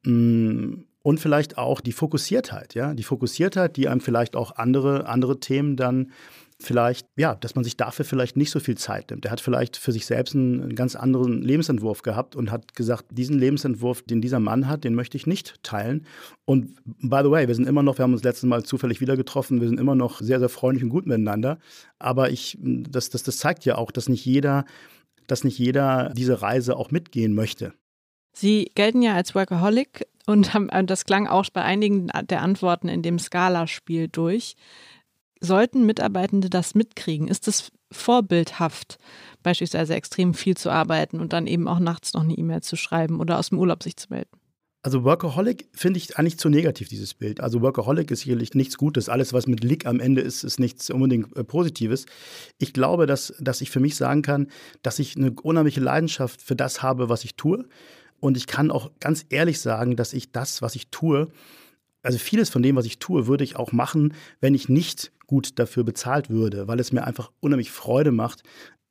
und 0.04 1.20
vielleicht 1.20 1.58
auch 1.58 1.80
die 1.80 1.92
Fokussiertheit, 1.92 2.74
ja, 2.74 2.94
die 2.94 3.02
Fokussiertheit, 3.02 3.76
die 3.76 3.88
einem 3.88 4.00
vielleicht 4.00 4.36
auch 4.36 4.56
andere, 4.56 5.08
andere 5.08 5.40
Themen 5.40 5.76
dann 5.76 6.12
vielleicht, 6.58 7.06
ja, 7.16 7.34
dass 7.34 7.54
man 7.54 7.64
sich 7.64 7.76
dafür 7.76 8.04
vielleicht 8.04 8.36
nicht 8.36 8.50
so 8.50 8.60
viel 8.60 8.76
Zeit 8.76 9.10
nimmt. 9.10 9.24
Er 9.24 9.30
hat 9.30 9.40
vielleicht 9.40 9.76
für 9.76 9.92
sich 9.92 10.06
selbst 10.06 10.34
einen, 10.34 10.62
einen, 10.62 10.74
ganz 10.74 10.96
anderen 10.96 11.42
Lebensentwurf 11.42 12.02
gehabt 12.02 12.34
und 12.34 12.50
hat 12.50 12.74
gesagt, 12.74 13.06
diesen 13.10 13.38
Lebensentwurf, 13.38 14.02
den 14.02 14.20
dieser 14.22 14.40
Mann 14.40 14.66
hat, 14.66 14.84
den 14.84 14.94
möchte 14.94 15.16
ich 15.16 15.26
nicht 15.26 15.62
teilen. 15.62 16.06
Und 16.44 16.76
by 16.84 17.20
the 17.22 17.30
way, 17.30 17.46
wir 17.46 17.54
sind 17.54 17.68
immer 17.68 17.82
noch, 17.82 17.98
wir 17.98 18.04
haben 18.04 18.14
uns 18.14 18.24
letztes 18.24 18.48
Mal 18.48 18.64
zufällig 18.64 19.00
wieder 19.00 19.16
getroffen, 19.16 19.60
wir 19.60 19.68
sind 19.68 19.78
immer 19.78 19.94
noch 19.94 20.20
sehr, 20.20 20.38
sehr 20.38 20.48
freundlich 20.48 20.84
und 20.84 20.90
gut 20.90 21.06
miteinander. 21.06 21.58
Aber 21.98 22.30
ich, 22.30 22.56
das, 22.60 23.10
das, 23.10 23.22
das 23.22 23.36
zeigt 23.36 23.64
ja 23.66 23.76
auch, 23.76 23.90
dass 23.90 24.08
nicht 24.08 24.24
jeder, 24.24 24.64
dass 25.26 25.44
nicht 25.44 25.58
jeder 25.58 26.12
diese 26.16 26.40
Reise 26.40 26.76
auch 26.76 26.90
mitgehen 26.90 27.34
möchte. 27.34 27.74
Sie 28.32 28.70
gelten 28.74 29.02
ja 29.02 29.14
als 29.14 29.34
Workaholic 29.34 30.06
und 30.26 30.54
haben, 30.54 30.68
das 30.86 31.04
klang 31.04 31.26
auch 31.26 31.46
bei 31.52 31.62
einigen 31.62 32.08
der 32.28 32.42
Antworten 32.42 32.88
in 32.88 33.02
dem 33.02 33.18
Skala-Spiel 33.18 34.08
durch. 34.08 34.56
Sollten 35.40 35.84
Mitarbeitende 35.84 36.50
das 36.50 36.74
mitkriegen? 36.74 37.28
Ist 37.28 37.46
es 37.46 37.70
vorbildhaft, 37.92 38.98
beispielsweise 39.42 39.94
extrem 39.94 40.34
viel 40.34 40.56
zu 40.56 40.70
arbeiten 40.70 41.20
und 41.20 41.32
dann 41.32 41.46
eben 41.46 41.68
auch 41.68 41.78
nachts 41.78 42.14
noch 42.14 42.22
eine 42.22 42.34
E-Mail 42.34 42.62
zu 42.62 42.76
schreiben 42.76 43.20
oder 43.20 43.38
aus 43.38 43.50
dem 43.50 43.58
Urlaub 43.58 43.82
sich 43.82 43.96
zu 43.96 44.08
melden? 44.10 44.30
Also 44.86 45.02
Workaholic 45.02 45.68
finde 45.72 45.98
ich 45.98 46.16
eigentlich 46.16 46.38
zu 46.38 46.48
negativ, 46.48 46.88
dieses 46.88 47.12
Bild. 47.12 47.40
Also 47.40 47.60
Workaholic 47.60 48.08
ist 48.12 48.20
sicherlich 48.20 48.54
nichts 48.54 48.78
Gutes. 48.78 49.08
Alles, 49.08 49.32
was 49.32 49.48
mit 49.48 49.64
Lick 49.64 49.84
am 49.84 49.98
Ende 49.98 50.20
ist, 50.20 50.44
ist 50.44 50.60
nichts 50.60 50.90
unbedingt 50.90 51.36
äh, 51.36 51.42
Positives. 51.42 52.06
Ich 52.58 52.72
glaube, 52.72 53.06
dass, 53.06 53.34
dass 53.40 53.60
ich 53.62 53.70
für 53.70 53.80
mich 53.80 53.96
sagen 53.96 54.22
kann, 54.22 54.46
dass 54.82 55.00
ich 55.00 55.16
eine 55.16 55.32
unheimliche 55.32 55.80
Leidenschaft 55.80 56.40
für 56.40 56.54
das 56.54 56.82
habe, 56.82 57.08
was 57.08 57.24
ich 57.24 57.34
tue. 57.34 57.66
Und 58.20 58.36
ich 58.36 58.46
kann 58.46 58.70
auch 58.70 58.92
ganz 59.00 59.26
ehrlich 59.28 59.60
sagen, 59.60 59.96
dass 59.96 60.12
ich 60.12 60.30
das, 60.30 60.62
was 60.62 60.76
ich 60.76 60.88
tue, 60.90 61.32
also 62.06 62.18
vieles 62.18 62.50
von 62.50 62.62
dem, 62.62 62.76
was 62.76 62.86
ich 62.86 62.98
tue, 62.98 63.26
würde 63.26 63.44
ich 63.44 63.56
auch 63.56 63.72
machen, 63.72 64.14
wenn 64.40 64.54
ich 64.54 64.68
nicht 64.68 65.12
gut 65.26 65.58
dafür 65.58 65.82
bezahlt 65.82 66.30
würde, 66.30 66.68
weil 66.68 66.78
es 66.78 66.92
mir 66.92 67.04
einfach 67.04 67.32
unheimlich 67.40 67.72
Freude 67.72 68.12
macht, 68.12 68.44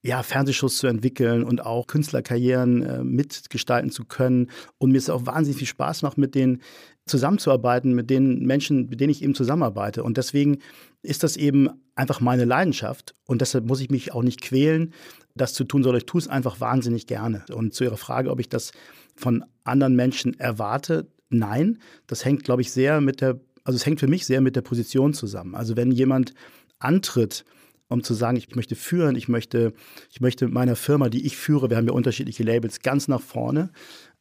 ja, 0.03 0.21
Fernsehshows 0.21 0.77
zu 0.77 0.87
entwickeln 0.87 1.43
und 1.43 1.65
auch 1.65 1.87
Künstlerkarrieren 1.87 2.83
äh, 2.83 3.03
mitgestalten 3.03 3.89
zu 3.89 4.05
können. 4.05 4.51
Und 4.77 4.91
mir 4.91 4.97
ist 4.97 5.09
auch 5.09 5.25
wahnsinnig 5.25 5.57
viel 5.57 5.67
Spaß 5.67 6.03
macht, 6.03 6.19
mit 6.19 6.35
denen 6.35 6.61
zusammenzuarbeiten, 7.07 7.95
mit 7.95 8.09
den 8.09 8.45
Menschen, 8.45 8.87
mit 8.87 8.99
denen 8.99 9.09
ich 9.09 9.23
eben 9.23 9.33
zusammenarbeite. 9.33 10.03
Und 10.03 10.17
deswegen 10.17 10.59
ist 11.01 11.23
das 11.23 11.37
eben 11.37 11.69
einfach 11.95 12.19
meine 12.19 12.45
Leidenschaft. 12.45 13.15
Und 13.25 13.41
deshalb 13.41 13.65
muss 13.65 13.79
ich 13.79 13.89
mich 13.89 14.13
auch 14.13 14.21
nicht 14.23 14.41
quälen, 14.41 14.93
das 15.35 15.53
zu 15.53 15.63
tun, 15.63 15.81
sondern 15.81 15.99
ich 15.99 16.05
tue 16.05 16.21
es 16.21 16.27
einfach 16.27 16.59
wahnsinnig 16.59 17.07
gerne. 17.07 17.43
Und 17.51 17.73
zu 17.73 17.83
Ihrer 17.85 17.97
Frage, 17.97 18.29
ob 18.29 18.39
ich 18.39 18.49
das 18.49 18.73
von 19.15 19.43
anderen 19.63 19.95
Menschen 19.95 20.39
erwarte, 20.39 21.07
nein. 21.29 21.79
Das 22.07 22.25
hängt, 22.25 22.43
glaube 22.43 22.61
ich, 22.61 22.71
sehr 22.71 23.01
mit 23.01 23.21
der 23.21 23.39
also 23.65 23.75
es 23.75 23.85
hängt 23.85 23.99
für 23.99 24.07
mich 24.07 24.25
sehr 24.25 24.39
mit 24.41 24.55
der 24.55 24.61
Position 24.61 25.13
zusammen. 25.13 25.55
Also 25.55 25.75
wenn 25.75 25.91
jemand 25.91 26.33
antritt, 26.79 27.43
um 27.89 28.03
zu 28.03 28.13
sagen, 28.13 28.37
ich 28.37 28.55
möchte 28.55 28.75
führen, 28.75 29.15
ich 29.15 29.27
möchte, 29.27 29.73
ich 30.09 30.21
möchte 30.21 30.47
meiner 30.47 30.75
Firma, 30.75 31.09
die 31.09 31.25
ich 31.25 31.35
führe, 31.35 31.69
wir 31.69 31.77
haben 31.77 31.87
ja 31.87 31.93
unterschiedliche 31.93 32.43
Labels, 32.43 32.79
ganz 32.79 33.07
nach 33.07 33.21
vorne, 33.21 33.71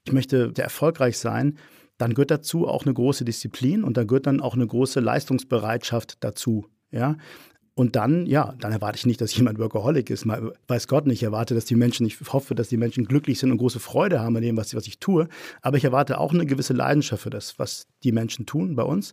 ich 0.05 0.13
möchte 0.13 0.53
sehr 0.57 0.65
erfolgreich 0.65 1.19
sein, 1.19 1.59
dann 1.99 2.15
gehört 2.15 2.31
dazu 2.31 2.67
auch 2.67 2.85
eine 2.85 2.95
große 2.95 3.25
Disziplin 3.25 3.85
und 3.85 3.97
da 3.97 4.05
gehört 4.05 4.27
dann 4.27 4.41
auch 4.41 4.55
eine 4.55 4.67
große 4.67 5.01
Leistungsbereitschaft 5.01 6.25
dazu. 6.25 6.67
Ja, 6.91 7.17
und 7.77 7.97
dann, 7.97 8.27
ja, 8.27 8.55
dann 8.61 8.71
erwarte 8.71 8.99
ich 8.99 9.07
nicht, 9.07 9.21
dass 9.21 9.37
jemand 9.37 9.59
Workaholic 9.59 10.09
ist. 10.09 10.25
Mal, 10.25 10.53
weiß 10.69 10.87
Gott 10.87 11.07
nicht. 11.07 11.17
Ich 11.17 11.23
erwarte, 11.25 11.55
dass 11.55 11.65
die 11.65 11.75
Menschen, 11.75 12.07
ich 12.07 12.17
hoffe, 12.33 12.55
dass 12.55 12.69
die 12.69 12.77
Menschen 12.77 13.05
glücklich 13.05 13.41
sind 13.41 13.51
und 13.51 13.59
große 13.59 13.81
Freude 13.81 14.21
haben 14.21 14.37
an 14.37 14.43
dem, 14.43 14.57
was, 14.57 14.75
was 14.77 14.87
ich 14.87 15.01
tue. 15.01 15.29
Aber 15.61 15.77
ich 15.77 15.85
erwarte 15.85 16.19
auch 16.19 16.33
eine 16.33 16.47
gewisse 16.47 16.73
Leidenschaft 16.73 17.25
für 17.25 17.31
das, 17.31 17.59
was 17.59 17.89
die 18.05 18.13
Menschen 18.13 18.47
tun 18.47 18.77
bei 18.77 18.85
uns. 18.85 19.11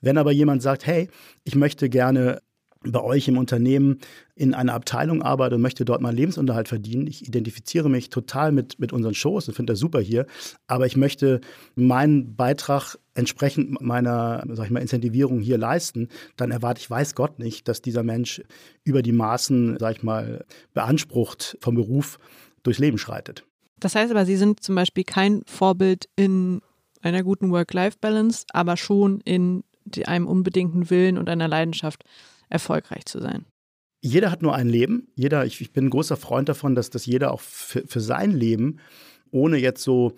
Wenn 0.00 0.16
aber 0.16 0.32
jemand 0.32 0.62
sagt, 0.62 0.86
hey, 0.86 1.08
ich 1.44 1.54
möchte 1.54 1.90
gerne 1.90 2.40
bei 2.82 3.02
euch 3.02 3.26
im 3.26 3.38
Unternehmen 3.38 3.98
in 4.36 4.54
einer 4.54 4.74
Abteilung 4.74 5.22
arbeite 5.22 5.56
und 5.56 5.62
möchte 5.62 5.84
dort 5.84 6.00
meinen 6.00 6.16
Lebensunterhalt 6.16 6.68
verdienen. 6.68 7.06
Ich 7.06 7.26
identifiziere 7.26 7.90
mich 7.90 8.08
total 8.08 8.52
mit, 8.52 8.78
mit 8.78 8.92
unseren 8.92 9.14
Shows 9.14 9.48
und 9.48 9.54
finde 9.54 9.72
das 9.72 9.80
super 9.80 10.00
hier. 10.00 10.26
Aber 10.68 10.86
ich 10.86 10.96
möchte 10.96 11.40
meinen 11.74 12.36
Beitrag 12.36 12.96
entsprechend 13.14 13.80
meiner, 13.80 14.44
sag 14.52 14.66
ich 14.66 14.70
mal, 14.70 14.80
Incentivierung 14.80 15.40
hier 15.40 15.58
leisten. 15.58 16.08
Dann 16.36 16.52
erwarte 16.52 16.80
ich, 16.80 16.88
weiß 16.88 17.16
Gott 17.16 17.40
nicht, 17.40 17.66
dass 17.66 17.82
dieser 17.82 18.04
Mensch 18.04 18.42
über 18.84 19.02
die 19.02 19.12
Maßen, 19.12 19.76
sag 19.80 19.96
ich 19.96 20.02
mal, 20.04 20.44
beansprucht 20.72 21.58
vom 21.60 21.74
Beruf 21.74 22.18
durchs 22.62 22.78
Leben 22.78 22.98
schreitet. 22.98 23.44
Das 23.80 23.94
heißt 23.94 24.10
aber, 24.10 24.24
Sie 24.24 24.36
sind 24.36 24.62
zum 24.62 24.74
Beispiel 24.74 25.04
kein 25.04 25.42
Vorbild 25.46 26.08
in 26.14 26.60
einer 27.02 27.22
guten 27.22 27.50
Work-Life-Balance, 27.50 28.46
aber 28.52 28.76
schon 28.76 29.20
in 29.20 29.64
einem 30.04 30.26
unbedingten 30.26 30.90
Willen 30.90 31.18
und 31.18 31.28
einer 31.28 31.48
Leidenschaft 31.48 32.04
erfolgreich 32.48 33.04
zu 33.06 33.20
sein? 33.20 33.46
Jeder 34.00 34.30
hat 34.30 34.42
nur 34.42 34.54
ein 34.54 34.68
Leben. 34.68 35.08
Jeder, 35.16 35.44
ich, 35.44 35.60
ich 35.60 35.72
bin 35.72 35.86
ein 35.86 35.90
großer 35.90 36.16
Freund 36.16 36.48
davon, 36.48 36.74
dass, 36.74 36.90
dass 36.90 37.06
jeder 37.06 37.32
auch 37.32 37.40
für, 37.40 37.86
für 37.86 38.00
sein 38.00 38.30
Leben, 38.30 38.78
ohne 39.30 39.56
jetzt 39.56 39.82
so 39.82 40.14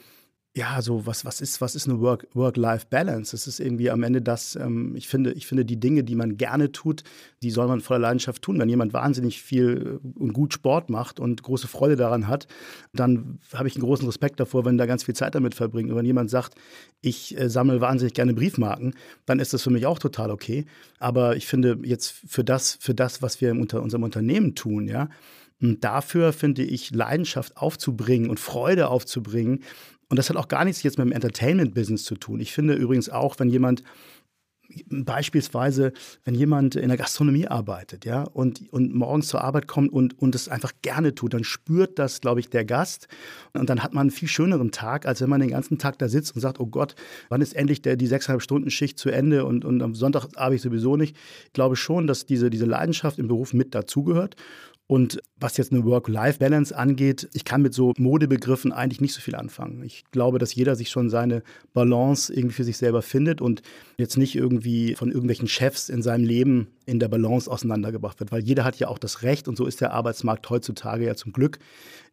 ja, 0.56 0.82
so 0.82 1.06
was, 1.06 1.24
was 1.24 1.40
ist, 1.40 1.60
was 1.60 1.76
ist 1.76 1.88
eine 1.88 2.00
Work-Life-Balance? 2.00 3.30
das 3.30 3.46
ist 3.46 3.60
irgendwie 3.60 3.88
am 3.88 4.02
Ende 4.02 4.20
das, 4.20 4.56
ähm, 4.56 4.96
ich 4.96 5.06
finde, 5.06 5.32
ich 5.32 5.46
finde, 5.46 5.64
die 5.64 5.78
Dinge, 5.78 6.02
die 6.02 6.16
man 6.16 6.38
gerne 6.38 6.72
tut, 6.72 7.04
die 7.40 7.52
soll 7.52 7.68
man 7.68 7.80
voller 7.80 8.00
Leidenschaft 8.00 8.42
tun. 8.42 8.58
Wenn 8.58 8.68
jemand 8.68 8.92
wahnsinnig 8.92 9.40
viel 9.42 10.00
äh, 10.04 10.18
und 10.18 10.32
gut 10.32 10.52
Sport 10.52 10.90
macht 10.90 11.20
und 11.20 11.44
große 11.44 11.68
Freude 11.68 11.94
daran 11.94 12.26
hat, 12.26 12.48
dann 12.92 13.38
habe 13.54 13.68
ich 13.68 13.76
einen 13.76 13.84
großen 13.84 14.06
Respekt 14.06 14.40
davor, 14.40 14.64
wenn 14.64 14.76
da 14.76 14.86
ganz 14.86 15.04
viel 15.04 15.14
Zeit 15.14 15.36
damit 15.36 15.54
verbringt. 15.54 15.88
Und 15.88 15.96
wenn 15.96 16.06
jemand 16.06 16.30
sagt, 16.30 16.56
ich 17.00 17.38
äh, 17.38 17.48
sammle 17.48 17.80
wahnsinnig 17.80 18.14
gerne 18.14 18.34
Briefmarken, 18.34 18.94
dann 19.26 19.38
ist 19.38 19.52
das 19.52 19.62
für 19.62 19.70
mich 19.70 19.86
auch 19.86 20.00
total 20.00 20.32
okay. 20.32 20.66
Aber 20.98 21.36
ich 21.36 21.46
finde 21.46 21.78
jetzt 21.84 22.10
für 22.26 22.42
das, 22.42 22.76
für 22.80 22.94
das, 22.94 23.22
was 23.22 23.40
wir 23.40 23.52
in 23.52 23.60
unserem 23.60 24.02
Unternehmen 24.02 24.56
tun, 24.56 24.88
ja, 24.88 25.08
und 25.62 25.84
dafür 25.84 26.32
finde 26.32 26.62
ich 26.62 26.90
Leidenschaft 26.90 27.56
aufzubringen 27.56 28.30
und 28.30 28.40
Freude 28.40 28.88
aufzubringen, 28.88 29.60
und 30.10 30.18
das 30.18 30.28
hat 30.28 30.36
auch 30.36 30.48
gar 30.48 30.64
nichts 30.64 30.82
jetzt 30.82 30.98
mit 30.98 31.06
dem 31.06 31.12
Entertainment-Business 31.12 32.04
zu 32.04 32.16
tun. 32.16 32.40
Ich 32.40 32.52
finde 32.52 32.74
übrigens 32.74 33.08
auch, 33.08 33.38
wenn 33.38 33.48
jemand 33.48 33.82
beispielsweise, 34.88 35.92
wenn 36.24 36.34
jemand 36.34 36.76
in 36.76 36.88
der 36.88 36.96
Gastronomie 36.96 37.48
arbeitet, 37.48 38.04
ja, 38.04 38.22
und, 38.22 38.72
und 38.72 38.94
morgens 38.94 39.28
zur 39.28 39.42
Arbeit 39.42 39.66
kommt 39.66 39.92
und, 39.92 40.18
und 40.18 40.34
es 40.34 40.48
einfach 40.48 40.72
gerne 40.82 41.14
tut, 41.14 41.34
dann 41.34 41.44
spürt 41.44 41.98
das, 41.98 42.20
glaube 42.20 42.40
ich, 42.40 42.50
der 42.50 42.64
Gast. 42.64 43.08
Und 43.52 43.70
dann 43.70 43.82
hat 43.82 43.94
man 43.94 44.02
einen 44.02 44.10
viel 44.10 44.28
schöneren 44.28 44.70
Tag, 44.70 45.06
als 45.06 45.20
wenn 45.20 45.30
man 45.30 45.40
den 45.40 45.50
ganzen 45.50 45.78
Tag 45.78 45.98
da 45.98 46.08
sitzt 46.08 46.34
und 46.34 46.40
sagt, 46.40 46.60
oh 46.60 46.66
Gott, 46.66 46.94
wann 47.28 47.40
ist 47.40 47.54
endlich 47.54 47.82
der, 47.82 47.96
die 47.96 48.06
sechseinhalb 48.06 48.42
Stunden 48.42 48.70
Schicht 48.70 48.98
zu 48.98 49.10
Ende 49.10 49.44
und, 49.44 49.64
und 49.64 49.82
am 49.82 49.94
Sonntag 49.94 50.28
arbeite 50.36 50.56
ich 50.56 50.62
sowieso 50.62 50.96
nicht. 50.96 51.16
Ich 51.46 51.52
glaube 51.52 51.76
schon, 51.76 52.06
dass 52.06 52.26
diese, 52.26 52.50
diese 52.50 52.66
Leidenschaft 52.66 53.18
im 53.18 53.28
Beruf 53.28 53.52
mit 53.52 53.74
dazugehört. 53.74 54.36
Und 54.90 55.22
was 55.38 55.56
jetzt 55.56 55.70
eine 55.70 55.84
Work-Life-Balance 55.84 56.76
angeht, 56.76 57.28
ich 57.32 57.44
kann 57.44 57.62
mit 57.62 57.72
so 57.74 57.92
Modebegriffen 57.96 58.72
eigentlich 58.72 59.00
nicht 59.00 59.14
so 59.14 59.20
viel 59.20 59.36
anfangen. 59.36 59.84
Ich 59.84 60.02
glaube, 60.10 60.40
dass 60.40 60.52
jeder 60.52 60.74
sich 60.74 60.90
schon 60.90 61.10
seine 61.10 61.44
Balance 61.72 62.34
irgendwie 62.34 62.56
für 62.56 62.64
sich 62.64 62.76
selber 62.76 63.00
findet 63.00 63.40
und 63.40 63.62
jetzt 63.98 64.16
nicht 64.16 64.34
irgendwie 64.34 64.96
von 64.96 65.12
irgendwelchen 65.12 65.46
Chefs 65.46 65.90
in 65.90 66.02
seinem 66.02 66.24
Leben 66.24 66.72
in 66.86 66.98
der 66.98 67.06
Balance 67.06 67.48
auseinandergebracht 67.48 68.18
wird. 68.18 68.32
Weil 68.32 68.42
jeder 68.42 68.64
hat 68.64 68.80
ja 68.80 68.88
auch 68.88 68.98
das 68.98 69.22
Recht, 69.22 69.46
und 69.46 69.56
so 69.56 69.64
ist 69.64 69.80
der 69.80 69.92
Arbeitsmarkt 69.92 70.50
heutzutage 70.50 71.06
ja 71.06 71.14
zum 71.14 71.32
Glück, 71.32 71.60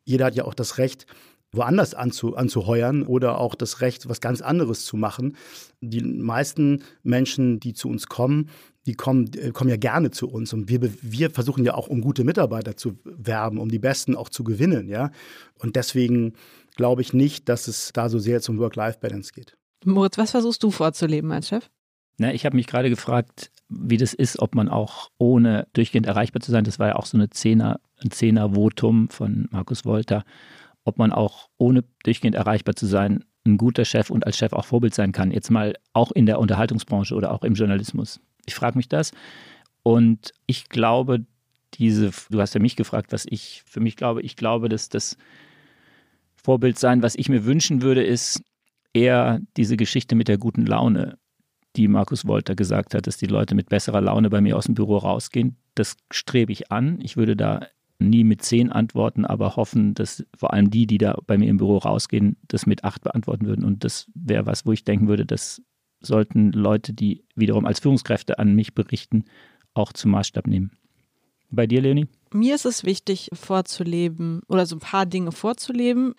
jeder 0.06 0.26
hat 0.26 0.36
ja 0.36 0.46
auch 0.46 0.54
das 0.54 0.78
Recht, 0.78 1.08
woanders 1.52 1.94
anzu, 1.94 2.36
anzuheuern 2.36 3.04
oder 3.04 3.40
auch 3.40 3.56
das 3.56 3.82
Recht, 3.82 4.10
was 4.10 4.22
ganz 4.22 4.42
anderes 4.42 4.86
zu 4.86 4.98
machen. 4.98 5.38
Die 5.82 6.02
meisten 6.02 6.84
Menschen, 7.04 7.60
die 7.60 7.74
zu 7.74 7.90
uns 7.90 8.08
kommen, 8.08 8.50
die 8.86 8.94
kommen, 8.94 9.32
äh, 9.36 9.52
kommen 9.52 9.70
ja 9.70 9.78
gerne 9.78 10.12
zu 10.12 10.30
uns 10.30 10.54
und 10.54 10.70
wir, 10.70 10.80
wir 11.02 11.30
versuchen 11.30 11.64
ja 11.64 11.76
auch, 11.76 11.88
um 11.88 12.02
gute 12.02 12.24
Mitarbeiter 12.24 12.78
zu 12.78 12.98
werben, 13.04 13.60
um 13.60 13.70
die 13.70 13.80
Besten 13.80 14.16
auch 14.16 14.30
zu 14.30 14.44
gewinnen, 14.44 14.88
ja. 14.88 15.12
Und 15.60 15.76
deswegen 15.76 16.34
glaube 16.76 17.02
ich 17.02 17.14
nicht, 17.14 17.50
dass 17.50 17.68
es 17.68 17.92
da 17.94 18.10
so 18.10 18.20
sehr 18.20 18.42
zum 18.42 18.58
Work-Life-Balance 18.60 19.34
geht. 19.34 19.58
Moritz, 19.86 20.18
was 20.18 20.32
versuchst 20.32 20.64
du 20.64 20.72
vorzuleben 20.72 21.32
als 21.32 21.50
Chef? 21.50 21.70
Na, 22.18 22.34
ich 22.34 22.46
habe 22.46 22.56
mich 22.56 22.68
gerade 22.68 22.90
gefragt, 22.90 23.52
wie 23.70 23.98
das 23.98 24.14
ist, 24.14 24.40
ob 24.40 24.56
man 24.56 24.70
auch 24.70 25.10
ohne 25.18 25.68
durchgehend 25.74 26.08
erreichbar 26.08 26.42
zu 26.42 26.52
sein, 26.52 26.64
das 26.64 26.80
war 26.80 26.88
ja 26.88 26.96
auch 26.96 27.06
so 27.06 27.18
eine 27.18 27.30
Zehner, 27.30 27.80
ein 28.04 28.12
Zehner-Votum 28.12 29.10
von 29.10 29.48
Markus 29.52 29.86
Wolter, 29.86 30.24
ob 30.88 30.98
man 30.98 31.12
auch 31.12 31.50
ohne 31.58 31.84
durchgehend 32.04 32.36
erreichbar 32.36 32.76
zu 32.76 32.86
sein 32.86 33.26
ein 33.46 33.58
guter 33.58 33.86
Chef 33.86 34.10
und 34.10 34.26
als 34.26 34.38
Chef 34.38 34.54
auch 34.54 34.66
Vorbild 34.66 34.94
sein 34.94 35.12
kann. 35.12 35.32
Jetzt 35.32 35.52
mal 35.52 35.76
auch 35.94 36.12
in 36.12 36.26
der 36.26 36.40
Unterhaltungsbranche 36.40 37.14
oder 37.14 37.32
auch 37.32 37.44
im 37.44 37.54
Journalismus. 37.54 38.20
Ich 38.46 38.56
frage 38.56 38.78
mich 38.78 38.90
das. 38.90 39.12
Und 39.84 40.34
ich 40.46 40.70
glaube, 40.70 41.26
diese, 41.74 42.12
du 42.30 42.42
hast 42.42 42.54
ja 42.54 42.62
mich 42.62 42.76
gefragt, 42.76 43.12
was 43.12 43.26
ich 43.30 43.64
für 43.66 43.80
mich 43.80 43.96
glaube, 43.96 44.22
ich 44.22 44.36
glaube, 44.36 44.70
dass 44.70 44.90
das 44.90 45.18
Vorbild 46.36 46.80
sein, 46.80 47.02
was 47.02 47.16
ich 47.16 47.30
mir 47.30 47.46
wünschen 47.46 47.82
würde, 47.82 48.04
ist 48.04 48.42
eher 48.94 49.40
diese 49.58 49.78
Geschichte 49.78 50.16
mit 50.16 50.28
der 50.28 50.38
guten 50.38 50.66
Laune, 50.66 51.18
die 51.76 51.88
Markus 51.88 52.26
Wolter 52.26 52.56
gesagt 52.56 52.96
hat, 52.96 53.08
dass 53.08 53.18
die 53.18 53.28
Leute 53.28 53.56
mit 53.56 53.70
besserer 53.70 54.02
Laune 54.02 54.30
bei 54.30 54.42
mir 54.42 54.58
aus 54.58 54.66
dem 54.66 54.76
Büro 54.76 54.98
rausgehen. 54.98 55.58
Das 55.76 55.98
strebe 56.12 56.52
ich 56.52 56.72
an. 56.72 57.00
Ich 57.02 57.18
würde 57.18 57.36
da 57.36 57.68
nie 58.00 58.24
mit 58.24 58.42
zehn 58.44 58.72
antworten, 58.72 59.26
aber 59.26 59.56
hoffen, 59.56 59.94
dass 59.94 60.26
vor 60.36 60.54
allem 60.54 60.70
die, 60.70 60.86
die 60.88 60.98
da 60.98 61.18
bei 61.26 61.38
mir 61.38 61.50
im 61.50 61.58
Büro 61.58 61.78
rausgehen, 61.78 62.38
das 62.48 62.66
mit 62.66 62.84
acht 62.84 63.02
beantworten 63.04 63.46
würden. 63.46 63.66
Und 63.66 63.84
das 63.84 64.10
wäre 64.14 64.46
was, 64.46 64.66
wo 64.66 64.72
ich 64.72 64.84
denken 64.84 65.08
würde, 65.08 65.26
das 65.26 65.62
sollten 66.00 66.52
Leute, 66.52 66.94
die 66.94 67.24
wiederum 67.36 67.66
als 67.66 67.80
Führungskräfte 67.80 68.38
an 68.40 68.54
mich 68.54 68.76
berichten, 68.76 69.26
auch 69.74 69.94
zum 69.94 70.12
Maßstab 70.12 70.48
nehmen. 70.48 70.72
Bei 71.50 71.66
dir, 71.66 71.82
Leonie? 71.82 72.08
Mir 72.34 72.56
ist 72.56 72.66
es 72.66 72.84
wichtig, 72.84 73.30
vorzuleben 73.34 74.42
oder 74.48 74.66
so 74.66 74.76
ein 74.76 74.80
paar 74.80 75.06
Dinge 75.06 75.32
vorzuleben. 75.32 76.14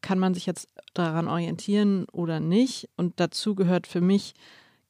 Kann 0.00 0.18
man 0.18 0.34
sich 0.34 0.46
jetzt 0.46 0.68
daran 0.92 1.28
orientieren 1.28 2.06
oder 2.12 2.40
nicht? 2.40 2.90
Und 2.96 3.20
dazu 3.20 3.54
gehört 3.54 3.86
für 3.86 4.00
mich 4.00 4.34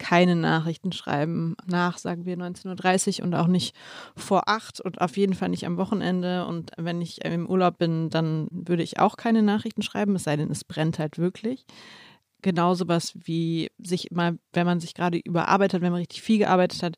keine 0.02 0.34
Nachrichten 0.34 0.90
schreiben 0.90 1.54
nach, 1.64 1.96
sagen 1.96 2.26
wir, 2.26 2.36
19.30 2.36 3.20
Uhr 3.20 3.26
und 3.26 3.34
auch 3.36 3.46
nicht 3.46 3.72
vor 4.16 4.48
acht 4.48 4.80
und 4.80 5.00
auf 5.00 5.16
jeden 5.16 5.34
Fall 5.34 5.48
nicht 5.48 5.64
am 5.64 5.76
Wochenende. 5.76 6.44
Und 6.44 6.72
wenn 6.76 7.00
ich 7.00 7.24
im 7.24 7.46
Urlaub 7.46 7.78
bin, 7.78 8.10
dann 8.10 8.48
würde 8.50 8.82
ich 8.82 8.98
auch 8.98 9.16
keine 9.16 9.42
Nachrichten 9.42 9.82
schreiben, 9.82 10.16
es 10.16 10.24
sei 10.24 10.36
denn, 10.36 10.50
es 10.50 10.64
brennt 10.64 10.98
halt 10.98 11.18
wirklich 11.18 11.66
genau 12.42 12.74
sowas 12.74 13.12
wie 13.14 13.70
sich 13.78 14.10
mal, 14.10 14.36
wenn 14.52 14.66
man 14.66 14.80
sich 14.80 14.94
gerade 14.94 15.18
überarbeitet 15.18 15.74
hat, 15.74 15.82
wenn 15.82 15.92
man 15.92 16.00
richtig 16.00 16.22
viel 16.22 16.38
gearbeitet 16.38 16.82
hat, 16.82 16.96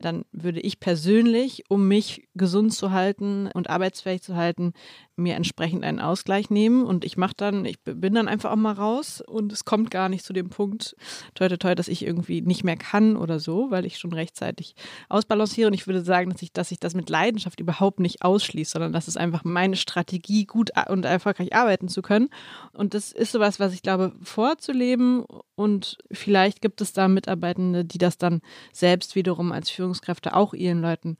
dann 0.00 0.24
würde 0.32 0.60
ich 0.60 0.80
persönlich, 0.80 1.64
um 1.68 1.88
mich 1.88 2.28
gesund 2.34 2.74
zu 2.74 2.90
halten 2.90 3.48
und 3.52 3.70
arbeitsfähig 3.70 4.22
zu 4.22 4.36
halten, 4.36 4.72
mir 5.16 5.36
entsprechend 5.36 5.84
einen 5.84 6.00
Ausgleich 6.00 6.50
nehmen. 6.50 6.84
Und 6.84 7.04
ich 7.04 7.16
mache 7.16 7.34
dann, 7.36 7.64
ich 7.64 7.80
bin 7.82 8.14
dann 8.14 8.28
einfach 8.28 8.50
auch 8.50 8.56
mal 8.56 8.72
raus 8.72 9.22
und 9.24 9.52
es 9.52 9.64
kommt 9.64 9.90
gar 9.90 10.08
nicht 10.08 10.24
zu 10.24 10.32
dem 10.32 10.50
Punkt, 10.50 10.96
toi, 11.34 11.48
toi, 11.48 11.56
toi, 11.56 11.74
dass 11.74 11.88
ich 11.88 12.04
irgendwie 12.04 12.40
nicht 12.42 12.64
mehr 12.64 12.76
kann 12.76 13.16
oder 13.16 13.38
so, 13.38 13.70
weil 13.70 13.86
ich 13.86 13.98
schon 13.98 14.12
rechtzeitig 14.12 14.74
ausbalanciere. 15.08 15.68
Und 15.68 15.74
ich 15.74 15.86
würde 15.86 16.02
sagen, 16.02 16.30
dass 16.30 16.42
ich, 16.42 16.52
dass 16.52 16.70
ich 16.70 16.80
das 16.80 16.94
mit 16.94 17.08
Leidenschaft 17.10 17.60
überhaupt 17.60 18.00
nicht 18.00 18.22
ausschließe, 18.22 18.72
sondern 18.72 18.92
das 18.92 19.08
ist 19.08 19.16
einfach 19.16 19.44
meine 19.44 19.76
Strategie, 19.76 20.46
gut 20.46 20.70
und 20.88 21.04
erfolgreich 21.04 21.54
arbeiten 21.54 21.88
zu 21.88 22.02
können. 22.02 22.28
Und 22.72 22.94
das 22.94 23.12
ist 23.12 23.32
sowas, 23.32 23.60
was 23.60 23.72
ich 23.72 23.82
glaube, 23.82 24.12
vorzuleben. 24.22 25.24
Und 25.54 25.98
vielleicht 26.10 26.60
gibt 26.60 26.80
es 26.80 26.92
da 26.92 27.08
Mitarbeitende, 27.08 27.84
die 27.84 27.98
das 27.98 28.18
dann 28.18 28.40
selbst 28.72 29.14
wiederum 29.14 29.52
als 29.52 29.70
Führungskräfte 29.84 30.34
auch 30.34 30.54
ihren 30.54 30.80
Leuten 30.80 31.16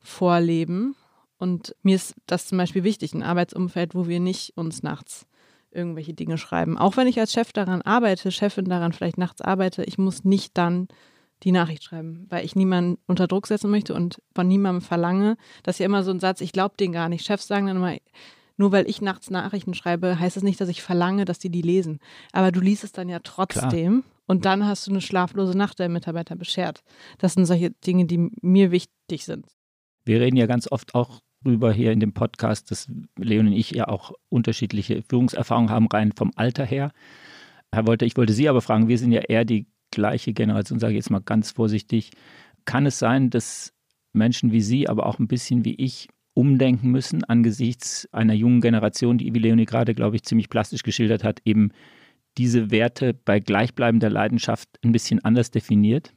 vorleben 0.00 0.96
und 1.38 1.74
mir 1.82 1.94
ist 1.94 2.14
das 2.26 2.48
zum 2.48 2.58
Beispiel 2.58 2.84
wichtig, 2.84 3.14
ein 3.14 3.22
Arbeitsumfeld, 3.22 3.94
wo 3.94 4.08
wir 4.08 4.20
nicht 4.20 4.56
uns 4.56 4.82
nachts 4.82 5.26
irgendwelche 5.70 6.14
Dinge 6.14 6.38
schreiben. 6.38 6.76
Auch 6.76 6.96
wenn 6.96 7.06
ich 7.06 7.20
als 7.20 7.32
Chef 7.32 7.52
daran 7.52 7.82
arbeite, 7.82 8.32
Chefin 8.32 8.64
daran 8.64 8.92
vielleicht 8.92 9.18
nachts 9.18 9.40
arbeite, 9.40 9.84
ich 9.84 9.98
muss 9.98 10.24
nicht 10.24 10.56
dann 10.58 10.88
die 11.44 11.52
Nachricht 11.52 11.84
schreiben, 11.84 12.26
weil 12.30 12.44
ich 12.44 12.56
niemanden 12.56 12.98
unter 13.06 13.28
Druck 13.28 13.46
setzen 13.46 13.70
möchte 13.70 13.94
und 13.94 14.20
von 14.34 14.48
niemandem 14.48 14.82
verlange. 14.82 15.36
Das 15.62 15.76
ist 15.76 15.80
ja 15.80 15.86
immer 15.86 16.02
so 16.02 16.10
ein 16.10 16.18
Satz, 16.18 16.40
ich 16.40 16.52
glaube 16.52 16.74
den 16.80 16.90
gar 16.90 17.08
nicht. 17.08 17.24
Chefs 17.24 17.46
sagen 17.46 17.66
dann 17.66 17.76
immer, 17.76 17.96
nur 18.56 18.72
weil 18.72 18.90
ich 18.90 19.00
nachts 19.00 19.30
Nachrichten 19.30 19.74
schreibe, 19.74 20.18
heißt 20.18 20.36
das 20.36 20.42
nicht, 20.42 20.60
dass 20.60 20.68
ich 20.68 20.82
verlange, 20.82 21.24
dass 21.24 21.38
die 21.38 21.50
die 21.50 21.62
lesen. 21.62 22.00
Aber 22.32 22.50
du 22.50 22.58
liest 22.58 22.82
es 22.82 22.90
dann 22.90 23.08
ja 23.08 23.20
trotzdem 23.22 24.02
Klar. 24.02 24.17
Und 24.28 24.44
dann 24.44 24.64
hast 24.66 24.86
du 24.86 24.92
eine 24.92 25.00
schlaflose 25.00 25.56
Nacht 25.56 25.78
der 25.80 25.88
Mitarbeiter 25.88 26.36
beschert. 26.36 26.82
Das 27.18 27.32
sind 27.32 27.46
solche 27.46 27.70
Dinge, 27.70 28.04
die 28.04 28.30
mir 28.40 28.70
wichtig 28.70 29.24
sind. 29.24 29.46
Wir 30.04 30.20
reden 30.20 30.36
ja 30.36 30.46
ganz 30.46 30.70
oft 30.70 30.94
auch 30.94 31.20
drüber 31.42 31.72
hier 31.72 31.92
in 31.92 32.00
dem 32.00 32.12
Podcast, 32.12 32.70
dass 32.70 32.88
Leon 33.16 33.48
und 33.48 33.52
ich 33.54 33.70
ja 33.70 33.88
auch 33.88 34.12
unterschiedliche 34.28 35.02
Führungserfahrungen 35.08 35.70
haben, 35.70 35.88
rein 35.88 36.12
vom 36.12 36.30
Alter 36.36 36.64
her. 36.64 36.92
Herr 37.72 37.86
Wolter, 37.86 38.06
ich 38.06 38.16
wollte 38.16 38.32
Sie 38.32 38.48
aber 38.48 38.60
fragen, 38.60 38.88
wir 38.88 38.98
sind 38.98 39.12
ja 39.12 39.20
eher 39.20 39.44
die 39.44 39.66
gleiche 39.90 40.32
Generation, 40.32 40.78
sage 40.78 40.92
ich 40.92 40.98
jetzt 40.98 41.10
mal 41.10 41.20
ganz 41.20 41.50
vorsichtig. 41.50 42.10
Kann 42.64 42.86
es 42.86 42.98
sein, 42.98 43.30
dass 43.30 43.72
Menschen 44.12 44.52
wie 44.52 44.60
Sie, 44.60 44.88
aber 44.88 45.06
auch 45.06 45.18
ein 45.18 45.28
bisschen 45.28 45.64
wie 45.64 45.74
ich, 45.74 46.08
umdenken 46.34 46.90
müssen 46.90 47.24
angesichts 47.24 48.08
einer 48.12 48.34
jungen 48.34 48.60
Generation, 48.60 49.18
die 49.18 49.34
wie 49.34 49.38
Leonie 49.38 49.64
gerade, 49.64 49.94
glaube 49.94 50.16
ich, 50.16 50.22
ziemlich 50.22 50.48
plastisch 50.48 50.82
geschildert 50.82 51.24
hat, 51.24 51.40
eben 51.44 51.72
diese 52.38 52.70
Werte 52.70 53.14
bei 53.14 53.40
gleichbleibender 53.40 54.10
Leidenschaft 54.10 54.68
ein 54.82 54.92
bisschen 54.92 55.24
anders 55.24 55.50
definiert? 55.50 56.14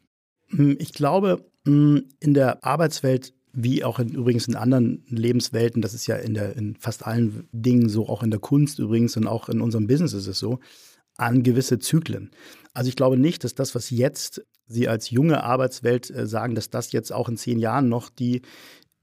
Ich 0.80 0.94
glaube, 0.94 1.46
in 1.66 2.06
der 2.22 2.64
Arbeitswelt 2.64 3.34
wie 3.54 3.84
auch 3.84 4.00
in, 4.00 4.10
übrigens 4.10 4.48
in 4.48 4.56
anderen 4.56 5.04
Lebenswelten, 5.10 5.82
das 5.82 5.94
ist 5.94 6.08
ja 6.08 6.16
in, 6.16 6.34
der, 6.34 6.56
in 6.56 6.76
fast 6.78 7.06
allen 7.06 7.50
Dingen 7.52 7.90
so, 7.90 8.08
auch 8.08 8.24
in 8.24 8.32
der 8.32 8.40
Kunst 8.40 8.80
übrigens 8.80 9.18
und 9.18 9.28
auch 9.28 9.50
in 9.50 9.60
unserem 9.60 9.88
Business 9.88 10.14
ist 10.14 10.28
es 10.28 10.40
so, 10.40 10.60
an 11.18 11.44
gewisse 11.44 11.80
Zyklen. 11.80 12.32
Also 12.74 12.88
ich 12.88 12.96
glaube 12.96 13.18
nicht, 13.18 13.44
dass 13.44 13.54
das, 13.54 13.76
was 13.76 13.90
jetzt 13.90 14.42
Sie 14.68 14.88
als 14.88 15.10
junge 15.10 15.44
Arbeitswelt 15.44 16.10
äh, 16.10 16.26
sagen, 16.26 16.56
dass 16.56 16.70
das 16.70 16.94
jetzt 16.94 17.12
auch 17.12 17.28
in 17.28 17.36
zehn 17.36 17.60
Jahren 17.60 17.90
noch 17.90 18.10
die 18.10 18.42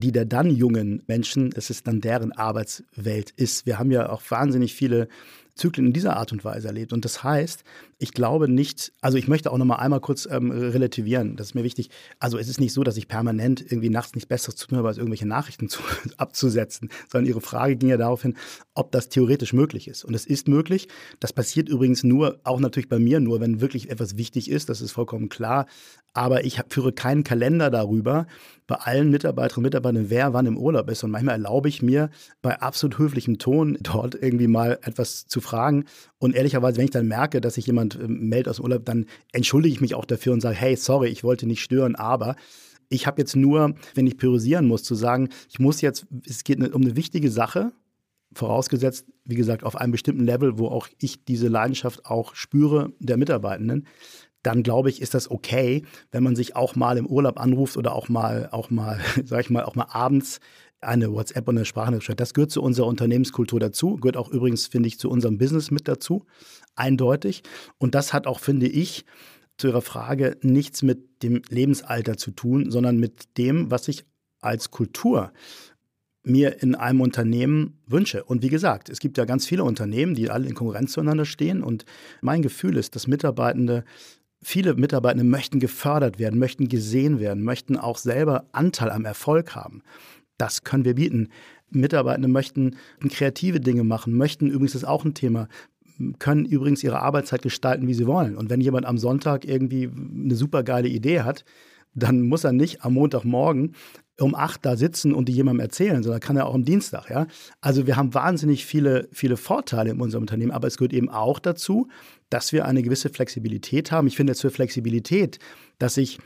die 0.00 0.12
der 0.12 0.24
dann 0.24 0.50
jungen 0.50 1.02
Menschen, 1.08 1.50
es 1.54 1.70
ist 1.70 1.88
dann 1.88 2.00
deren 2.00 2.30
Arbeitswelt 2.30 3.30
ist. 3.32 3.66
Wir 3.66 3.80
haben 3.80 3.90
ja 3.90 4.10
auch 4.10 4.22
wahnsinnig 4.28 4.74
viele 4.74 5.08
Zyklen 5.58 5.88
in 5.88 5.92
dieser 5.92 6.16
Art 6.16 6.32
und 6.32 6.44
Weise 6.44 6.68
erlebt. 6.68 6.92
Und 6.92 7.04
das 7.04 7.22
heißt, 7.22 7.64
ich 8.00 8.12
glaube 8.12 8.48
nicht, 8.48 8.92
also 9.00 9.18
ich 9.18 9.26
möchte 9.26 9.50
auch 9.50 9.58
noch 9.58 9.64
mal 9.64 9.76
einmal 9.76 10.00
kurz 10.00 10.26
ähm, 10.30 10.52
relativieren, 10.52 11.34
das 11.34 11.48
ist 11.48 11.54
mir 11.54 11.64
wichtig. 11.64 11.90
Also 12.20 12.38
es 12.38 12.48
ist 12.48 12.60
nicht 12.60 12.72
so, 12.72 12.84
dass 12.84 12.96
ich 12.96 13.08
permanent 13.08 13.60
irgendwie 13.60 13.90
nachts 13.90 14.14
nichts 14.14 14.28
Besseres 14.28 14.54
zu 14.54 14.68
tun 14.68 14.78
habe, 14.78 14.88
als 14.88 14.98
irgendwelche 14.98 15.26
Nachrichten 15.26 15.68
zu, 15.68 15.82
abzusetzen, 16.16 16.90
sondern 17.10 17.28
Ihre 17.28 17.40
Frage 17.40 17.76
ging 17.76 17.88
ja 17.88 17.96
darauf 17.96 18.22
hin, 18.22 18.36
ob 18.74 18.92
das 18.92 19.08
theoretisch 19.08 19.52
möglich 19.52 19.88
ist. 19.88 20.04
Und 20.04 20.14
es 20.14 20.26
ist 20.26 20.46
möglich. 20.46 20.86
Das 21.18 21.32
passiert 21.32 21.68
übrigens 21.68 22.04
nur, 22.04 22.38
auch 22.44 22.60
natürlich 22.60 22.88
bei 22.88 23.00
mir 23.00 23.18
nur, 23.18 23.40
wenn 23.40 23.60
wirklich 23.60 23.90
etwas 23.90 24.16
wichtig 24.16 24.48
ist, 24.48 24.68
das 24.68 24.80
ist 24.80 24.92
vollkommen 24.92 25.28
klar. 25.28 25.66
Aber 26.14 26.44
ich 26.44 26.60
führe 26.68 26.92
keinen 26.92 27.24
Kalender 27.24 27.70
darüber, 27.70 28.26
bei 28.68 28.76
allen 28.76 29.10
Mitarbeiterinnen 29.10 29.58
und 29.58 29.62
Mitarbeitern, 29.62 30.10
wer 30.10 30.32
wann 30.34 30.46
im 30.46 30.58
Urlaub 30.58 30.90
ist. 30.90 31.02
Und 31.02 31.10
manchmal 31.10 31.36
erlaube 31.36 31.68
ich 31.68 31.82
mir 31.82 32.10
bei 32.42 32.60
absolut 32.60 32.98
höflichem 32.98 33.38
Ton 33.38 33.78
dort 33.80 34.14
irgendwie 34.14 34.46
mal 34.46 34.78
etwas 34.82 35.26
zu 35.26 35.40
fragen. 35.40 35.86
Und 36.18 36.36
ehrlicherweise, 36.36 36.76
wenn 36.76 36.84
ich 36.84 36.90
dann 36.90 37.08
merke, 37.08 37.40
dass 37.40 37.54
sich 37.54 37.66
jemand 37.66 37.87
äh, 37.96 38.08
meldet 38.08 38.48
aus 38.48 38.56
dem 38.56 38.64
Urlaub, 38.64 38.84
dann 38.84 39.06
entschuldige 39.32 39.74
ich 39.74 39.80
mich 39.80 39.94
auch 39.94 40.04
dafür 40.04 40.32
und 40.32 40.40
sage, 40.40 40.56
hey, 40.56 40.76
sorry, 40.76 41.08
ich 41.08 41.24
wollte 41.24 41.46
nicht 41.46 41.62
stören, 41.62 41.94
aber 41.94 42.36
ich 42.88 43.06
habe 43.06 43.20
jetzt 43.20 43.36
nur, 43.36 43.74
wenn 43.94 44.06
ich 44.06 44.16
priorisieren 44.16 44.66
muss, 44.66 44.82
zu 44.82 44.94
sagen, 44.94 45.28
ich 45.50 45.58
muss 45.58 45.80
jetzt, 45.80 46.06
es 46.26 46.44
geht 46.44 46.58
um 46.72 46.82
eine 46.82 46.96
wichtige 46.96 47.30
Sache, 47.30 47.72
vorausgesetzt, 48.32 49.06
wie 49.24 49.34
gesagt, 49.34 49.64
auf 49.64 49.76
einem 49.76 49.92
bestimmten 49.92 50.24
Level, 50.24 50.58
wo 50.58 50.68
auch 50.68 50.88
ich 51.00 51.24
diese 51.24 51.48
Leidenschaft 51.48 52.06
auch 52.06 52.34
spüre 52.34 52.92
der 52.98 53.16
Mitarbeitenden, 53.16 53.86
dann 54.42 54.62
glaube 54.62 54.88
ich, 54.88 55.02
ist 55.02 55.14
das 55.14 55.30
okay, 55.30 55.84
wenn 56.12 56.22
man 56.22 56.36
sich 56.36 56.54
auch 56.54 56.76
mal 56.76 56.96
im 56.96 57.06
Urlaub 57.06 57.40
anruft 57.40 57.76
oder 57.76 57.94
auch 57.94 58.08
mal, 58.08 58.48
auch 58.52 58.70
mal, 58.70 59.00
sag 59.24 59.40
ich 59.40 59.50
mal, 59.50 59.64
auch 59.64 59.74
mal 59.74 59.88
abends 59.90 60.40
eine 60.80 61.12
WhatsApp 61.12 61.48
und 61.48 61.56
eine 61.56 61.64
Sprachnachricht. 61.64 62.20
Das 62.20 62.34
gehört 62.34 62.50
zu 62.50 62.62
unserer 62.62 62.86
Unternehmenskultur 62.86 63.60
dazu, 63.60 63.96
gehört 63.96 64.16
auch 64.16 64.30
übrigens, 64.30 64.66
finde 64.66 64.88
ich, 64.88 64.98
zu 64.98 65.10
unserem 65.10 65.38
Business 65.38 65.70
mit 65.70 65.88
dazu, 65.88 66.24
eindeutig. 66.74 67.42
Und 67.78 67.94
das 67.94 68.12
hat 68.12 68.26
auch, 68.26 68.40
finde 68.40 68.68
ich, 68.68 69.04
zu 69.56 69.68
Ihrer 69.68 69.82
Frage 69.82 70.36
nichts 70.42 70.82
mit 70.82 71.22
dem 71.22 71.42
Lebensalter 71.48 72.16
zu 72.16 72.30
tun, 72.30 72.70
sondern 72.70 72.98
mit 72.98 73.36
dem, 73.38 73.70
was 73.70 73.88
ich 73.88 74.04
als 74.40 74.70
Kultur 74.70 75.32
mir 76.22 76.62
in 76.62 76.74
einem 76.74 77.00
Unternehmen 77.00 77.80
wünsche. 77.86 78.22
Und 78.22 78.42
wie 78.42 78.50
gesagt, 78.50 78.88
es 78.88 79.00
gibt 79.00 79.18
ja 79.18 79.24
ganz 79.24 79.46
viele 79.46 79.64
Unternehmen, 79.64 80.14
die 80.14 80.30
alle 80.30 80.46
in 80.46 80.54
Konkurrenz 80.54 80.92
zueinander 80.92 81.24
stehen. 81.24 81.62
Und 81.62 81.84
mein 82.20 82.42
Gefühl 82.42 82.76
ist, 82.76 82.94
dass 82.94 83.06
Mitarbeitende 83.06 83.84
viele 84.40 84.74
Mitarbeitende 84.74 85.24
möchten 85.24 85.58
gefördert 85.58 86.18
werden, 86.18 86.38
möchten 86.38 86.68
gesehen 86.68 87.18
werden, 87.18 87.42
möchten 87.42 87.76
auch 87.76 87.98
selber 87.98 88.46
Anteil 88.52 88.90
am 88.90 89.04
Erfolg 89.04 89.56
haben. 89.56 89.82
Das 90.38 90.64
können 90.64 90.84
wir 90.84 90.94
bieten. 90.94 91.28
Mitarbeitende 91.70 92.28
möchten 92.28 92.76
kreative 93.08 93.60
Dinge 93.60 93.84
machen, 93.84 94.16
möchten 94.16 94.46
übrigens 94.46 94.72
das 94.72 94.82
ist 94.82 94.88
auch 94.88 95.04
ein 95.04 95.14
Thema, 95.14 95.48
können 96.18 96.44
übrigens 96.44 96.82
ihre 96.82 97.00
Arbeitszeit 97.00 97.42
gestalten, 97.42 97.86
wie 97.88 97.94
sie 97.94 98.06
wollen. 98.06 98.36
Und 98.36 98.50
wenn 98.50 98.60
jemand 98.60 98.86
am 98.86 98.98
Sonntag 98.98 99.44
irgendwie 99.44 99.90
eine 99.90 100.34
super 100.34 100.62
geile 100.62 100.88
Idee 100.88 101.20
hat, 101.22 101.44
dann 101.94 102.22
muss 102.22 102.44
er 102.44 102.52
nicht 102.52 102.84
am 102.84 102.94
Montagmorgen 102.94 103.74
um 104.20 104.34
acht 104.34 104.66
da 104.66 104.76
sitzen 104.76 105.12
und 105.12 105.28
die 105.28 105.32
jemandem 105.32 105.60
erzählen, 105.60 106.02
sondern 106.02 106.20
kann 106.20 106.36
er 106.36 106.46
auch 106.46 106.54
am 106.54 106.64
Dienstag, 106.64 107.08
ja. 107.08 107.28
Also 107.60 107.86
wir 107.86 107.96
haben 107.96 108.14
wahnsinnig 108.14 108.66
viele, 108.66 109.08
viele 109.12 109.36
Vorteile 109.36 109.90
in 109.90 110.00
unserem 110.00 110.24
Unternehmen, 110.24 110.50
aber 110.50 110.66
es 110.66 110.76
gehört 110.76 110.92
eben 110.92 111.08
auch 111.08 111.38
dazu, 111.38 111.88
dass 112.28 112.52
wir 112.52 112.64
eine 112.64 112.82
gewisse 112.82 113.10
Flexibilität 113.10 113.92
haben. 113.92 114.08
Ich 114.08 114.16
finde 114.16 114.32
jetzt 114.32 114.40
für 114.40 114.50
Flexibilität, 114.50 115.38
dass 115.78 115.96
ich 115.96 116.18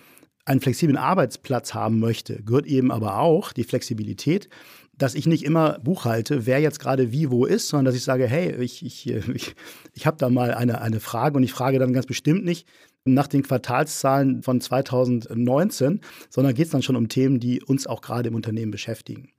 einen 0.45 0.61
flexiblen 0.61 0.97
Arbeitsplatz 0.97 1.75
haben 1.75 2.01
möchte, 2.01 2.43
gehört 2.43 2.67
eben 2.67 2.91
aber 2.91 3.19
auch 3.19 3.53
die 3.53 3.65
Flexibilität, 3.65 4.49
dass 4.97 5.15
ich 5.15 5.27
nicht 5.27 5.45
immer 5.45 5.79
buchhalte, 5.81 6.47
wer 6.47 6.61
jetzt 6.61 6.79
gerade 6.79 7.13
wie 7.13 7.31
wo 7.31 7.45
ist, 7.45 7.69
sondern 7.69 7.87
dass 7.87 7.95
ich 7.95 8.05
sage, 8.05 8.27
hey, 8.27 8.55
ich, 8.63 8.85
ich, 8.85 9.09
ich, 9.09 9.55
ich 9.95 10.07
habe 10.07 10.17
da 10.17 10.29
mal 10.29 10.53
eine, 10.53 10.81
eine 10.81 11.01
Frage 11.01 11.37
und 11.37 11.43
ich 11.43 11.53
frage 11.53 11.79
dann 11.79 11.93
ganz 11.93 12.07
bestimmt 12.07 12.45
nicht 12.45 12.67
nach 13.05 13.27
den 13.27 13.43
Quartalszahlen 13.43 14.43
von 14.43 14.61
2019, 14.61 16.01
sondern 16.29 16.55
geht 16.55 16.67
es 16.67 16.73
dann 16.73 16.83
schon 16.83 16.97
um 16.97 17.09
Themen, 17.09 17.41
die 17.41 17.63
uns 17.63 17.87
auch 17.87 18.01
gerade 18.01 18.29
im 18.29 18.35
Unternehmen 18.35 18.71
beschäftigen. 18.71 19.31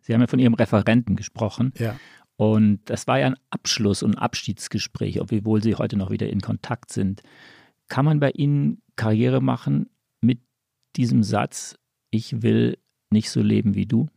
Sie 0.00 0.14
haben 0.14 0.20
ja 0.20 0.28
von 0.28 0.38
Ihrem 0.38 0.54
Referenten 0.54 1.16
gesprochen. 1.16 1.72
Ja. 1.78 1.96
Und 2.36 2.80
das 2.84 3.06
war 3.06 3.18
ja 3.18 3.26
ein 3.26 3.36
Abschluss- 3.50 4.02
und 4.02 4.14
Abschiedsgespräch, 4.14 5.20
obwohl 5.20 5.62
Sie 5.62 5.74
heute 5.74 5.96
noch 5.96 6.10
wieder 6.10 6.28
in 6.28 6.40
Kontakt 6.40 6.92
sind. 6.92 7.22
Kann 7.88 8.04
man 8.04 8.20
bei 8.20 8.30
Ihnen 8.30 8.82
Karriere 8.94 9.40
machen 9.40 9.88
diesem 10.96 11.22
Satz, 11.22 11.76
ich 12.10 12.42
will 12.42 12.78
nicht 13.10 13.30
so 13.30 13.40
leben 13.40 13.74
wie 13.74 13.86
du? 13.86 14.08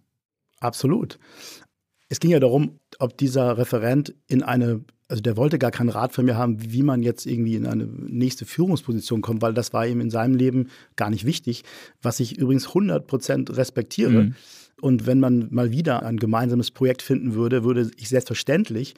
Absolut. 0.59 1.19
Es 2.09 2.19
ging 2.19 2.31
ja 2.31 2.39
darum, 2.39 2.79
ob 2.97 3.17
dieser 3.17 3.57
Referent 3.57 4.15
in 4.27 4.41
eine, 4.41 4.83
also 5.07 5.21
der 5.21 5.37
wollte 5.37 5.59
gar 5.59 5.71
keinen 5.71 5.89
Rat 5.89 6.11
von 6.11 6.25
mir 6.25 6.37
haben, 6.37 6.71
wie 6.71 6.81
man 6.81 7.03
jetzt 7.03 7.25
irgendwie 7.25 7.55
in 7.55 7.67
eine 7.67 7.85
nächste 7.85 8.45
Führungsposition 8.45 9.21
kommt, 9.21 9.41
weil 9.41 9.53
das 9.53 9.73
war 9.73 9.85
ihm 9.85 10.01
in 10.01 10.09
seinem 10.09 10.35
Leben 10.35 10.69
gar 10.95 11.09
nicht 11.09 11.25
wichtig, 11.25 11.63
was 12.01 12.19
ich 12.19 12.37
übrigens 12.37 12.67
100 12.67 13.05
Prozent 13.05 13.55
respektiere. 13.55 14.23
Mhm. 14.23 14.35
Und 14.81 15.05
wenn 15.05 15.19
man 15.19 15.47
mal 15.51 15.71
wieder 15.71 16.03
ein 16.03 16.17
gemeinsames 16.17 16.71
Projekt 16.71 17.01
finden 17.01 17.33
würde, 17.33 17.63
würde 17.63 17.91
ich 17.97 18.09
selbstverständlich 18.09 18.95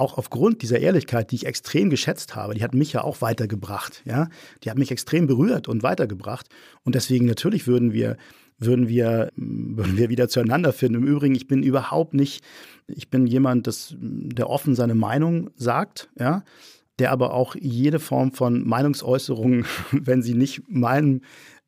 auch 0.00 0.18
aufgrund 0.18 0.62
dieser 0.62 0.80
Ehrlichkeit, 0.80 1.30
die 1.30 1.36
ich 1.36 1.46
extrem 1.46 1.90
geschätzt 1.90 2.34
habe, 2.34 2.54
die 2.54 2.62
hat 2.62 2.74
mich 2.74 2.92
ja 2.92 3.04
auch 3.04 3.20
weitergebracht, 3.20 4.02
ja, 4.04 4.28
die 4.64 4.70
hat 4.70 4.78
mich 4.78 4.90
extrem 4.90 5.26
berührt 5.26 5.68
und 5.68 5.82
weitergebracht. 5.82 6.48
Und 6.84 6.94
deswegen 6.94 7.26
natürlich 7.26 7.66
würden 7.66 7.92
wir, 7.92 8.16
würden 8.58 8.88
wir, 8.88 9.30
würden 9.36 9.96
wir 9.96 10.08
wieder 10.08 10.28
zueinander 10.28 10.72
finden. 10.72 11.02
Im 11.02 11.06
Übrigen, 11.06 11.34
ich 11.34 11.46
bin 11.46 11.62
überhaupt 11.62 12.14
nicht, 12.14 12.42
ich 12.86 13.10
bin 13.10 13.26
jemand, 13.26 13.66
das, 13.66 13.94
der 13.98 14.48
offen 14.48 14.74
seine 14.74 14.94
Meinung 14.94 15.50
sagt, 15.56 16.10
ja, 16.18 16.42
der 16.98 17.12
aber 17.12 17.32
auch 17.32 17.54
jede 17.58 17.98
Form 17.98 18.32
von 18.32 18.66
Meinungsäußerung, 18.66 19.64
wenn 19.92 20.22
sie 20.22 20.34
nicht 20.34 20.62
meinem 20.68 21.20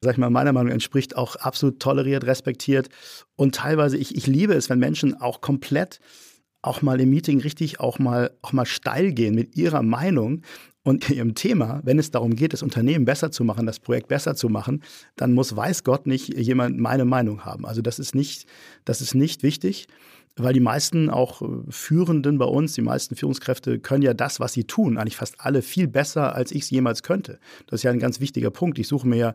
sag 0.04 0.14
ich 0.14 0.18
mal, 0.18 0.30
meiner 0.30 0.52
Meinung 0.52 0.72
entspricht, 0.72 1.16
auch 1.16 1.36
absolut 1.36 1.78
toleriert, 1.78 2.24
respektiert. 2.24 2.88
Und 3.36 3.54
teilweise, 3.54 3.96
ich, 3.96 4.16
ich 4.16 4.26
liebe 4.26 4.52
es, 4.52 4.68
wenn 4.68 4.80
Menschen 4.80 5.14
auch 5.14 5.40
komplett 5.40 6.00
auch 6.62 6.80
mal 6.80 7.00
im 7.00 7.10
Meeting 7.10 7.40
richtig 7.40 7.80
auch 7.80 7.98
mal, 7.98 8.30
auch 8.40 8.52
mal 8.52 8.66
steil 8.66 9.12
gehen 9.12 9.34
mit 9.34 9.56
ihrer 9.56 9.82
Meinung 9.82 10.42
und 10.84 11.10
ihrem 11.10 11.34
Thema, 11.34 11.80
wenn 11.84 11.98
es 11.98 12.10
darum 12.10 12.34
geht, 12.34 12.52
das 12.52 12.62
Unternehmen 12.62 13.04
besser 13.04 13.30
zu 13.30 13.44
machen, 13.44 13.66
das 13.66 13.80
Projekt 13.80 14.08
besser 14.08 14.34
zu 14.34 14.48
machen, 14.48 14.82
dann 15.16 15.32
muss 15.32 15.54
weiß 15.54 15.84
Gott 15.84 16.06
nicht 16.06 16.28
jemand 16.38 16.78
meine 16.78 17.04
Meinung 17.04 17.44
haben. 17.44 17.66
Also 17.66 17.82
das 17.82 17.98
ist 17.98 18.14
nicht, 18.14 18.46
das 18.84 19.00
ist 19.00 19.14
nicht 19.14 19.42
wichtig, 19.42 19.88
weil 20.36 20.54
die 20.54 20.60
meisten 20.60 21.10
auch 21.10 21.42
Führenden 21.68 22.38
bei 22.38 22.46
uns, 22.46 22.72
die 22.72 22.82
meisten 22.82 23.16
Führungskräfte 23.16 23.78
können 23.80 24.02
ja 24.02 24.14
das, 24.14 24.40
was 24.40 24.54
sie 24.54 24.64
tun, 24.64 24.96
eigentlich 24.96 25.16
fast 25.16 25.34
alle 25.38 25.60
viel 25.62 25.88
besser, 25.88 26.34
als 26.34 26.52
ich 26.52 26.62
es 26.62 26.70
jemals 26.70 27.02
könnte. 27.02 27.38
Das 27.66 27.80
ist 27.80 27.84
ja 27.84 27.90
ein 27.90 27.98
ganz 27.98 28.20
wichtiger 28.20 28.50
Punkt. 28.50 28.78
Ich 28.78 28.88
suche 28.88 29.06
mir 29.06 29.16
ja, 29.16 29.34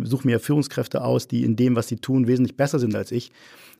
suche 0.00 0.26
mir 0.26 0.38
Führungskräfte 0.38 1.02
aus, 1.02 1.26
die 1.26 1.42
in 1.42 1.56
dem, 1.56 1.74
was 1.74 1.88
sie 1.88 1.96
tun, 1.96 2.28
wesentlich 2.28 2.56
besser 2.56 2.78
sind 2.78 2.94
als 2.94 3.10
ich. 3.10 3.32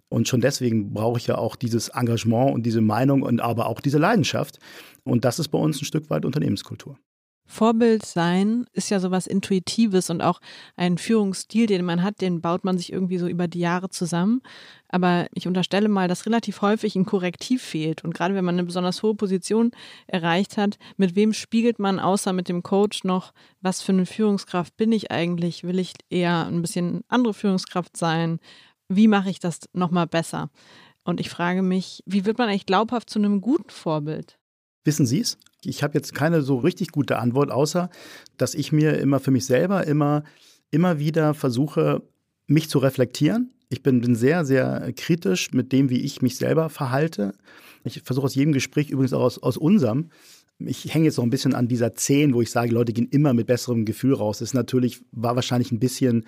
Und 0.08 0.28
schon 0.28 0.40
deswegen 0.40 0.92
brauche 0.94 1.18
ich 1.18 1.26
ja 1.26 1.36
auch 1.36 1.56
dieses 1.56 1.88
Engagement 1.88 2.54
und 2.54 2.64
diese 2.64 2.80
Meinung 2.80 3.22
und 3.22 3.40
aber 3.40 3.66
auch 3.66 3.80
diese 3.80 3.98
Leidenschaft. 3.98 4.58
Und 5.04 5.24
das 5.24 5.38
ist 5.38 5.48
bei 5.48 5.58
uns 5.58 5.80
ein 5.80 5.84
Stück 5.84 6.08
weit 6.10 6.24
Unternehmenskultur. 6.24 6.96
Vorbild 7.50 8.04
sein 8.04 8.66
ist 8.74 8.90
ja 8.90 9.00
sowas 9.00 9.26
Intuitives 9.26 10.10
und 10.10 10.20
auch 10.20 10.38
ein 10.76 10.98
Führungsstil, 10.98 11.66
den 11.66 11.82
man 11.82 12.02
hat, 12.02 12.20
den 12.20 12.42
baut 12.42 12.62
man 12.62 12.76
sich 12.76 12.92
irgendwie 12.92 13.16
so 13.16 13.26
über 13.26 13.48
die 13.48 13.60
Jahre 13.60 13.88
zusammen. 13.88 14.42
Aber 14.90 15.26
ich 15.32 15.48
unterstelle 15.48 15.88
mal, 15.88 16.08
dass 16.08 16.26
relativ 16.26 16.60
häufig 16.60 16.94
ein 16.94 17.06
Korrektiv 17.06 17.62
fehlt. 17.62 18.04
Und 18.04 18.14
gerade 18.14 18.34
wenn 18.34 18.44
man 18.44 18.56
eine 18.56 18.64
besonders 18.64 19.02
hohe 19.02 19.14
Position 19.14 19.70
erreicht 20.06 20.58
hat, 20.58 20.78
mit 20.98 21.16
wem 21.16 21.32
spiegelt 21.32 21.78
man 21.78 21.98
außer 21.98 22.34
mit 22.34 22.50
dem 22.50 22.62
Coach 22.62 23.04
noch, 23.04 23.32
was 23.62 23.80
für 23.80 23.92
eine 23.92 24.04
Führungskraft 24.04 24.76
bin 24.76 24.92
ich 24.92 25.10
eigentlich? 25.10 25.64
Will 25.64 25.78
ich 25.78 25.94
eher 26.10 26.46
ein 26.46 26.60
bisschen 26.60 27.02
andere 27.08 27.32
Führungskraft 27.32 27.96
sein? 27.96 28.40
Wie 28.88 29.08
mache 29.08 29.30
ich 29.30 29.38
das 29.38 29.60
nochmal 29.72 30.06
besser? 30.06 30.50
Und 31.04 31.20
ich 31.20 31.30
frage 31.30 31.62
mich, 31.62 32.02
wie 32.06 32.24
wird 32.24 32.38
man 32.38 32.48
eigentlich 32.48 32.66
glaubhaft 32.66 33.10
zu 33.10 33.18
einem 33.18 33.40
guten 33.40 33.70
Vorbild? 33.70 34.38
Wissen 34.84 35.06
Sie 35.06 35.20
es? 35.20 35.38
Ich 35.62 35.82
habe 35.82 35.94
jetzt 35.94 36.14
keine 36.14 36.42
so 36.42 36.56
richtig 36.56 36.92
gute 36.92 37.18
Antwort, 37.18 37.50
außer 37.50 37.90
dass 38.36 38.54
ich 38.54 38.72
mir 38.72 38.98
immer 38.98 39.20
für 39.20 39.30
mich 39.30 39.46
selber 39.46 39.86
immer, 39.86 40.24
immer 40.70 40.98
wieder 40.98 41.34
versuche, 41.34 42.02
mich 42.46 42.68
zu 42.68 42.78
reflektieren. 42.78 43.52
Ich 43.70 43.82
bin, 43.82 44.00
bin 44.00 44.16
sehr, 44.16 44.44
sehr 44.44 44.92
kritisch 44.96 45.52
mit 45.52 45.72
dem, 45.72 45.90
wie 45.90 46.00
ich 46.00 46.22
mich 46.22 46.36
selber 46.36 46.70
verhalte. 46.70 47.34
Ich 47.84 48.02
versuche 48.02 48.26
aus 48.26 48.34
jedem 48.34 48.52
Gespräch, 48.52 48.90
übrigens 48.90 49.12
auch 49.12 49.22
aus, 49.22 49.38
aus 49.38 49.56
unserem, 49.56 50.10
ich 50.58 50.92
hänge 50.92 51.04
jetzt 51.04 51.18
noch 51.18 51.24
ein 51.24 51.30
bisschen 51.30 51.54
an 51.54 51.68
dieser 51.68 51.94
10, 51.94 52.34
wo 52.34 52.42
ich 52.42 52.50
sage, 52.50 52.72
Leute 52.72 52.92
gehen 52.92 53.08
immer 53.10 53.32
mit 53.32 53.46
besserem 53.46 53.84
Gefühl 53.84 54.14
raus. 54.14 54.38
Das 54.38 54.50
ist 54.50 54.54
natürlich, 54.54 55.02
war 55.12 55.36
wahrscheinlich 55.36 55.70
ein 55.70 55.78
bisschen 55.78 56.24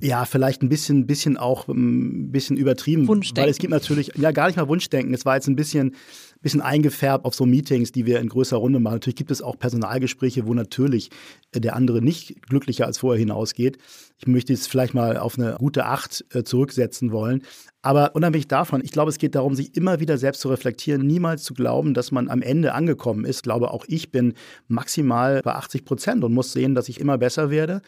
ja, 0.00 0.24
vielleicht 0.24 0.62
ein 0.62 0.68
bisschen, 0.68 1.06
bisschen 1.06 1.36
auch 1.36 1.68
ein 1.68 1.76
ähm, 1.76 2.32
bisschen 2.32 2.56
übertrieben. 2.56 3.08
Wunschdenken. 3.08 3.42
Weil 3.42 3.50
es 3.50 3.58
gibt 3.58 3.72
natürlich, 3.72 4.12
ja, 4.16 4.30
gar 4.30 4.46
nicht 4.46 4.56
mal 4.56 4.68
Wunschdenken. 4.68 5.14
Es 5.14 5.24
war 5.24 5.34
jetzt 5.34 5.48
ein 5.48 5.56
bisschen, 5.56 5.94
bisschen 6.40 6.60
eingefärbt 6.60 7.24
auf 7.24 7.34
so 7.34 7.46
Meetings, 7.46 7.92
die 7.92 8.06
wir 8.06 8.20
in 8.20 8.28
größerer 8.28 8.60
Runde 8.60 8.80
machen. 8.80 8.94
Natürlich 8.94 9.16
gibt 9.16 9.30
es 9.30 9.42
auch 9.42 9.58
Personalgespräche, 9.58 10.46
wo 10.46 10.54
natürlich 10.54 11.10
der 11.54 11.74
andere 11.74 12.02
nicht 12.02 12.42
glücklicher 12.48 12.86
als 12.86 12.98
vorher 12.98 13.18
hinausgeht. 13.18 13.78
Ich 14.18 14.26
möchte 14.26 14.52
es 14.52 14.66
vielleicht 14.66 14.94
mal 14.94 15.16
auf 15.16 15.38
eine 15.38 15.56
gute 15.58 15.86
Acht 15.86 16.24
äh, 16.32 16.44
zurücksetzen 16.44 17.12
wollen. 17.12 17.42
Aber 17.82 18.14
unabhängig 18.14 18.48
davon, 18.48 18.82
ich 18.84 18.90
glaube, 18.90 19.10
es 19.10 19.18
geht 19.18 19.34
darum, 19.34 19.54
sich 19.54 19.76
immer 19.76 20.00
wieder 20.00 20.18
selbst 20.18 20.40
zu 20.40 20.48
reflektieren, 20.48 21.06
niemals 21.06 21.44
zu 21.44 21.54
glauben, 21.54 21.94
dass 21.94 22.10
man 22.10 22.28
am 22.28 22.42
Ende 22.42 22.74
angekommen 22.74 23.24
ist. 23.24 23.36
Ich 23.36 23.42
glaube, 23.42 23.70
auch 23.70 23.84
ich 23.88 24.10
bin 24.10 24.34
maximal 24.66 25.40
bei 25.42 25.54
80 25.54 25.84
Prozent 25.84 26.24
und 26.24 26.34
muss 26.34 26.52
sehen, 26.52 26.74
dass 26.74 26.88
ich 26.88 27.00
immer 27.00 27.18
besser 27.18 27.50
werde. 27.50 27.82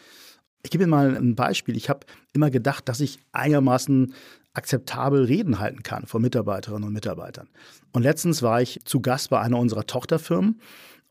Ich 0.62 0.70
gebe 0.70 0.85
Ihnen 0.85 0.90
mal 0.90 1.16
ein 1.16 1.35
Beispiel. 1.35 1.77
Ich 1.77 1.88
habe 1.88 2.07
immer 2.33 2.51
gedacht, 2.51 2.88
dass 2.88 3.01
ich 3.01 3.18
einigermaßen 3.33 4.14
akzeptabel 4.53 5.25
Reden 5.25 5.61
halten 5.61 5.83
kann 5.83 6.07
vor 6.07 6.20
Mitarbeiterinnen 6.20 6.88
und 6.88 6.92
Mitarbeitern. 6.92 7.49
Und 7.92 8.03
letztens 8.03 8.42
war 8.42 8.61
ich 8.61 8.81
zu 8.85 9.01
Gast 9.01 9.31
bei 9.31 9.40
einer 9.40 9.59
unserer 9.59 9.87
Tochterfirmen 9.87 10.61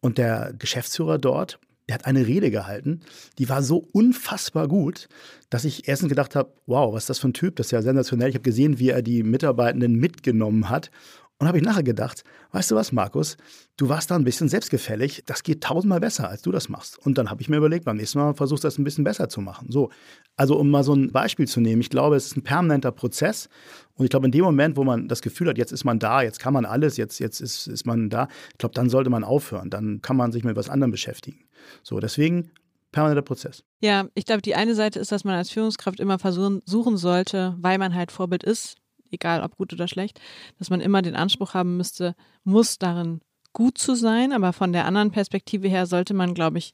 und 0.01 0.17
der 0.17 0.53
Geschäftsführer 0.57 1.17
dort, 1.17 1.59
der 1.87 1.95
hat 1.95 2.05
eine 2.05 2.27
Rede 2.27 2.51
gehalten, 2.51 3.01
die 3.39 3.49
war 3.49 3.63
so 3.63 3.87
unfassbar 3.93 4.67
gut, 4.67 5.07
dass 5.49 5.65
ich 5.65 5.87
erstens 5.87 6.09
gedacht 6.09 6.35
habe, 6.35 6.53
wow, 6.67 6.93
was 6.93 7.03
ist 7.03 7.09
das 7.09 7.19
für 7.19 7.29
ein 7.29 7.33
Typ, 7.33 7.55
das 7.55 7.67
ist 7.67 7.71
ja 7.71 7.81
sensationell. 7.81 8.29
Ich 8.29 8.35
habe 8.35 8.43
gesehen, 8.43 8.77
wie 8.77 8.89
er 8.89 9.01
die 9.01 9.23
Mitarbeitenden 9.23 9.95
mitgenommen 9.95 10.69
hat 10.69 10.91
und 11.39 11.47
habe 11.47 11.57
ich 11.57 11.63
nachher 11.63 11.83
gedacht, 11.83 12.23
weißt 12.51 12.71
du 12.71 12.75
was, 12.75 12.91
Markus, 12.91 13.37
du 13.77 13.87
warst 13.87 14.11
da 14.11 14.15
ein 14.15 14.25
bisschen 14.25 14.49
selbstgefällig, 14.49 15.23
das 15.25 15.41
geht 15.41 15.63
tausendmal 15.63 16.01
besser, 16.01 16.29
als 16.29 16.41
du 16.41 16.51
das 16.51 16.67
machst. 16.67 16.99
Und 16.99 17.17
dann 17.17 17.29
habe 17.29 17.41
ich 17.41 17.47
mir 17.47 17.55
überlegt, 17.55 17.85
beim 17.85 17.95
nächsten 17.95 18.19
Mal 18.19 18.33
versuchst 18.33 18.65
du 18.65 18.67
das 18.67 18.77
ein 18.77 18.83
bisschen 18.83 19.05
besser 19.05 19.29
zu 19.29 19.39
machen. 19.39 19.71
So, 19.71 19.89
also 20.35 20.57
um 20.57 20.69
mal 20.69 20.83
so 20.83 20.93
ein 20.93 21.13
Beispiel 21.13 21.47
zu 21.47 21.61
nehmen, 21.61 21.81
ich 21.81 21.89
glaube, 21.89 22.17
es 22.17 22.27
ist 22.27 22.37
ein 22.37 22.43
permanenter 22.43 22.91
Prozess. 22.91 23.47
Und 23.95 24.03
ich 24.03 24.09
glaube, 24.09 24.25
in 24.25 24.33
dem 24.33 24.43
Moment, 24.43 24.75
wo 24.75 24.83
man 24.83 25.07
das 25.07 25.21
Gefühl 25.21 25.47
hat, 25.47 25.57
jetzt 25.57 25.71
ist 25.71 25.85
man 25.85 25.97
da, 25.97 26.21
jetzt 26.21 26.39
kann 26.39 26.53
man 26.53 26.65
alles, 26.65 26.97
jetzt, 26.97 27.19
jetzt 27.19 27.39
ist, 27.39 27.67
ist 27.67 27.85
man 27.85 28.09
da, 28.09 28.27
ich 28.51 28.57
glaube, 28.57 28.75
dann 28.75 28.89
sollte 28.89 29.09
man 29.09 29.23
aufhören. 29.23 29.69
Dann 29.69 30.01
kann 30.01 30.17
man 30.17 30.33
sich 30.33 30.43
mit 30.43 30.57
was 30.57 30.69
anderem 30.69 30.91
beschäftigen. 30.91 31.45
So, 31.83 32.01
deswegen 32.01 32.51
permanenter 32.91 33.21
Prozess. 33.21 33.63
Ja, 33.79 34.07
ich 34.13 34.25
glaube, 34.25 34.41
die 34.41 34.55
eine 34.55 34.75
Seite 34.75 34.99
ist, 34.99 35.13
dass 35.13 35.23
man 35.23 35.35
als 35.35 35.51
Führungskraft 35.51 36.01
immer 36.01 36.19
versuchen 36.19 36.61
suchen 36.65 36.97
sollte, 36.97 37.55
weil 37.59 37.77
man 37.77 37.95
halt 37.95 38.11
Vorbild 38.11 38.43
ist, 38.43 38.75
egal 39.11 39.43
ob 39.43 39.57
gut 39.57 39.73
oder 39.73 39.87
schlecht, 39.87 40.19
dass 40.57 40.69
man 40.69 40.81
immer 40.81 41.01
den 41.01 41.15
Anspruch 41.15 41.53
haben 41.53 41.77
müsste, 41.77 42.15
muss 42.43 42.77
darin 42.77 43.21
gut 43.53 43.77
zu 43.77 43.95
sein, 43.95 44.31
aber 44.31 44.53
von 44.53 44.73
der 44.73 44.85
anderen 44.85 45.11
Perspektive 45.11 45.67
her 45.67 45.85
sollte 45.85 46.13
man, 46.13 46.33
glaube 46.33 46.57
ich, 46.57 46.73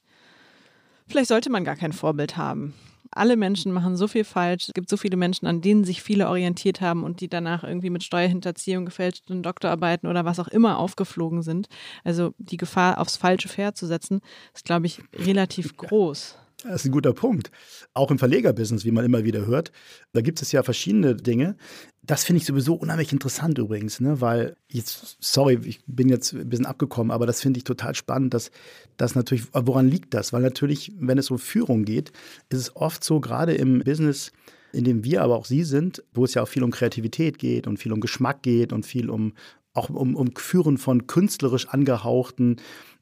vielleicht 1.08 1.28
sollte 1.28 1.50
man 1.50 1.64
gar 1.64 1.76
kein 1.76 1.92
Vorbild 1.92 2.36
haben. 2.36 2.74
Alle 3.12 3.36
Menschen 3.36 3.72
machen 3.72 3.96
so 3.96 4.08
viel 4.08 4.24
falsch. 4.24 4.68
Es 4.68 4.74
gibt 4.74 4.90
so 4.90 4.96
viele 4.96 5.16
Menschen, 5.16 5.46
an 5.46 5.60
denen 5.60 5.84
sich 5.84 6.02
viele 6.02 6.28
orientiert 6.28 6.80
haben 6.80 7.04
und 7.04 7.20
die 7.20 7.28
danach 7.28 7.62
irgendwie 7.62 7.88
mit 7.88 8.02
Steuerhinterziehung, 8.02 8.84
gefälschten 8.84 9.42
Doktorarbeiten 9.42 10.08
oder 10.08 10.24
was 10.24 10.40
auch 10.40 10.48
immer 10.48 10.78
aufgeflogen 10.78 11.42
sind. 11.42 11.68
Also 12.04 12.34
die 12.38 12.56
Gefahr, 12.56 13.00
aufs 13.00 13.16
falsche 13.16 13.48
Pferd 13.48 13.76
zu 13.76 13.86
setzen, 13.86 14.20
ist, 14.54 14.64
glaube 14.64 14.86
ich, 14.86 15.00
relativ 15.14 15.76
groß. 15.76 16.36
Das 16.62 16.76
ist 16.76 16.86
ein 16.86 16.92
guter 16.92 17.12
Punkt. 17.12 17.50
Auch 17.94 18.10
im 18.10 18.18
Verlegerbusiness, 18.18 18.84
wie 18.84 18.90
man 18.90 19.04
immer 19.04 19.24
wieder 19.24 19.46
hört, 19.46 19.72
da 20.12 20.20
gibt 20.20 20.40
es 20.42 20.52
ja 20.52 20.62
verschiedene 20.62 21.14
Dinge. 21.14 21.56
Das 22.06 22.24
finde 22.24 22.38
ich 22.38 22.46
sowieso 22.46 22.74
unheimlich 22.74 23.12
interessant 23.12 23.58
übrigens, 23.58 24.00
ne? 24.00 24.20
weil 24.20 24.56
jetzt, 24.70 25.16
sorry, 25.20 25.58
ich 25.64 25.80
bin 25.86 26.08
jetzt 26.08 26.34
ein 26.34 26.48
bisschen 26.48 26.66
abgekommen, 26.66 27.10
aber 27.10 27.26
das 27.26 27.40
finde 27.40 27.58
ich 27.58 27.64
total 27.64 27.96
spannend, 27.96 28.32
dass 28.32 28.52
das 28.96 29.16
natürlich, 29.16 29.44
woran 29.52 29.88
liegt 29.88 30.14
das? 30.14 30.32
Weil 30.32 30.42
natürlich, 30.42 30.92
wenn 30.98 31.18
es 31.18 31.30
um 31.30 31.38
Führung 31.38 31.84
geht, 31.84 32.12
ist 32.48 32.60
es 32.60 32.76
oft 32.76 33.02
so, 33.02 33.18
gerade 33.18 33.54
im 33.54 33.80
Business, 33.80 34.30
in 34.72 34.84
dem 34.84 35.02
wir 35.02 35.22
aber 35.22 35.36
auch 35.36 35.46
Sie 35.46 35.64
sind, 35.64 36.04
wo 36.12 36.24
es 36.24 36.34
ja 36.34 36.42
auch 36.42 36.48
viel 36.48 36.62
um 36.62 36.70
Kreativität 36.70 37.38
geht 37.38 37.66
und 37.66 37.78
viel 37.78 37.92
um 37.92 38.00
Geschmack 38.00 38.42
geht 38.42 38.72
und 38.72 38.86
viel 38.86 39.10
um 39.10 39.32
auch 39.72 39.90
um, 39.90 40.16
um 40.16 40.34
Führen 40.36 40.78
von 40.78 41.06
künstlerisch 41.06 41.68
angehauchten 41.68 42.56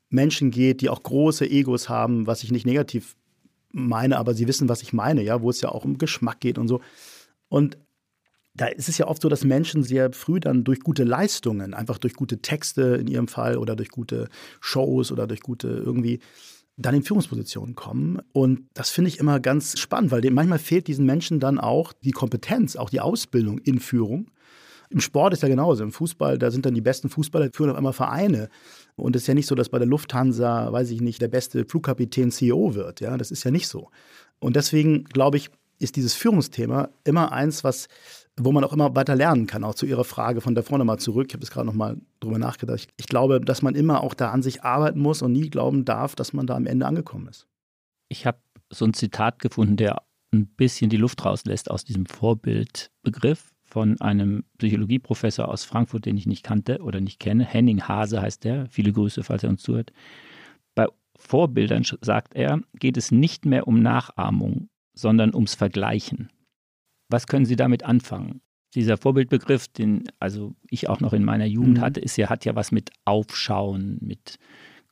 Menschen 0.08 0.50
geht, 0.50 0.80
die 0.80 0.88
auch 0.88 1.02
große 1.02 1.48
Egos 1.48 1.88
haben, 1.88 2.26
was 2.26 2.42
ich 2.42 2.52
nicht 2.52 2.66
negativ 2.66 3.16
meine, 3.72 4.18
aber 4.18 4.34
sie 4.34 4.46
wissen, 4.46 4.68
was 4.68 4.82
ich 4.82 4.92
meine, 4.92 5.22
ja, 5.22 5.42
wo 5.42 5.50
es 5.50 5.60
ja 5.60 5.70
auch 5.70 5.84
um 5.84 5.98
Geschmack 5.98 6.40
geht 6.40 6.58
und 6.58 6.68
so. 6.68 6.80
Und 7.48 7.76
da 8.54 8.66
ist 8.66 8.88
es 8.88 8.98
ja 8.98 9.08
oft 9.08 9.20
so, 9.20 9.28
dass 9.28 9.44
Menschen 9.44 9.82
sehr 9.82 10.12
früh 10.12 10.38
dann 10.38 10.64
durch 10.64 10.80
gute 10.80 11.04
Leistungen, 11.04 11.74
einfach 11.74 11.98
durch 11.98 12.14
gute 12.14 12.38
Texte 12.38 12.96
in 13.00 13.08
ihrem 13.08 13.28
Fall 13.28 13.58
oder 13.58 13.74
durch 13.74 13.88
gute 13.88 14.28
Shows 14.60 15.10
oder 15.10 15.26
durch 15.26 15.40
gute 15.40 15.68
irgendwie 15.68 16.20
dann 16.76 16.94
in 16.94 17.02
Führungspositionen 17.02 17.74
kommen. 17.74 18.20
Und 18.32 18.68
das 18.74 18.90
finde 18.90 19.08
ich 19.08 19.18
immer 19.18 19.40
ganz 19.40 19.78
spannend, 19.78 20.10
weil 20.10 20.28
manchmal 20.30 20.58
fehlt 20.58 20.86
diesen 20.86 21.06
Menschen 21.06 21.40
dann 21.40 21.58
auch 21.58 21.92
die 21.92 22.10
Kompetenz, 22.10 22.76
auch 22.76 22.90
die 22.90 23.00
Ausbildung 23.00 23.58
in 23.58 23.78
Führung. 23.80 24.30
Im 24.90 25.00
Sport 25.00 25.32
ist 25.32 25.42
ja 25.42 25.48
genauso. 25.48 25.82
Im 25.82 25.92
Fußball, 25.92 26.38
da 26.38 26.50
sind 26.50 26.66
dann 26.66 26.74
die 26.74 26.80
besten 26.80 27.08
Fußballer, 27.08 27.50
führen 27.52 27.70
auf 27.70 27.76
einmal 27.76 27.92
Vereine. 27.92 28.48
Und 28.96 29.16
es 29.16 29.22
ist 29.22 29.28
ja 29.28 29.34
nicht 29.34 29.46
so, 29.46 29.54
dass 29.54 29.68
bei 29.68 29.78
der 29.78 29.88
Lufthansa, 29.88 30.72
weiß 30.72 30.90
ich 30.90 31.00
nicht, 31.00 31.20
der 31.20 31.28
beste 31.28 31.64
Flugkapitän 31.64 32.30
CEO 32.30 32.74
wird. 32.74 33.00
Ja, 33.00 33.16
das 33.16 33.30
ist 33.30 33.44
ja 33.44 33.50
nicht 33.50 33.66
so. 33.66 33.90
Und 34.38 34.56
deswegen 34.56 35.04
glaube 35.04 35.36
ich, 35.36 35.50
ist 35.78 35.96
dieses 35.96 36.14
Führungsthema 36.14 36.90
immer 37.04 37.32
eins, 37.32 37.64
was 37.64 37.88
wo 38.36 38.52
man 38.52 38.64
auch 38.64 38.72
immer 38.72 38.94
weiter 38.96 39.14
lernen 39.14 39.46
kann. 39.46 39.64
Auch 39.64 39.74
zu 39.74 39.86
Ihrer 39.86 40.04
Frage 40.04 40.40
von 40.40 40.54
der 40.54 40.64
vorne 40.64 40.84
mal 40.84 40.98
zurück. 40.98 41.26
Ich 41.28 41.34
habe 41.34 41.44
es 41.44 41.50
gerade 41.50 41.66
noch 41.66 41.74
mal 41.74 41.96
drüber 42.20 42.38
nachgedacht. 42.38 42.80
Ich, 42.80 42.88
ich 42.96 43.06
glaube, 43.06 43.40
dass 43.40 43.62
man 43.62 43.74
immer 43.74 44.02
auch 44.02 44.14
da 44.14 44.30
an 44.30 44.42
sich 44.42 44.64
arbeiten 44.64 45.00
muss 45.00 45.22
und 45.22 45.32
nie 45.32 45.50
glauben 45.50 45.84
darf, 45.84 46.16
dass 46.16 46.32
man 46.32 46.46
da 46.46 46.56
am 46.56 46.66
Ende 46.66 46.86
angekommen 46.86 47.28
ist. 47.28 47.46
Ich 48.08 48.26
habe 48.26 48.38
so 48.70 48.84
ein 48.84 48.94
Zitat 48.94 49.38
gefunden, 49.38 49.76
der 49.76 50.02
ein 50.32 50.46
bisschen 50.46 50.90
die 50.90 50.96
Luft 50.96 51.24
rauslässt 51.24 51.70
aus 51.70 51.84
diesem 51.84 52.06
Vorbildbegriff 52.06 53.52
von 53.62 54.00
einem 54.00 54.44
Psychologieprofessor 54.58 55.48
aus 55.48 55.64
Frankfurt, 55.64 56.04
den 56.04 56.16
ich 56.16 56.26
nicht 56.26 56.42
kannte 56.42 56.80
oder 56.80 57.00
nicht 57.00 57.20
kenne. 57.20 57.44
Henning 57.44 57.82
Hase 57.82 58.20
heißt 58.20 58.44
der. 58.44 58.66
Viele 58.68 58.92
Grüße, 58.92 59.22
falls 59.22 59.44
er 59.44 59.50
uns 59.50 59.62
zuhört. 59.62 59.92
Bei 60.74 60.86
Vorbildern, 61.16 61.84
sagt 62.00 62.34
er, 62.34 62.60
geht 62.74 62.96
es 62.96 63.12
nicht 63.12 63.46
mehr 63.46 63.68
um 63.68 63.80
Nachahmung, 63.80 64.68
sondern 64.94 65.34
ums 65.34 65.54
Vergleichen. 65.54 66.30
Was 67.08 67.26
können 67.26 67.46
Sie 67.46 67.56
damit 67.56 67.84
anfangen? 67.84 68.40
Dieser 68.74 68.96
Vorbildbegriff, 68.96 69.68
den 69.68 70.04
also 70.18 70.54
ich 70.68 70.88
auch 70.88 71.00
noch 71.00 71.12
in 71.12 71.24
meiner 71.24 71.46
Jugend 71.46 71.78
mhm. 71.78 71.82
hatte, 71.82 72.00
ist 72.00 72.16
ja, 72.16 72.28
hat 72.28 72.44
ja 72.44 72.56
was 72.56 72.72
mit 72.72 72.90
Aufschauen, 73.04 73.98
mit 74.00 74.38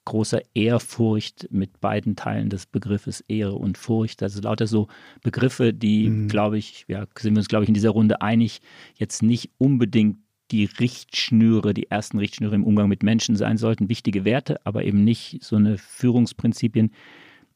großer 0.05 0.41
Ehrfurcht 0.55 1.49
mit 1.51 1.81
beiden 1.81 2.17
Teilen 2.17 2.49
des 2.49 2.67
Begriffes 2.67 3.21
Ehre 3.29 3.55
und 3.55 3.79
Furcht. 3.79 4.23
Also 4.23 4.41
lauter 4.41 4.67
so 4.67 4.89
Begriffe, 5.23 5.73
die, 5.73 6.09
mhm. 6.09 6.29
glaube 6.29 6.59
ich, 6.59 6.85
ja, 6.89 7.07
sind 7.19 7.35
wir 7.35 7.41
uns, 7.41 7.49
glaube 7.49 7.65
ich, 7.65 7.69
in 7.69 7.75
dieser 7.75 7.91
Runde 7.91 8.21
einig, 8.21 8.61
jetzt 8.97 9.23
nicht 9.23 9.51
unbedingt 9.59 10.19
die 10.51 10.65
Richtschnüre, 10.65 11.73
die 11.73 11.91
ersten 11.91 12.19
Richtschnüre 12.19 12.55
im 12.55 12.65
Umgang 12.65 12.89
mit 12.89 13.03
Menschen 13.03 13.37
sein 13.37 13.57
sollten. 13.57 13.89
Wichtige 13.89 14.25
Werte, 14.25 14.61
aber 14.67 14.85
eben 14.85 15.03
nicht 15.03 15.43
so 15.43 15.57
eine 15.57 15.79
Führungsprinzipien. 15.79 16.93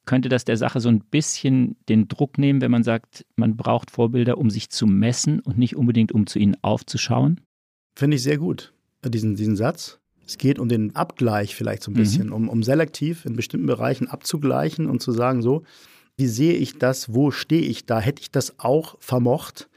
Könnte 0.06 0.28
das 0.28 0.44
der 0.44 0.56
Sache 0.56 0.80
so 0.80 0.88
ein 0.88 1.00
bisschen 1.00 1.76
den 1.88 2.08
Druck 2.08 2.38
nehmen, 2.38 2.60
wenn 2.60 2.70
man 2.70 2.84
sagt, 2.84 3.26
man 3.34 3.56
braucht 3.56 3.90
Vorbilder, 3.90 4.38
um 4.38 4.50
sich 4.50 4.70
zu 4.70 4.86
messen 4.86 5.40
und 5.40 5.58
nicht 5.58 5.76
unbedingt, 5.76 6.12
um 6.12 6.26
zu 6.26 6.38
ihnen 6.38 6.56
aufzuschauen? 6.62 7.40
Finde 7.96 8.16
ich 8.16 8.22
sehr 8.22 8.38
gut, 8.38 8.72
diesen, 9.04 9.34
diesen 9.34 9.56
Satz. 9.56 9.98
Es 10.24 10.38
geht 10.38 10.58
um 10.58 10.68
den 10.68 10.94
Abgleich 10.94 11.54
vielleicht 11.54 11.82
so 11.82 11.90
ein 11.90 11.94
mhm. 11.94 11.98
bisschen, 11.98 12.26
mhm. 12.28 12.32
um, 12.32 12.48
um 12.48 12.62
selektiv 12.62 13.26
in 13.26 13.36
bestimmten 13.36 13.66
Bereichen 13.66 14.08
abzugleichen 14.08 14.86
und 14.86 15.02
zu 15.02 15.12
sagen, 15.12 15.42
so, 15.42 15.64
wie 16.16 16.26
sehe 16.26 16.54
ich 16.54 16.78
das, 16.78 17.12
wo 17.12 17.30
stehe 17.30 17.62
ich 17.62 17.84
da, 17.84 18.00
hätte 18.00 18.22
ich 18.22 18.30
das 18.30 18.58
auch 18.58 18.96
vermocht 19.00 19.68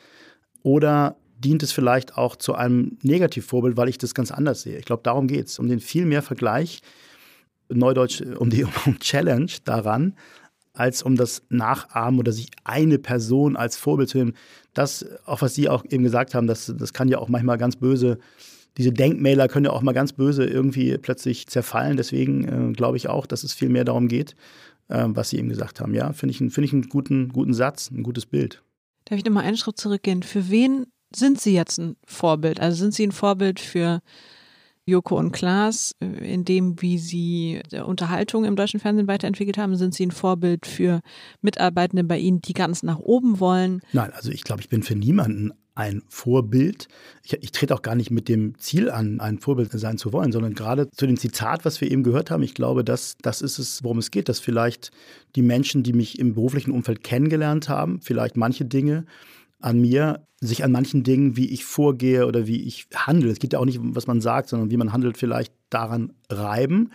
oder 0.63 1.17
dient 1.39 1.63
es 1.63 1.71
vielleicht 1.71 2.17
auch 2.17 2.35
zu 2.35 2.53
einem 2.53 2.97
Negativvorbild, 3.01 3.77
weil 3.77 3.89
ich 3.89 3.97
das 3.97 4.13
ganz 4.13 4.31
anders 4.31 4.61
sehe. 4.61 4.77
Ich 4.77 4.85
glaube, 4.85 5.03
darum 5.03 5.27
geht 5.27 5.47
es, 5.47 5.59
um 5.59 5.67
den 5.67 5.79
viel 5.79 6.05
mehr 6.05 6.21
Vergleich, 6.21 6.81
Neudeutsch, 7.69 8.21
um 8.21 8.49
die 8.49 8.63
um 8.85 8.99
Challenge 8.99 9.51
daran, 9.65 10.15
als 10.73 11.03
um 11.03 11.15
das 11.15 11.41
Nachahmen 11.49 12.19
oder 12.19 12.31
sich 12.31 12.49
eine 12.63 12.99
Person 12.99 13.55
als 13.55 13.77
Vorbild 13.77 14.09
zu 14.09 14.17
nehmen. 14.17 14.33
Das, 14.73 15.05
auch 15.25 15.41
was 15.41 15.55
Sie 15.55 15.69
auch 15.69 15.83
eben 15.89 16.03
gesagt 16.03 16.35
haben, 16.35 16.47
das, 16.47 16.73
das 16.77 16.93
kann 16.93 17.07
ja 17.09 17.17
auch 17.17 17.29
manchmal 17.29 17.57
ganz 17.57 17.75
böse 17.75 18.19
diese 18.79 18.93
Denkmäler 18.93 19.49
können 19.49 19.65
ja 19.65 19.71
auch 19.71 19.81
mal 19.81 19.91
ganz 19.91 20.13
böse 20.13 20.45
irgendwie 20.45 20.97
plötzlich 20.97 21.47
zerfallen. 21.47 21.97
Deswegen 21.97 22.69
äh, 22.69 22.73
glaube 22.73 22.95
ich 22.95 23.09
auch, 23.09 23.25
dass 23.25 23.43
es 23.43 23.53
viel 23.53 23.67
mehr 23.67 23.83
darum 23.83 24.07
geht, 24.07 24.37
äh, 24.87 25.03
was 25.07 25.29
Sie 25.29 25.37
eben 25.37 25.49
gesagt 25.49 25.81
haben. 25.81 25.93
Ja, 25.93 26.13
finde 26.13 26.31
ich, 26.31 26.37
find 26.37 26.59
ich 26.59 26.71
einen 26.71 26.87
guten, 26.87 27.27
guten 27.27 27.53
Satz, 27.53 27.91
ein 27.91 28.03
gutes 28.03 28.25
Bild. 28.25 28.63
Darf 29.03 29.17
ich 29.17 29.25
nochmal 29.25 29.43
einen 29.43 29.57
Schritt 29.57 29.77
zurückgehen? 29.77 30.23
Für 30.23 30.49
wen 30.49 30.85
sind 31.13 31.41
Sie 31.41 31.53
jetzt 31.53 31.77
ein 31.77 31.97
Vorbild? 32.05 32.61
Also 32.61 32.77
sind 32.77 32.93
Sie 32.93 33.05
ein 33.05 33.11
Vorbild 33.11 33.59
für 33.59 33.99
Joko 34.89 35.17
und 35.17 35.31
Klaas, 35.31 35.95
äh, 36.01 36.33
in 36.33 36.45
dem, 36.45 36.81
wie 36.81 36.97
sie 36.97 37.61
Unterhaltung 37.85 38.45
im 38.45 38.55
deutschen 38.55 38.79
Fernsehen 38.79 39.07
weiterentwickelt 39.07 39.57
haben? 39.57 39.75
Sind 39.75 39.93
Sie 39.93 40.05
ein 40.05 40.11
Vorbild 40.11 40.65
für 40.65 41.01
Mitarbeitende 41.41 42.03
bei 42.03 42.17
Ihnen, 42.17 42.41
die 42.41 42.53
ganz 42.53 42.83
nach 42.83 42.99
oben 42.99 43.39
wollen? 43.39 43.81
Nein, 43.93 44.11
also 44.13 44.31
ich 44.31 44.43
glaube, 44.43 44.61
ich 44.61 44.69
bin 44.69 44.83
für 44.83 44.95
niemanden 44.95 45.51
ein 45.79 46.03
Vorbild. 46.09 46.89
Ich, 47.23 47.33
ich 47.41 47.51
trete 47.53 47.73
auch 47.73 47.81
gar 47.81 47.95
nicht 47.95 48.11
mit 48.11 48.27
dem 48.27 48.57
Ziel 48.57 48.91
an, 48.91 49.21
ein 49.21 49.39
Vorbild 49.39 49.71
sein 49.71 49.97
zu 49.97 50.11
wollen, 50.11 50.33
sondern 50.33 50.53
gerade 50.53 50.91
zu 50.91 51.07
dem 51.07 51.15
Zitat, 51.15 51.63
was 51.63 51.79
wir 51.79 51.89
eben 51.89 52.03
gehört 52.03 52.31
haben, 52.31 52.43
ich 52.43 52.53
glaube, 52.53 52.83
dass 52.83 53.15
das 53.21 53.41
ist 53.41 53.59
es, 53.59 53.81
worum 53.81 53.99
es 53.99 54.11
geht, 54.11 54.27
dass 54.27 54.39
vielleicht 54.39 54.91
die 55.37 55.41
Menschen, 55.41 55.81
die 55.81 55.93
mich 55.93 56.19
im 56.19 56.33
beruflichen 56.33 56.71
Umfeld 56.71 57.01
kennengelernt 57.01 57.69
haben, 57.69 58.01
vielleicht 58.01 58.35
manche 58.35 58.65
Dinge 58.65 59.05
an 59.59 59.79
mir, 59.79 60.25
sich 60.39 60.63
an 60.63 60.71
manchen 60.71 61.03
Dingen, 61.03 61.35
wie 61.35 61.49
ich 61.49 61.65
vorgehe 61.65 62.25
oder 62.25 62.47
wie 62.47 62.63
ich 62.63 62.87
handle. 62.95 63.29
Es 63.29 63.39
geht 63.39 63.53
ja 63.53 63.59
auch 63.59 63.65
nicht, 63.65 63.79
was 63.81 64.07
man 64.07 64.21
sagt, 64.21 64.49
sondern 64.49 64.71
wie 64.71 64.77
man 64.77 64.93
handelt, 64.93 65.17
vielleicht 65.17 65.53
daran 65.69 66.13
reiben. 66.29 66.91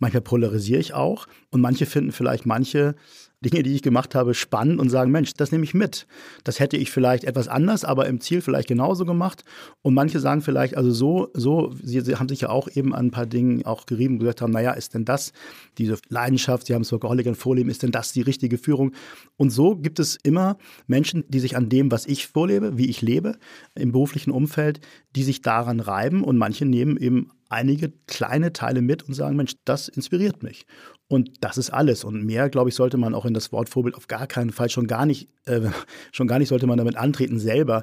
Manchmal 0.00 0.22
polarisiere 0.22 0.80
ich 0.80 0.94
auch 0.94 1.28
und 1.50 1.60
manche 1.60 1.86
finden 1.86 2.10
vielleicht 2.10 2.46
manche 2.46 2.96
Dinge, 3.42 3.62
die 3.62 3.74
ich 3.74 3.80
gemacht 3.80 4.14
habe, 4.14 4.34
spannend 4.34 4.80
und 4.80 4.90
sagen, 4.90 5.10
Mensch, 5.10 5.32
das 5.32 5.50
nehme 5.50 5.64
ich 5.64 5.72
mit. 5.72 6.06
Das 6.44 6.60
hätte 6.60 6.76
ich 6.76 6.90
vielleicht 6.90 7.24
etwas 7.24 7.48
anders, 7.48 7.86
aber 7.86 8.06
im 8.06 8.20
Ziel 8.20 8.42
vielleicht 8.42 8.68
genauso 8.68 9.06
gemacht. 9.06 9.44
Und 9.80 9.94
manche 9.94 10.20
sagen 10.20 10.42
vielleicht, 10.42 10.76
also 10.76 10.90
so, 10.90 11.30
so, 11.32 11.72
sie, 11.82 12.00
sie 12.00 12.16
haben 12.16 12.28
sich 12.28 12.42
ja 12.42 12.50
auch 12.50 12.68
eben 12.74 12.94
an 12.94 13.06
ein 13.06 13.10
paar 13.10 13.24
Dingen 13.24 13.64
auch 13.64 13.86
gerieben 13.86 14.14
und 14.14 14.20
gesagt 14.20 14.42
haben, 14.42 14.52
naja, 14.52 14.72
ist 14.72 14.92
denn 14.92 15.06
das, 15.06 15.32
diese 15.78 15.96
Leidenschaft, 16.08 16.66
sie 16.66 16.74
haben 16.74 16.82
es 16.82 16.92
Workaholic 16.92 17.34
vorleben, 17.34 17.70
ist 17.70 17.82
denn 17.82 17.92
das 17.92 18.12
die 18.12 18.20
richtige 18.20 18.58
Führung? 18.58 18.92
Und 19.38 19.48
so 19.48 19.74
gibt 19.74 20.00
es 20.00 20.18
immer 20.22 20.58
Menschen, 20.86 21.24
die 21.28 21.40
sich 21.40 21.56
an 21.56 21.70
dem, 21.70 21.90
was 21.90 22.04
ich 22.04 22.26
vorlebe, 22.26 22.76
wie 22.76 22.90
ich 22.90 23.00
lebe, 23.00 23.38
im 23.74 23.92
beruflichen 23.92 24.32
Umfeld, 24.32 24.80
die 25.16 25.22
sich 25.22 25.40
daran 25.40 25.80
reiben 25.80 26.24
und 26.24 26.36
manche 26.36 26.66
nehmen 26.66 26.98
eben 26.98 27.30
einige 27.50 27.90
kleine 28.06 28.52
Teile 28.52 28.80
mit 28.80 29.02
und 29.02 29.14
sagen, 29.14 29.36
Mensch, 29.36 29.56
das 29.64 29.88
inspiriert 29.88 30.42
mich. 30.42 30.64
Und 31.08 31.44
das 31.44 31.58
ist 31.58 31.70
alles. 31.70 32.04
Und 32.04 32.24
mehr, 32.24 32.48
glaube 32.48 32.70
ich, 32.70 32.74
sollte 32.74 32.96
man 32.96 33.14
auch 33.14 33.26
in 33.26 33.34
das 33.34 33.52
Wort 33.52 33.68
Vorbild 33.68 33.96
auf 33.96 34.06
gar 34.06 34.26
keinen 34.26 34.52
Fall 34.52 34.70
schon 34.70 34.86
gar 34.86 35.04
nicht, 35.04 35.28
äh, 35.44 35.60
schon 36.12 36.28
gar 36.28 36.38
nicht 36.38 36.48
sollte 36.48 36.66
man 36.66 36.78
damit 36.78 36.96
antreten, 36.96 37.38
selber 37.38 37.82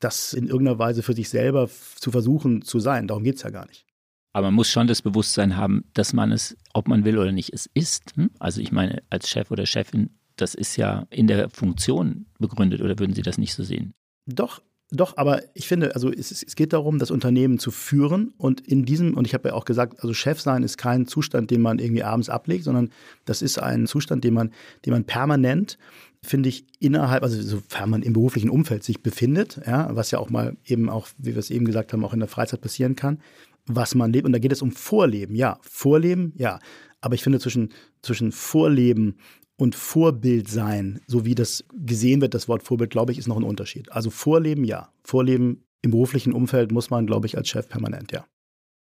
das 0.00 0.32
in 0.32 0.48
irgendeiner 0.48 0.78
Weise 0.78 1.02
für 1.02 1.12
sich 1.12 1.28
selber 1.28 1.68
zu 1.96 2.10
versuchen 2.10 2.62
zu 2.62 2.80
sein. 2.80 3.06
Darum 3.06 3.22
geht 3.22 3.36
es 3.36 3.42
ja 3.42 3.50
gar 3.50 3.66
nicht. 3.66 3.86
Aber 4.32 4.48
man 4.48 4.54
muss 4.54 4.70
schon 4.70 4.86
das 4.86 5.02
Bewusstsein 5.02 5.56
haben, 5.56 5.84
dass 5.92 6.12
man 6.14 6.32
es, 6.32 6.56
ob 6.72 6.88
man 6.88 7.04
will 7.04 7.18
oder 7.18 7.32
nicht, 7.32 7.52
es 7.52 7.68
ist. 7.74 8.16
Hm? 8.16 8.30
Also 8.38 8.60
ich 8.60 8.72
meine, 8.72 9.02
als 9.10 9.28
Chef 9.28 9.50
oder 9.50 9.66
Chefin, 9.66 10.10
das 10.36 10.54
ist 10.54 10.76
ja 10.76 11.06
in 11.10 11.26
der 11.26 11.50
Funktion 11.50 12.26
begründet 12.38 12.80
oder 12.80 12.98
würden 12.98 13.14
Sie 13.14 13.22
das 13.22 13.36
nicht 13.36 13.52
so 13.54 13.62
sehen? 13.62 13.92
Doch, 14.26 14.62
doch, 14.94 15.16
aber 15.16 15.42
ich 15.54 15.66
finde, 15.66 15.94
also 15.94 16.10
es, 16.10 16.30
es, 16.30 16.54
geht 16.54 16.74
darum, 16.74 16.98
das 16.98 17.10
Unternehmen 17.10 17.58
zu 17.58 17.70
führen 17.70 18.34
und 18.36 18.60
in 18.60 18.84
diesem, 18.84 19.16
und 19.16 19.26
ich 19.26 19.32
habe 19.32 19.48
ja 19.48 19.54
auch 19.54 19.64
gesagt, 19.64 20.00
also 20.00 20.12
Chef 20.12 20.40
sein 20.40 20.62
ist 20.62 20.76
kein 20.76 21.06
Zustand, 21.06 21.50
den 21.50 21.62
man 21.62 21.78
irgendwie 21.78 22.02
abends 22.02 22.28
ablegt, 22.28 22.64
sondern 22.64 22.90
das 23.24 23.40
ist 23.40 23.58
ein 23.58 23.86
Zustand, 23.86 24.22
den 24.22 24.34
man, 24.34 24.52
den 24.84 24.92
man 24.92 25.04
permanent, 25.04 25.78
finde 26.22 26.50
ich, 26.50 26.66
innerhalb, 26.78 27.22
also 27.22 27.40
sofern 27.40 27.88
man 27.88 28.02
im 28.02 28.12
beruflichen 28.12 28.50
Umfeld 28.50 28.84
sich 28.84 29.02
befindet, 29.02 29.60
ja, 29.66 29.88
was 29.96 30.10
ja 30.10 30.18
auch 30.18 30.28
mal 30.28 30.56
eben 30.66 30.90
auch, 30.90 31.08
wie 31.16 31.32
wir 31.32 31.38
es 31.38 31.50
eben 31.50 31.64
gesagt 31.64 31.92
haben, 31.92 32.04
auch 32.04 32.12
in 32.12 32.20
der 32.20 32.28
Freizeit 32.28 32.60
passieren 32.60 32.94
kann, 32.94 33.18
was 33.66 33.94
man 33.94 34.12
lebt. 34.12 34.26
Und 34.26 34.32
da 34.32 34.38
geht 34.38 34.52
es 34.52 34.62
um 34.62 34.72
Vorleben, 34.72 35.34
ja. 35.34 35.58
Vorleben, 35.62 36.32
ja. 36.36 36.58
Aber 37.00 37.14
ich 37.14 37.22
finde, 37.22 37.40
zwischen, 37.40 37.70
zwischen 38.02 38.30
Vorleben 38.30 39.16
und 39.62 39.76
Vorbild 39.76 40.48
sein, 40.48 41.00
so 41.06 41.24
wie 41.24 41.36
das 41.36 41.64
gesehen 41.72 42.20
wird, 42.20 42.34
das 42.34 42.48
Wort 42.48 42.64
Vorbild, 42.64 42.90
glaube 42.90 43.12
ich, 43.12 43.18
ist 43.18 43.28
noch 43.28 43.36
ein 43.36 43.44
Unterschied. 43.44 43.92
Also 43.92 44.10
Vorleben, 44.10 44.64
ja. 44.64 44.88
Vorleben 45.04 45.62
im 45.82 45.92
beruflichen 45.92 46.32
Umfeld 46.32 46.72
muss 46.72 46.90
man, 46.90 47.06
glaube 47.06 47.28
ich, 47.28 47.36
als 47.36 47.48
Chef 47.48 47.68
permanent, 47.68 48.10
ja. 48.10 48.26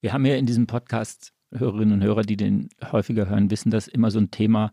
Wir 0.00 0.12
haben 0.12 0.24
ja 0.24 0.36
in 0.36 0.46
diesem 0.46 0.68
Podcast 0.68 1.32
Hörerinnen 1.52 1.94
und 1.94 2.04
Hörer, 2.04 2.22
die 2.22 2.36
den 2.36 2.68
häufiger 2.92 3.28
hören, 3.28 3.50
wissen, 3.50 3.72
dass 3.72 3.88
immer 3.88 4.12
so 4.12 4.20
ein 4.20 4.30
Thema, 4.30 4.72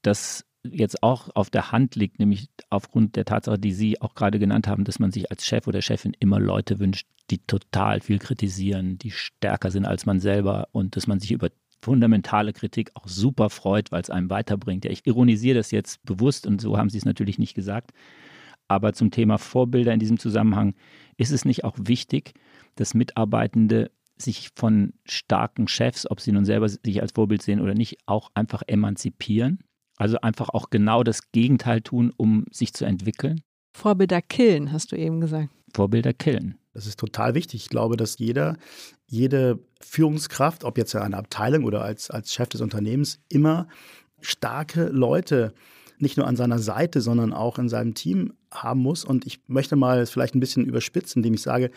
das 0.00 0.46
jetzt 0.62 1.02
auch 1.02 1.28
auf 1.34 1.50
der 1.50 1.72
Hand 1.72 1.94
liegt, 1.94 2.18
nämlich 2.18 2.48
aufgrund 2.70 3.14
der 3.16 3.26
Tatsache, 3.26 3.58
die 3.58 3.72
Sie 3.72 4.00
auch 4.00 4.14
gerade 4.14 4.38
genannt 4.38 4.66
haben, 4.66 4.84
dass 4.84 4.98
man 4.98 5.12
sich 5.12 5.30
als 5.30 5.44
Chef 5.44 5.66
oder 5.66 5.82
Chefin 5.82 6.16
immer 6.20 6.40
Leute 6.40 6.78
wünscht, 6.78 7.06
die 7.30 7.36
total 7.36 8.00
viel 8.00 8.18
kritisieren, 8.18 8.96
die 8.96 9.10
stärker 9.10 9.70
sind 9.70 9.84
als 9.84 10.06
man 10.06 10.20
selber 10.20 10.68
und 10.72 10.96
dass 10.96 11.06
man 11.06 11.20
sich 11.20 11.32
über 11.32 11.50
fundamentale 11.82 12.52
Kritik 12.52 12.90
auch 12.94 13.06
super 13.08 13.50
freut, 13.50 13.92
weil 13.92 14.02
es 14.02 14.10
einem 14.10 14.30
weiterbringt. 14.30 14.84
Ja, 14.84 14.90
ich 14.90 15.06
ironisiere 15.06 15.58
das 15.58 15.70
jetzt 15.70 16.02
bewusst 16.04 16.46
und 16.46 16.60
so 16.60 16.78
haben 16.78 16.88
Sie 16.88 16.98
es 16.98 17.04
natürlich 17.04 17.38
nicht 17.38 17.54
gesagt. 17.54 17.92
Aber 18.68 18.92
zum 18.92 19.10
Thema 19.10 19.38
Vorbilder 19.38 19.92
in 19.92 19.98
diesem 20.00 20.18
Zusammenhang 20.18 20.74
ist 21.16 21.32
es 21.32 21.44
nicht 21.44 21.64
auch 21.64 21.76
wichtig, 21.78 22.32
dass 22.76 22.94
Mitarbeitende 22.94 23.90
sich 24.16 24.50
von 24.54 24.94
starken 25.04 25.68
Chefs, 25.68 26.10
ob 26.10 26.20
sie 26.20 26.32
nun 26.32 26.44
selber 26.44 26.68
sich 26.68 27.02
als 27.02 27.12
Vorbild 27.12 27.42
sehen 27.42 27.60
oder 27.60 27.74
nicht, 27.74 27.98
auch 28.06 28.30
einfach 28.34 28.62
emanzipieren? 28.66 29.58
Also 29.96 30.20
einfach 30.20 30.48
auch 30.50 30.70
genau 30.70 31.02
das 31.02 31.32
Gegenteil 31.32 31.80
tun, 31.80 32.12
um 32.16 32.44
sich 32.50 32.72
zu 32.72 32.84
entwickeln? 32.84 33.42
Vorbilder 33.76 34.22
killen, 34.22 34.72
hast 34.72 34.92
du 34.92 34.96
eben 34.96 35.20
gesagt. 35.20 35.50
Vorbilder 35.74 36.12
killen. 36.12 36.56
Das 36.72 36.86
ist 36.86 36.98
total 36.98 37.34
wichtig. 37.34 37.62
Ich 37.62 37.68
glaube, 37.68 37.96
dass 37.96 38.18
jeder, 38.18 38.56
jede 39.06 39.58
Führungskraft, 39.80 40.64
ob 40.64 40.78
jetzt 40.78 40.94
in 40.94 41.00
einer 41.00 41.18
Abteilung 41.18 41.64
oder 41.64 41.82
als, 41.82 42.10
als 42.10 42.32
Chef 42.32 42.48
des 42.48 42.60
Unternehmens, 42.60 43.20
immer 43.28 43.68
starke 44.20 44.86
Leute 44.86 45.52
nicht 45.98 46.16
nur 46.16 46.26
an 46.26 46.36
seiner 46.36 46.58
Seite, 46.58 47.00
sondern 47.00 47.32
auch 47.32 47.58
in 47.58 47.68
seinem 47.68 47.94
Team 47.94 48.34
haben 48.50 48.80
muss. 48.80 49.04
Und 49.04 49.26
ich 49.26 49.40
möchte 49.46 49.76
mal 49.76 50.00
es 50.00 50.10
vielleicht 50.10 50.34
ein 50.34 50.40
bisschen 50.40 50.64
überspitzen, 50.64 51.20
indem 51.20 51.34
ich 51.34 51.42
sage, 51.42 51.70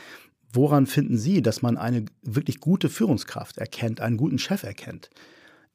woran 0.51 0.87
finden 0.87 1.17
Sie, 1.17 1.41
dass 1.41 1.61
man 1.61 1.77
eine 1.77 2.05
wirklich 2.23 2.59
gute 2.59 2.89
Führungskraft 2.89 3.57
erkennt, 3.57 4.01
einen 4.01 4.17
guten 4.17 4.39
Chef 4.39 4.63
erkennt? 4.63 5.09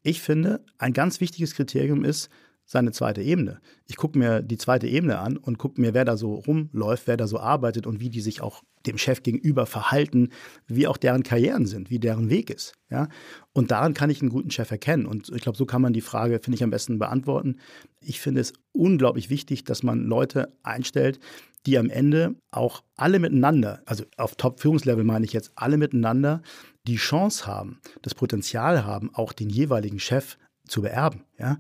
Ich 0.03 0.21
finde, 0.21 0.65
ein 0.79 0.93
ganz 0.93 1.21
wichtiges 1.21 1.55
Kriterium 1.55 2.05
ist 2.05 2.31
seine 2.71 2.93
zweite 2.93 3.21
Ebene. 3.21 3.61
Ich 3.89 3.97
gucke 3.97 4.17
mir 4.17 4.43
die 4.43 4.57
zweite 4.57 4.87
Ebene 4.87 5.19
an 5.19 5.37
und 5.37 5.59
gucke 5.59 5.81
mir, 5.81 5.93
wer 5.93 6.05
da 6.05 6.17
so 6.17 6.35
rumläuft, 6.35 7.09
wer 7.09 7.17
da 7.17 7.27
so 7.27 7.41
arbeitet 7.41 7.85
und 7.85 7.99
wie 7.99 8.11
die 8.11 8.21
sich 8.21 8.43
auch 8.43 8.63
dem 8.87 8.97
Chef 8.97 9.25
gegenüber 9.25 9.67
verhalten, 9.67 10.29
wie 10.69 10.87
auch 10.87 10.97
deren 10.97 11.25
Karrieren 11.25 11.67
sind, 11.67 11.91
wie 11.91 11.99
deren 11.99 12.31
Weg 12.31 12.49
ist. 12.49 12.75
Ja? 12.89 13.09
Und 13.53 13.73
daran 13.73 13.93
kann 13.93 14.09
ich 14.09 14.21
einen 14.21 14.31
guten 14.31 14.53
Chef 14.53 14.71
erkennen. 14.71 15.07
Und 15.07 15.31
ich 15.35 15.43
glaube, 15.43 15.59
so 15.59 15.67
kann 15.67 15.83
man 15.83 15.93
die 15.93 16.01
Frage, 16.01 16.39
finde 16.39 16.55
ich, 16.55 16.63
am 16.63 16.71
besten 16.71 17.01
beantworten. 17.01 17.57
Ich 18.01 18.21
finde 18.21 18.41
es 18.41 18.53
unglaublich 18.71 19.31
wichtig, 19.31 19.65
dass 19.65 19.83
man 19.83 20.05
Leute 20.05 20.57
einstellt, 20.63 21.19
die 21.67 21.77
am 21.77 21.91
Ende 21.91 22.37
auch 22.53 22.85
alle 22.95 23.19
miteinander, 23.19 23.83
also 23.85 24.05
auf 24.17 24.37
Top-Führungslevel 24.37 25.03
meine 25.03 25.25
ich 25.25 25.33
jetzt, 25.33 25.51
alle 25.57 25.77
miteinander 25.77 26.41
die 26.87 26.97
Chance 26.97 27.49
haben, 27.49 27.81
das 28.03 28.15
Potenzial 28.15 28.85
haben, 28.85 29.13
auch 29.13 29.33
den 29.33 29.51
jeweiligen 29.51 29.99
Chef 29.99 30.39
zu 30.69 30.83
beerben. 30.83 31.25
Ja? 31.37 31.59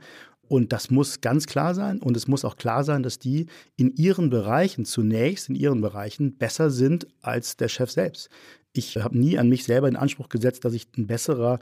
Und 0.50 0.72
das 0.72 0.90
muss 0.90 1.20
ganz 1.20 1.46
klar 1.46 1.76
sein. 1.76 2.00
Und 2.00 2.16
es 2.16 2.26
muss 2.26 2.44
auch 2.44 2.56
klar 2.56 2.82
sein, 2.82 3.04
dass 3.04 3.20
die 3.20 3.46
in 3.76 3.94
ihren 3.94 4.30
Bereichen 4.30 4.84
zunächst, 4.84 5.48
in 5.48 5.54
ihren 5.54 5.80
Bereichen 5.80 6.38
besser 6.38 6.70
sind 6.70 7.06
als 7.22 7.56
der 7.56 7.68
Chef 7.68 7.92
selbst. 7.92 8.30
Ich 8.72 8.96
habe 8.96 9.16
nie 9.16 9.38
an 9.38 9.48
mich 9.48 9.62
selber 9.62 9.86
in 9.86 9.94
Anspruch 9.94 10.28
gesetzt, 10.28 10.64
dass 10.64 10.72
ich 10.72 10.88
ein 10.98 11.06
besserer 11.06 11.60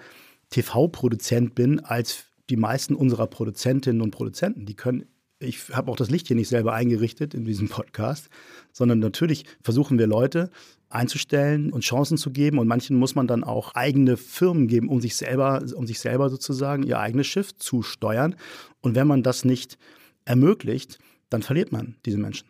TV-Produzent 0.48 1.54
bin 1.54 1.80
als 1.80 2.24
die 2.48 2.56
meisten 2.56 2.94
unserer 2.94 3.26
Produzentinnen 3.26 4.00
und 4.00 4.10
Produzenten. 4.10 4.64
Die 4.64 4.74
können 4.74 5.04
ich 5.38 5.68
habe 5.68 5.92
auch 5.92 5.96
das 5.96 6.10
Licht 6.10 6.26
hier 6.26 6.34
nicht 6.34 6.48
selber 6.48 6.72
eingerichtet 6.72 7.32
in 7.34 7.44
diesem 7.44 7.68
Podcast, 7.68 8.28
sondern 8.72 9.00
natürlich 9.00 9.44
versuchen 9.62 9.98
wir 9.98 10.06
Leute 10.06 10.50
einzustellen 10.90 11.72
und 11.72 11.82
Chancen 11.82 12.16
zu 12.16 12.30
geben. 12.30 12.58
Und 12.58 12.68
manchen 12.68 12.96
muss 12.96 13.14
man 13.14 13.26
dann 13.26 13.44
auch 13.44 13.74
eigene 13.74 14.16
Firmen 14.16 14.68
geben, 14.68 14.88
um 14.88 15.00
sich 15.00 15.16
selber, 15.16 15.62
um 15.74 15.86
sich 15.86 16.00
selber 16.00 16.30
sozusagen 16.30 16.82
ihr 16.82 16.98
eigenes 16.98 17.26
Schiff 17.26 17.56
zu 17.56 17.82
steuern. 17.82 18.36
Und 18.80 18.94
wenn 18.94 19.06
man 19.06 19.22
das 19.22 19.44
nicht 19.44 19.78
ermöglicht, 20.24 20.98
dann 21.30 21.42
verliert 21.42 21.72
man 21.72 21.96
diese 22.06 22.18
Menschen. 22.18 22.48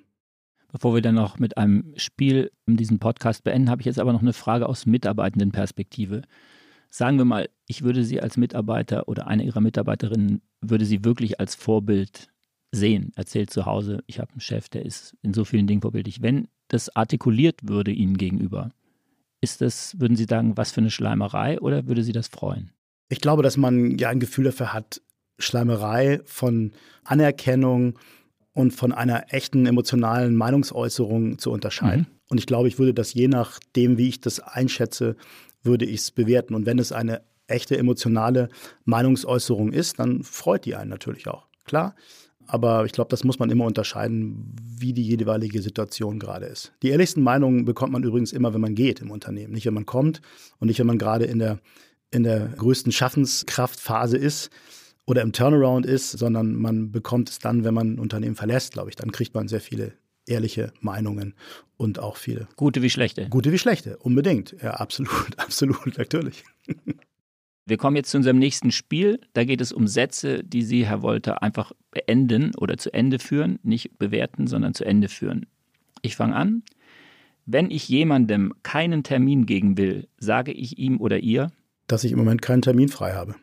Bevor 0.71 0.95
wir 0.95 1.01
dann 1.01 1.15
noch 1.15 1.39
mit 1.39 1.57
einem 1.57 1.95
Spiel 1.97 2.51
diesen 2.67 2.99
Podcast 2.99 3.43
beenden, 3.43 3.71
habe 3.71 3.81
ich 3.81 3.87
jetzt 3.87 3.99
aber 3.99 4.13
noch 4.13 4.21
eine 4.21 4.35
Frage 4.35 4.69
aus 4.69 4.85
Mitarbeitendenperspektive. 4.85 6.23
Sagen 6.91 7.17
wir 7.17 7.25
mal, 7.25 7.49
ich 7.67 7.83
würde 7.83 8.05
Sie 8.05 8.21
als 8.21 8.37
Mitarbeiter 8.37 9.09
oder 9.09 9.27
eine 9.27 9.45
Ihrer 9.45 9.61
Mitarbeiterinnen 9.61 10.43
würde 10.61 10.85
Sie 10.85 11.05
wirklich 11.05 11.41
als 11.41 11.55
Vorbild 11.55 12.29
sehen. 12.71 13.13
Erzählt 13.17 13.51
zu 13.51 13.65
Hause, 13.67 14.03
ich 14.07 14.21
habe 14.21 14.33
einen 14.33 14.41
Chef, 14.41 14.69
der 14.69 14.85
ist 14.85 15.17
in 15.23 15.33
so 15.33 15.45
vielen 15.45 15.67
Dingen 15.67 15.83
vorbildlich. 15.83 16.21
Wenn 16.21 16.49
das 16.69 16.95
artikuliert 16.95 17.61
würde 17.63 17.91
Ihnen 17.91 18.17
gegenüber, 18.17 18.71
ist 19.41 19.61
das, 19.61 19.99
würden 20.01 20.17
Sie 20.17 20.25
sagen, 20.25 20.57
was 20.57 20.73
für 20.73 20.81
eine 20.81 20.91
Schleimerei 20.91 21.61
oder 21.61 21.87
würde 21.87 22.03
Sie 22.03 22.13
das 22.13 22.29
freuen? 22.29 22.73
Ich 23.09 23.21
glaube, 23.21 23.43
dass 23.43 23.57
man 23.57 23.97
ja 23.99 24.09
ein 24.09 24.21
Gefühl 24.21 24.45
dafür 24.45 24.73
hat, 24.73 25.01
Schleimerei 25.39 26.21
von 26.25 26.73
Anerkennung 27.05 27.99
und 28.53 28.73
von 28.73 28.93
einer 28.93 29.33
echten 29.33 29.67
emotionalen 29.67 30.35
Meinungsäußerung 30.35 31.39
zu 31.39 31.53
unterscheiden. 31.53 32.07
Mhm. 32.11 32.19
Und 32.31 32.39
ich 32.39 32.47
glaube, 32.47 32.69
ich 32.69 32.79
würde 32.79 32.93
das 32.93 33.15
je 33.15 33.29
nachdem, 33.29 33.99
wie 33.99 34.09
ich 34.09 34.21
das 34.21 34.41
einschätze, 34.41 35.17
würde 35.63 35.85
ich 35.85 36.01
es 36.01 36.11
bewerten. 36.11 36.55
Und 36.55 36.67
wenn 36.67 36.79
es 36.79 36.93
eine 36.93 37.23
echte 37.47 37.79
emotionale 37.79 38.49
Meinungsäußerung 38.85 39.73
ist, 39.73 39.99
dann 39.99 40.23
freut 40.23 40.65
die 40.65 40.75
einen 40.75 40.91
natürlich 40.91 41.29
auch. 41.29 41.47
Klar, 41.65 41.95
aber 42.49 42.87
ich 42.87 42.93
glaube, 42.93 43.11
das 43.11 43.25
muss 43.25 43.39
man 43.39 43.51
immer 43.51 43.67
unterscheiden, 43.67 44.57
wie 44.79 44.93
die 44.93 45.03
jeweilige 45.03 45.63
Situation 45.63 46.19
gerade 46.19 46.47
ist. 46.47 46.73
Die 46.83 46.89
ehrlichsten 46.89 47.23
Meinungen 47.23 47.65
bekommt 47.65 47.93
man 47.93 48.03
übrigens 48.03 48.33
immer, 48.33 48.55
wenn 48.55 48.61
man 48.61 48.75
geht 48.75 49.01
im 49.01 49.11
Unternehmen. 49.11 49.53
Nicht, 49.53 49.67
wenn 49.67 49.75
man 49.75 49.87
kommt 49.87 50.23
und 50.59 50.69
nicht, 50.69 50.79
wenn 50.81 50.87
man 50.87 50.99
gerade 50.99 51.27
in 51.27 51.39
der, 51.39 51.61
in 52.11 52.23
der 52.23 52.49
größten 52.49 52.91
Schaffenskraftphase 52.91 54.17
ist 54.17 54.51
oder 55.07 55.23
im 55.23 55.33
Turnaround 55.33 55.87
ist, 55.87 56.13
sondern 56.13 56.55
man 56.55 56.91
bekommt 56.91 57.31
es 57.31 57.39
dann, 57.39 57.65
wenn 57.65 57.75
man 57.75 57.95
ein 57.95 57.99
Unternehmen 57.99 58.37
verlässt, 58.37 58.73
glaube 58.73 58.91
ich. 58.91 58.97
Dann 58.97 59.13
kriegt 59.13 59.35
man 59.35 59.49
sehr 59.49 59.61
viele 59.61 59.93
ehrliche 60.27 60.73
Meinungen 60.81 61.35
und 61.77 61.99
auch 61.99 62.17
viele. 62.17 62.49
Gute 62.57 62.83
wie 62.83 62.91
schlechte. 62.91 63.29
Gute 63.29 63.53
wie 63.53 63.59
schlechte, 63.59 63.99
unbedingt. 63.99 64.57
Ja, 64.63 64.73
absolut, 64.73 65.11
absolut, 65.39 65.99
natürlich. 65.99 66.45
Wir 67.69 67.77
kommen 67.77 67.97
jetzt 67.97 68.11
zu 68.11 68.17
unserem 68.17 68.39
nächsten 68.39 68.73
Spiel. 68.73 69.21
Da 69.35 69.45
geht 69.45 69.61
es 69.61 69.73
um 69.73 69.87
Sätze, 69.87 70.43
die 70.43 70.63
Sie, 70.63 70.87
Herr 70.87 71.03
Wolter, 71.03 71.43
einfach 71.43 71.73
beenden 71.91 72.55
oder 72.57 72.79
zu 72.79 72.95
Ende 72.95 73.19
führen. 73.19 73.59
Nicht 73.63 73.99
bewerten, 73.99 74.47
sondern 74.47 74.73
zu 74.73 74.87
Ende 74.87 75.09
führen. 75.09 75.45
Ich 76.01 76.17
fange 76.17 76.35
an. 76.35 76.63
Wenn 77.45 77.71
ich 77.71 77.87
jemandem 77.87 78.55
keinen 78.63 79.03
Termin 79.03 79.45
geben 79.45 79.77
will, 79.77 80.09
sage 80.19 80.51
ich 80.53 80.79
ihm 80.79 80.99
oder 80.99 81.19
ihr, 81.19 81.53
dass 81.89 82.05
ich 82.05 82.13
im 82.13 82.19
Moment 82.19 82.41
keinen 82.41 82.63
Termin 82.63 82.89
frei 82.89 83.13
habe. 83.13 83.35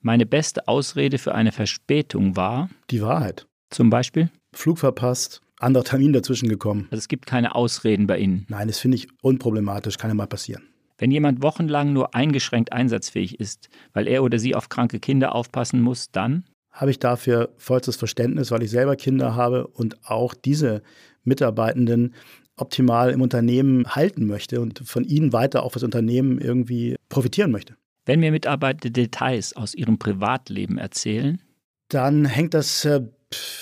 Meine 0.00 0.26
beste 0.26 0.68
Ausrede 0.68 1.18
für 1.18 1.34
eine 1.34 1.50
Verspätung 1.50 2.36
war 2.36 2.70
die 2.90 3.02
Wahrheit. 3.02 3.48
Zum 3.70 3.90
Beispiel? 3.90 4.30
Flug 4.52 4.78
verpasst, 4.78 5.42
anderer 5.58 5.84
Termin 5.84 6.12
dazwischen 6.12 6.48
gekommen. 6.48 6.86
Also 6.92 6.98
es 6.98 7.08
gibt 7.08 7.26
keine 7.26 7.56
Ausreden 7.56 8.06
bei 8.06 8.18
Ihnen. 8.18 8.46
Nein, 8.48 8.68
das 8.68 8.78
finde 8.78 8.96
ich 8.96 9.08
unproblematisch, 9.22 9.98
kann 9.98 10.10
ja 10.10 10.14
mal 10.14 10.26
passieren. 10.26 10.62
Wenn 11.02 11.10
jemand 11.10 11.42
wochenlang 11.42 11.92
nur 11.92 12.14
eingeschränkt 12.14 12.72
einsatzfähig 12.72 13.40
ist, 13.40 13.70
weil 13.92 14.06
er 14.06 14.22
oder 14.22 14.38
sie 14.38 14.54
auf 14.54 14.68
kranke 14.68 15.00
Kinder 15.00 15.34
aufpassen 15.34 15.80
muss, 15.80 16.12
dann 16.12 16.44
habe 16.70 16.92
ich 16.92 17.00
dafür 17.00 17.52
vollstes 17.56 17.96
Verständnis, 17.96 18.52
weil 18.52 18.62
ich 18.62 18.70
selber 18.70 18.94
Kinder 18.94 19.34
habe 19.34 19.66
und 19.66 19.96
auch 20.08 20.32
diese 20.32 20.80
Mitarbeitenden 21.24 22.14
optimal 22.54 23.10
im 23.10 23.20
Unternehmen 23.20 23.84
halten 23.88 24.26
möchte 24.26 24.60
und 24.60 24.78
von 24.84 25.02
ihnen 25.02 25.32
weiter 25.32 25.64
auch 25.64 25.72
fürs 25.72 25.82
Unternehmen 25.82 26.38
irgendwie 26.38 26.94
profitieren 27.08 27.50
möchte. 27.50 27.74
Wenn 28.06 28.20
mir 28.20 28.30
Mitarbeiter 28.30 28.88
Details 28.88 29.56
aus 29.56 29.74
ihrem 29.74 29.98
Privatleben 29.98 30.78
erzählen, 30.78 31.42
dann 31.88 32.26
hängt 32.26 32.54
das 32.54 32.84
äh, 32.84 33.00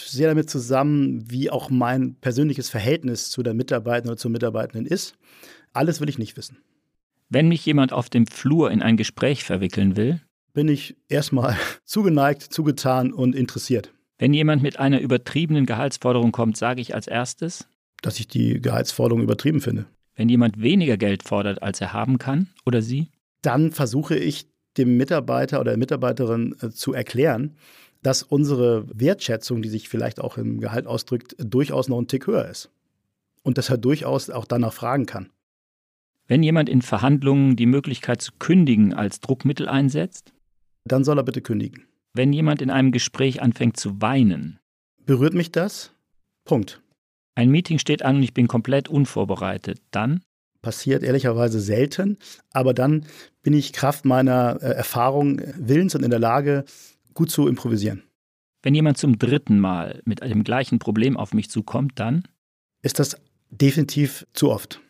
sehr 0.05 0.29
damit 0.29 0.51
zusammen, 0.51 1.25
wie 1.31 1.49
auch 1.49 1.71
mein 1.71 2.17
persönliches 2.17 2.69
Verhältnis 2.69 3.31
zu 3.31 3.43
der 3.43 3.55
Mitarbeitenden 3.55 4.11
oder 4.11 4.19
zur 4.19 4.31
Mitarbeitenden 4.31 4.85
ist. 4.85 5.15
Alles 5.73 6.03
will 6.03 6.11
ich 6.11 6.19
nicht 6.19 6.37
wissen. 6.37 6.59
Wenn 7.33 7.47
mich 7.47 7.65
jemand 7.65 7.93
auf 7.93 8.11
dem 8.11 8.27
Flur 8.27 8.73
in 8.73 8.83
ein 8.83 8.97
Gespräch 8.97 9.45
verwickeln 9.45 9.97
will, 9.97 10.21
bin 10.53 10.67
ich 10.67 10.97
erstmal 11.09 11.57
zugeneigt, 11.85 12.43
zugetan 12.43 13.13
und 13.13 13.37
interessiert. 13.37 13.93
Wenn 14.19 14.35
jemand 14.35 14.63
mit 14.63 14.81
einer 14.81 15.01
übertriebenen 15.01 15.65
Gehaltsforderung 15.65 16.33
kommt, 16.33 16.57
sage 16.57 16.81
ich 16.81 16.93
als 16.93 17.07
erstes, 17.07 17.69
dass 18.03 18.19
ich 18.19 18.27
die 18.27 18.61
Gehaltsforderung 18.61 19.23
übertrieben 19.23 19.61
finde. 19.61 19.87
Wenn 20.17 20.29
jemand 20.29 20.61
weniger 20.61 20.97
Geld 20.97 21.23
fordert, 21.23 21.63
als 21.63 21.81
er 21.81 21.93
haben 21.93 22.19
kann 22.19 22.49
oder 22.67 22.83
sie, 22.83 23.09
dann 23.43 23.71
versuche 23.71 24.17
ich 24.17 24.49
dem 24.77 24.97
Mitarbeiter 24.97 25.61
oder 25.61 25.71
der 25.71 25.79
Mitarbeiterin 25.79 26.57
äh, 26.61 26.71
zu 26.71 26.93
erklären, 26.93 27.57
dass 28.03 28.25
unsere 28.25 28.87
Wertschätzung, 28.93 29.63
die 29.63 29.69
sich 29.69 29.89
vielleicht 29.89 30.21
auch 30.21 30.37
im 30.37 30.61
Gehalt 30.61 30.87
ausdrückt, 30.87 31.37
durchaus 31.39 31.89
noch 31.89 31.99
ein 31.99 32.09
Tick 32.09 32.27
höher 32.27 32.49
ist. 32.49 32.71
Und 33.43 33.57
dass 33.57 33.71
er 33.71 33.79
durchaus 33.79 34.31
auch 34.31 34.47
danach 34.47 34.73
fragen 34.73 35.07
kann. 35.07 35.31
Wenn 36.31 36.45
jemand 36.45 36.69
in 36.69 36.81
Verhandlungen 36.81 37.57
die 37.57 37.67
Möglichkeit 37.67 38.23
zu 38.23 38.31
kündigen 38.39 38.95
als 38.95 39.19
Druckmittel 39.19 39.69
einsetzt? 39.69 40.33
Dann 40.85 41.03
soll 41.03 41.19
er 41.19 41.25
bitte 41.25 41.41
kündigen. 41.41 41.87
Wenn 42.13 42.33
jemand 42.33 42.63
in 42.63 42.71
einem 42.71 42.93
Gespräch 42.93 43.43
anfängt 43.43 43.77
zu 43.77 44.01
weinen? 44.01 44.61
Berührt 45.05 45.35
mich 45.35 45.51
das? 45.51 45.93
Punkt. 46.45 46.81
Ein 47.35 47.51
Meeting 47.51 47.81
steht 47.81 48.05
an 48.05 48.15
und 48.15 48.23
ich 48.23 48.33
bin 48.33 48.47
komplett 48.47 48.89
unvorbereitet. 48.89 49.83
Dann? 49.91 50.21
Passiert 50.63 51.03
ehrlicherweise 51.03 51.61
selten, 51.61 52.17
aber 52.53 52.75
dann 52.75 53.07
bin 53.43 53.53
ich 53.53 53.73
Kraft 53.73 54.05
meiner 54.05 54.63
äh, 54.63 54.67
Erfahrung, 54.67 55.41
Willens 55.57 55.97
und 55.97 56.05
in 56.05 56.11
der 56.11 56.21
Lage, 56.21 56.65
gut 57.13 57.33
zu 57.33 57.49
improvisieren. 57.49 58.05
Wenn 58.63 58.77
jemand 58.77 58.99
zum 58.99 59.19
dritten 59.19 59.59
Mal 59.59 60.01
mit 60.05 60.23
dem 60.23 60.45
gleichen 60.45 60.79
Problem 60.79 61.17
auf 61.17 61.35
mich 61.35 61.51
zukommt, 61.51 61.99
dann? 61.99 62.29
Ist 62.83 63.01
das 63.01 63.17
definitiv 63.51 64.29
zu 64.33 64.53
oft. 64.53 64.81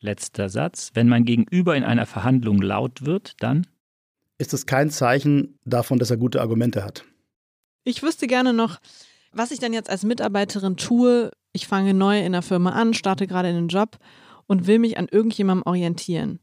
Letzter 0.00 0.48
Satz. 0.48 0.90
Wenn 0.94 1.08
mein 1.08 1.24
Gegenüber 1.24 1.76
in 1.76 1.84
einer 1.84 2.06
Verhandlung 2.06 2.62
laut 2.62 3.04
wird, 3.04 3.34
dann 3.40 3.66
ist 4.38 4.54
es 4.54 4.66
kein 4.66 4.90
Zeichen 4.90 5.58
davon, 5.64 5.98
dass 5.98 6.10
er 6.10 6.16
gute 6.16 6.40
Argumente 6.40 6.84
hat. 6.84 7.04
Ich 7.84 8.02
wüsste 8.02 8.26
gerne 8.26 8.52
noch, 8.52 8.80
was 9.32 9.50
ich 9.50 9.58
dann 9.58 9.72
jetzt 9.72 9.90
als 9.90 10.02
Mitarbeiterin 10.02 10.76
tue. 10.76 11.30
Ich 11.52 11.66
fange 11.66 11.94
neu 11.94 12.20
in 12.24 12.32
der 12.32 12.42
Firma 12.42 12.70
an, 12.70 12.94
starte 12.94 13.26
gerade 13.26 13.50
in 13.50 13.56
den 13.56 13.68
Job 13.68 13.98
und 14.46 14.66
will 14.66 14.78
mich 14.78 14.98
an 14.98 15.08
irgendjemandem 15.10 15.66
orientieren. 15.66 16.40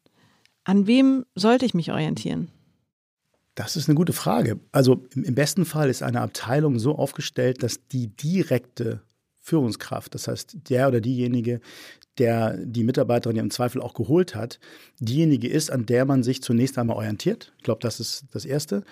An 0.64 0.86
wem 0.86 1.26
sollte 1.34 1.66
ich 1.66 1.74
mich 1.74 1.92
orientieren? 1.92 2.52
Das 3.56 3.76
ist 3.76 3.90
eine 3.90 3.96
gute 3.96 4.14
Frage. 4.14 4.60
Also 4.72 5.06
im 5.16 5.34
besten 5.34 5.66
Fall 5.66 5.90
ist 5.90 6.04
eine 6.04 6.22
Abteilung 6.22 6.78
so 6.78 6.96
aufgestellt, 6.96 7.64
dass 7.64 7.88
die 7.88 8.08
direkte 8.08 9.02
Führungskraft, 9.48 10.14
das 10.14 10.28
heißt 10.28 10.70
der 10.70 10.90
oder 10.90 11.00
diejenige, 11.00 11.62
der 12.18 12.58
die 12.58 12.84
Mitarbeiterin 12.84 13.38
ja 13.38 13.44
im 13.44 13.50
Zweifel 13.50 13.82
auch 13.82 13.94
geholt 13.94 14.36
hat, 14.36 14.60
diejenige 15.00 15.48
ist, 15.48 15.72
an 15.72 15.86
der 15.86 16.04
man 16.04 16.22
sich 16.22 16.44
zunächst 16.44 16.78
einmal 16.78 16.98
orientiert. 16.98 17.54
Ich 17.58 17.64
glaube, 17.64 17.80
das 17.82 18.02
ist 18.02 18.26
das 18.32 18.44
Erste. 18.44 18.84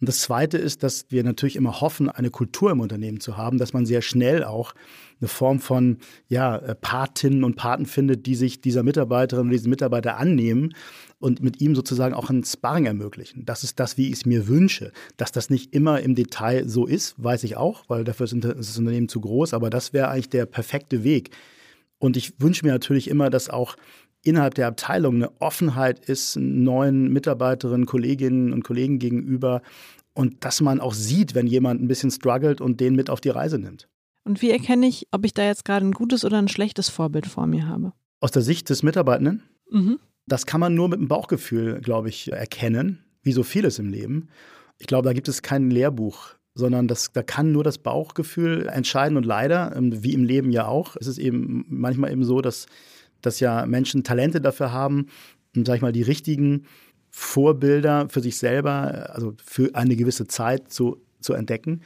Und 0.00 0.08
das 0.08 0.20
Zweite 0.20 0.58
ist, 0.58 0.82
dass 0.82 1.06
wir 1.08 1.24
natürlich 1.24 1.56
immer 1.56 1.80
hoffen, 1.80 2.08
eine 2.08 2.30
Kultur 2.30 2.70
im 2.70 2.80
Unternehmen 2.80 3.20
zu 3.20 3.36
haben, 3.36 3.58
dass 3.58 3.72
man 3.72 3.84
sehr 3.84 4.00
schnell 4.00 4.44
auch 4.44 4.74
eine 5.20 5.28
Form 5.28 5.58
von 5.58 5.98
ja, 6.28 6.56
äh, 6.56 6.74
Patinnen 6.76 7.42
und 7.42 7.56
Paten 7.56 7.86
findet, 7.86 8.26
die 8.26 8.36
sich 8.36 8.60
dieser 8.60 8.84
Mitarbeiterin 8.84 9.46
und 9.46 9.50
diesen 9.50 9.70
Mitarbeiter 9.70 10.16
annehmen 10.16 10.74
und 11.18 11.42
mit 11.42 11.60
ihm 11.60 11.74
sozusagen 11.74 12.14
auch 12.14 12.30
ein 12.30 12.44
Sparring 12.44 12.86
ermöglichen. 12.86 13.44
Das 13.44 13.64
ist 13.64 13.80
das, 13.80 13.96
wie 13.96 14.06
ich 14.06 14.14
es 14.14 14.26
mir 14.26 14.46
wünsche. 14.46 14.92
Dass 15.16 15.32
das 15.32 15.50
nicht 15.50 15.74
immer 15.74 16.00
im 16.00 16.14
Detail 16.14 16.68
so 16.68 16.86
ist, 16.86 17.14
weiß 17.18 17.42
ich 17.42 17.56
auch, 17.56 17.84
weil 17.88 18.04
dafür 18.04 18.24
ist 18.24 18.36
das 18.40 18.78
Unternehmen 18.78 19.08
zu 19.08 19.20
groß, 19.20 19.52
aber 19.52 19.68
das 19.68 19.92
wäre 19.92 20.08
eigentlich 20.08 20.28
der 20.28 20.46
perfekte 20.46 21.02
Weg. 21.02 21.30
Und 21.98 22.16
ich 22.16 22.40
wünsche 22.40 22.64
mir 22.64 22.70
natürlich 22.70 23.08
immer, 23.08 23.30
dass 23.30 23.50
auch 23.50 23.74
innerhalb 24.22 24.54
der 24.54 24.66
Abteilung 24.66 25.16
eine 25.16 25.40
Offenheit 25.40 26.00
ist, 26.00 26.36
neuen 26.36 27.12
Mitarbeiterinnen, 27.12 27.86
Kolleginnen 27.86 28.52
und 28.52 28.64
Kollegen 28.64 28.98
gegenüber 28.98 29.62
und 30.14 30.44
dass 30.44 30.60
man 30.60 30.80
auch 30.80 30.94
sieht, 30.94 31.34
wenn 31.34 31.46
jemand 31.46 31.80
ein 31.80 31.88
bisschen 31.88 32.10
struggelt 32.10 32.60
und 32.60 32.80
den 32.80 32.96
mit 32.96 33.08
auf 33.08 33.20
die 33.20 33.28
Reise 33.28 33.58
nimmt. 33.58 33.88
Und 34.24 34.42
wie 34.42 34.50
erkenne 34.50 34.86
ich, 34.86 35.06
ob 35.12 35.24
ich 35.24 35.32
da 35.32 35.44
jetzt 35.44 35.64
gerade 35.64 35.86
ein 35.86 35.92
gutes 35.92 36.24
oder 36.24 36.38
ein 36.38 36.48
schlechtes 36.48 36.88
Vorbild 36.88 37.26
vor 37.26 37.46
mir 37.46 37.68
habe? 37.68 37.92
Aus 38.20 38.32
der 38.32 38.42
Sicht 38.42 38.68
des 38.68 38.82
Mitarbeitenden? 38.82 39.42
Mhm. 39.70 39.98
Das 40.26 40.44
kann 40.44 40.60
man 40.60 40.74
nur 40.74 40.88
mit 40.88 40.98
dem 40.98 41.08
Bauchgefühl, 41.08 41.80
glaube 41.80 42.08
ich, 42.08 42.32
erkennen, 42.32 43.04
wie 43.22 43.32
so 43.32 43.42
vieles 43.42 43.78
im 43.78 43.88
Leben. 43.88 44.28
Ich 44.78 44.86
glaube, 44.86 45.06
da 45.06 45.12
gibt 45.12 45.28
es 45.28 45.40
kein 45.40 45.70
Lehrbuch, 45.70 46.34
sondern 46.54 46.88
das, 46.88 47.12
da 47.12 47.22
kann 47.22 47.52
nur 47.52 47.64
das 47.64 47.78
Bauchgefühl 47.78 48.66
entscheiden. 48.66 49.16
Und 49.16 49.24
leider, 49.24 49.74
ähm, 49.76 50.02
wie 50.02 50.12
im 50.12 50.24
Leben 50.24 50.50
ja 50.50 50.66
auch, 50.66 50.96
ist 50.96 51.06
es 51.06 51.18
eben 51.18 51.64
manchmal 51.68 52.10
eben 52.12 52.24
so, 52.24 52.40
dass, 52.40 52.66
dass 53.22 53.40
ja 53.40 53.66
Menschen 53.66 54.04
Talente 54.04 54.40
dafür 54.40 54.72
haben, 54.72 55.06
sag 55.54 55.76
ich 55.76 55.82
mal, 55.82 55.92
die 55.92 56.02
richtigen 56.02 56.64
Vorbilder 57.10 58.08
für 58.08 58.20
sich 58.20 58.38
selber, 58.38 59.10
also 59.14 59.34
für 59.44 59.74
eine 59.74 59.96
gewisse 59.96 60.26
Zeit 60.26 60.70
zu, 60.70 61.00
zu 61.20 61.32
entdecken 61.32 61.80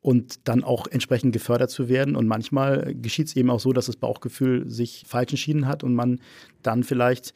und 0.00 0.48
dann 0.48 0.64
auch 0.64 0.86
entsprechend 0.86 1.32
gefördert 1.32 1.70
zu 1.70 1.88
werden. 1.88 2.16
Und 2.16 2.26
manchmal 2.26 2.94
geschieht 2.94 3.28
es 3.28 3.36
eben 3.36 3.50
auch 3.50 3.60
so, 3.60 3.72
dass 3.72 3.86
das 3.86 3.96
Bauchgefühl 3.96 4.68
sich 4.68 5.04
falsch 5.06 5.32
entschieden 5.32 5.66
hat 5.66 5.82
und 5.84 5.94
man 5.94 6.20
dann 6.62 6.84
vielleicht 6.84 7.34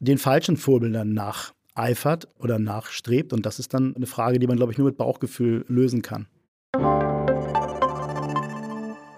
den 0.00 0.18
falschen 0.18 0.56
Vorbildern 0.56 1.14
nacheifert 1.14 2.28
oder 2.38 2.58
nachstrebt. 2.58 3.32
Und 3.32 3.46
das 3.46 3.58
ist 3.58 3.72
dann 3.72 3.96
eine 3.96 4.06
Frage, 4.06 4.38
die 4.38 4.46
man, 4.46 4.56
glaube 4.56 4.72
ich, 4.72 4.78
nur 4.78 4.88
mit 4.88 4.96
Bauchgefühl 4.96 5.64
lösen 5.68 6.02
kann. 6.02 6.26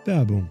Werbung. 0.04 0.50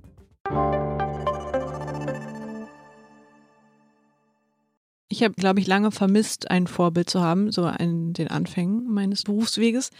Ich 5.21 5.25
habe, 5.25 5.35
glaube 5.35 5.59
ich, 5.59 5.67
lange 5.67 5.91
vermisst, 5.91 6.49
ein 6.49 6.65
Vorbild 6.65 7.07
zu 7.07 7.21
haben, 7.21 7.51
so 7.51 7.67
in 7.67 8.11
den 8.13 8.29
Anfängen 8.29 8.91
meines 8.91 9.21
Berufsweges 9.21 9.91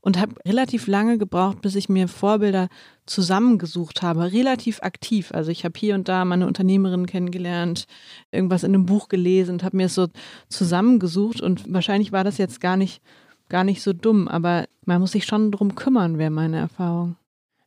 und 0.00 0.18
habe 0.18 0.36
relativ 0.46 0.86
lange 0.86 1.18
gebraucht, 1.18 1.60
bis 1.60 1.74
ich 1.74 1.90
mir 1.90 2.08
Vorbilder 2.08 2.70
zusammengesucht 3.04 4.00
habe, 4.00 4.32
relativ 4.32 4.80
aktiv. 4.80 5.30
Also 5.34 5.50
ich 5.50 5.66
habe 5.66 5.78
hier 5.78 5.94
und 5.94 6.08
da 6.08 6.24
meine 6.24 6.46
Unternehmerin 6.46 7.04
kennengelernt, 7.04 7.84
irgendwas 8.30 8.64
in 8.64 8.74
einem 8.74 8.86
Buch 8.86 9.10
gelesen 9.10 9.56
und 9.56 9.62
habe 9.62 9.76
mir 9.76 9.84
es 9.84 9.94
so 9.94 10.08
zusammengesucht 10.48 11.42
und 11.42 11.70
wahrscheinlich 11.70 12.10
war 12.12 12.24
das 12.24 12.38
jetzt 12.38 12.62
gar 12.62 12.78
nicht 12.78 13.02
gar 13.50 13.64
nicht 13.64 13.82
so 13.82 13.92
dumm, 13.92 14.26
aber 14.26 14.64
man 14.86 15.02
muss 15.02 15.12
sich 15.12 15.26
schon 15.26 15.52
drum 15.52 15.74
kümmern, 15.74 16.16
wäre 16.16 16.30
meine 16.30 16.56
Erfahrung. 16.56 17.16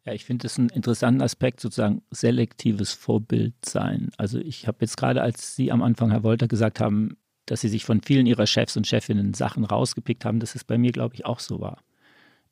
Ja, 0.05 0.13
ich 0.13 0.23
finde 0.23 0.43
das 0.43 0.59
einen 0.59 0.69
interessanten 0.69 1.23
Aspekt, 1.23 1.59
sozusagen 1.59 2.03
selektives 2.11 2.93
Vorbild 2.93 3.55
sein. 3.65 4.11
Also 4.17 4.39
ich 4.39 4.67
habe 4.67 4.77
jetzt 4.81 4.97
gerade, 4.97 5.23
als 5.23 5.55
Sie 5.55 5.71
am 5.71 5.81
Anfang, 5.81 6.11
Herr 6.11 6.23
Wolter, 6.23 6.47
gesagt 6.47 6.79
haben, 6.79 7.17
dass 7.47 7.61
Sie 7.61 7.69
sich 7.69 7.85
von 7.85 8.01
vielen 8.01 8.27
Ihrer 8.27 8.45
Chefs 8.45 8.77
und 8.77 8.85
Chefinnen 8.85 9.33
Sachen 9.33 9.65
rausgepickt 9.65 10.23
haben, 10.23 10.39
dass 10.39 10.53
es 10.53 10.63
bei 10.63 10.77
mir, 10.77 10.91
glaube 10.91 11.15
ich, 11.15 11.25
auch 11.25 11.39
so 11.39 11.59
war. 11.59 11.81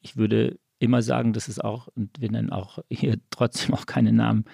Ich 0.01 0.17
würde 0.17 0.59
immer 0.79 1.03
sagen, 1.03 1.31
dass 1.33 1.47
es 1.47 1.59
auch, 1.59 1.87
und 1.95 2.19
wir 2.19 2.31
nennen 2.31 2.49
auch 2.49 2.79
hier 2.89 3.19
trotzdem 3.29 3.75
auch 3.75 3.85
keine 3.85 4.11
Namen, 4.11 4.45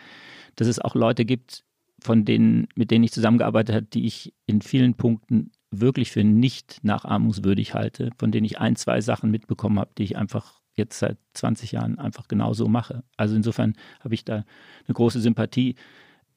dass 0.57 0.67
es 0.67 0.79
auch 0.79 0.93
Leute 0.93 1.23
gibt, 1.23 1.63
von 2.01 2.25
denen, 2.25 2.67
mit 2.75 2.91
denen 2.91 3.05
ich 3.05 3.13
zusammengearbeitet 3.13 3.75
habe, 3.75 3.85
die 3.85 4.05
ich 4.05 4.33
in 4.45 4.61
vielen 4.61 4.95
Punkten 4.95 5.51
wirklich 5.71 6.11
für 6.11 6.23
nicht 6.23 6.83
nachahmungswürdig 6.83 7.73
halte, 7.73 8.09
von 8.17 8.31
denen 8.31 8.45
ich 8.45 8.59
ein, 8.59 8.75
zwei 8.75 8.99
Sachen 8.99 9.31
mitbekommen 9.31 9.79
habe, 9.79 9.91
die 9.97 10.03
ich 10.03 10.17
einfach 10.17 10.58
jetzt 10.79 10.99
seit 10.99 11.17
20 11.35 11.71
Jahren 11.71 11.99
einfach 11.99 12.27
genauso 12.27 12.67
mache. 12.67 13.03
Also 13.17 13.35
insofern 13.35 13.73
habe 13.99 14.15
ich 14.15 14.25
da 14.25 14.45
eine 14.87 14.93
große 14.93 15.21
Sympathie 15.21 15.75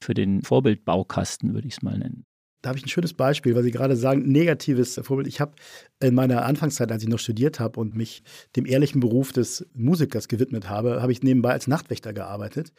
für 0.00 0.14
den 0.14 0.42
Vorbildbaukasten, 0.42 1.54
würde 1.54 1.68
ich 1.68 1.74
es 1.74 1.82
mal 1.82 1.98
nennen. 1.98 2.24
Da 2.62 2.68
habe 2.68 2.78
ich 2.78 2.84
ein 2.84 2.88
schönes 2.88 3.12
Beispiel, 3.12 3.56
weil 3.56 3.64
Sie 3.64 3.72
gerade 3.72 3.96
sagen, 3.96 4.22
negatives 4.22 5.00
Vorbild. 5.02 5.26
Ich 5.26 5.40
habe 5.40 5.52
in 6.00 6.14
meiner 6.14 6.44
Anfangszeit, 6.44 6.92
als 6.92 7.02
ich 7.02 7.08
noch 7.08 7.18
studiert 7.18 7.58
habe 7.58 7.80
und 7.80 7.96
mich 7.96 8.22
dem 8.54 8.66
ehrlichen 8.66 9.00
Beruf 9.00 9.32
des 9.32 9.66
Musikers 9.74 10.28
gewidmet 10.28 10.68
habe, 10.68 11.02
habe 11.02 11.10
ich 11.10 11.24
nebenbei 11.24 11.50
als 11.50 11.66
Nachtwächter 11.66 12.12
gearbeitet. 12.12 12.72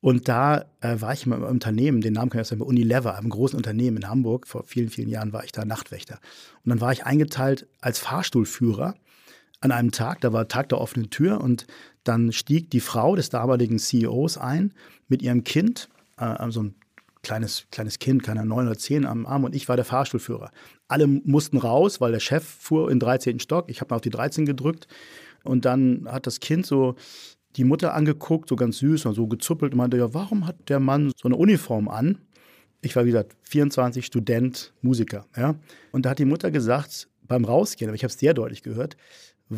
Und 0.00 0.28
da 0.28 0.66
äh, 0.80 1.00
war 1.00 1.14
ich 1.14 1.24
in 1.24 1.32
einem 1.32 1.44
Unternehmen, 1.44 2.02
den 2.02 2.12
Namen 2.12 2.28
kann 2.28 2.42
ich 2.42 2.48
sagen, 2.48 2.60
Unilever, 2.60 3.16
einem 3.16 3.30
großen 3.30 3.56
Unternehmen 3.56 3.98
in 3.98 4.08
Hamburg. 4.08 4.46
Vor 4.46 4.64
vielen, 4.64 4.90
vielen 4.90 5.08
Jahren 5.08 5.32
war 5.32 5.44
ich 5.44 5.52
da 5.52 5.64
Nachtwächter. 5.64 6.18
Und 6.64 6.70
dann 6.70 6.80
war 6.82 6.92
ich 6.92 7.06
eingeteilt 7.06 7.66
als 7.80 8.00
Fahrstuhlführer 8.00 8.96
an 9.62 9.70
einem 9.70 9.92
Tag, 9.92 10.20
da 10.20 10.32
war 10.32 10.48
Tag 10.48 10.68
der 10.68 10.80
offenen 10.80 11.10
Tür 11.10 11.40
und 11.40 11.66
dann 12.04 12.32
stieg 12.32 12.70
die 12.70 12.80
Frau 12.80 13.16
des 13.16 13.30
damaligen 13.30 13.78
CEOs 13.78 14.36
ein 14.36 14.74
mit 15.08 15.22
ihrem 15.22 15.44
Kind, 15.44 15.88
äh, 16.18 16.50
so 16.50 16.64
ein 16.64 16.74
kleines, 17.22 17.66
kleines 17.70 18.00
Kind, 18.00 18.24
keiner 18.24 18.44
neun 18.44 18.66
oder 18.66 18.76
zehn 18.76 19.06
am 19.06 19.24
Arm 19.24 19.44
und 19.44 19.54
ich 19.54 19.68
war 19.68 19.76
der 19.76 19.84
Fahrstuhlführer. 19.84 20.50
Alle 20.88 21.06
mussten 21.06 21.56
raus, 21.56 22.00
weil 22.00 22.12
der 22.12 22.20
Chef 22.20 22.44
fuhr 22.44 22.90
in 22.90 22.98
13. 22.98 23.38
Stock. 23.38 23.70
Ich 23.70 23.80
habe 23.80 23.90
mal 23.90 23.96
auf 23.96 24.02
die 24.02 24.10
13 24.10 24.44
gedrückt 24.44 24.88
und 25.44 25.64
dann 25.64 26.06
hat 26.10 26.26
das 26.26 26.40
Kind 26.40 26.66
so 26.66 26.96
die 27.56 27.64
Mutter 27.64 27.94
angeguckt, 27.94 28.48
so 28.48 28.56
ganz 28.56 28.78
süß 28.78 29.06
und 29.06 29.14
so 29.14 29.28
gezuppelt 29.28 29.72
und 29.72 29.78
meinte, 29.78 29.96
ja, 29.96 30.12
warum 30.12 30.46
hat 30.46 30.68
der 30.68 30.80
Mann 30.80 31.12
so 31.16 31.28
eine 31.28 31.36
Uniform 31.36 31.88
an? 31.88 32.18
Ich 32.80 32.96
war, 32.96 33.04
wie 33.04 33.10
gesagt, 33.10 33.36
24, 33.42 34.04
Student, 34.04 34.72
Musiker. 34.82 35.26
Ja? 35.36 35.54
Und 35.92 36.04
da 36.04 36.10
hat 36.10 36.18
die 36.18 36.24
Mutter 36.24 36.50
gesagt, 36.50 37.08
beim 37.28 37.44
Rausgehen, 37.44 37.88
aber 37.88 37.94
ich 37.94 38.02
habe 38.02 38.12
es 38.12 38.18
sehr 38.18 38.34
deutlich 38.34 38.62
gehört, 38.62 38.96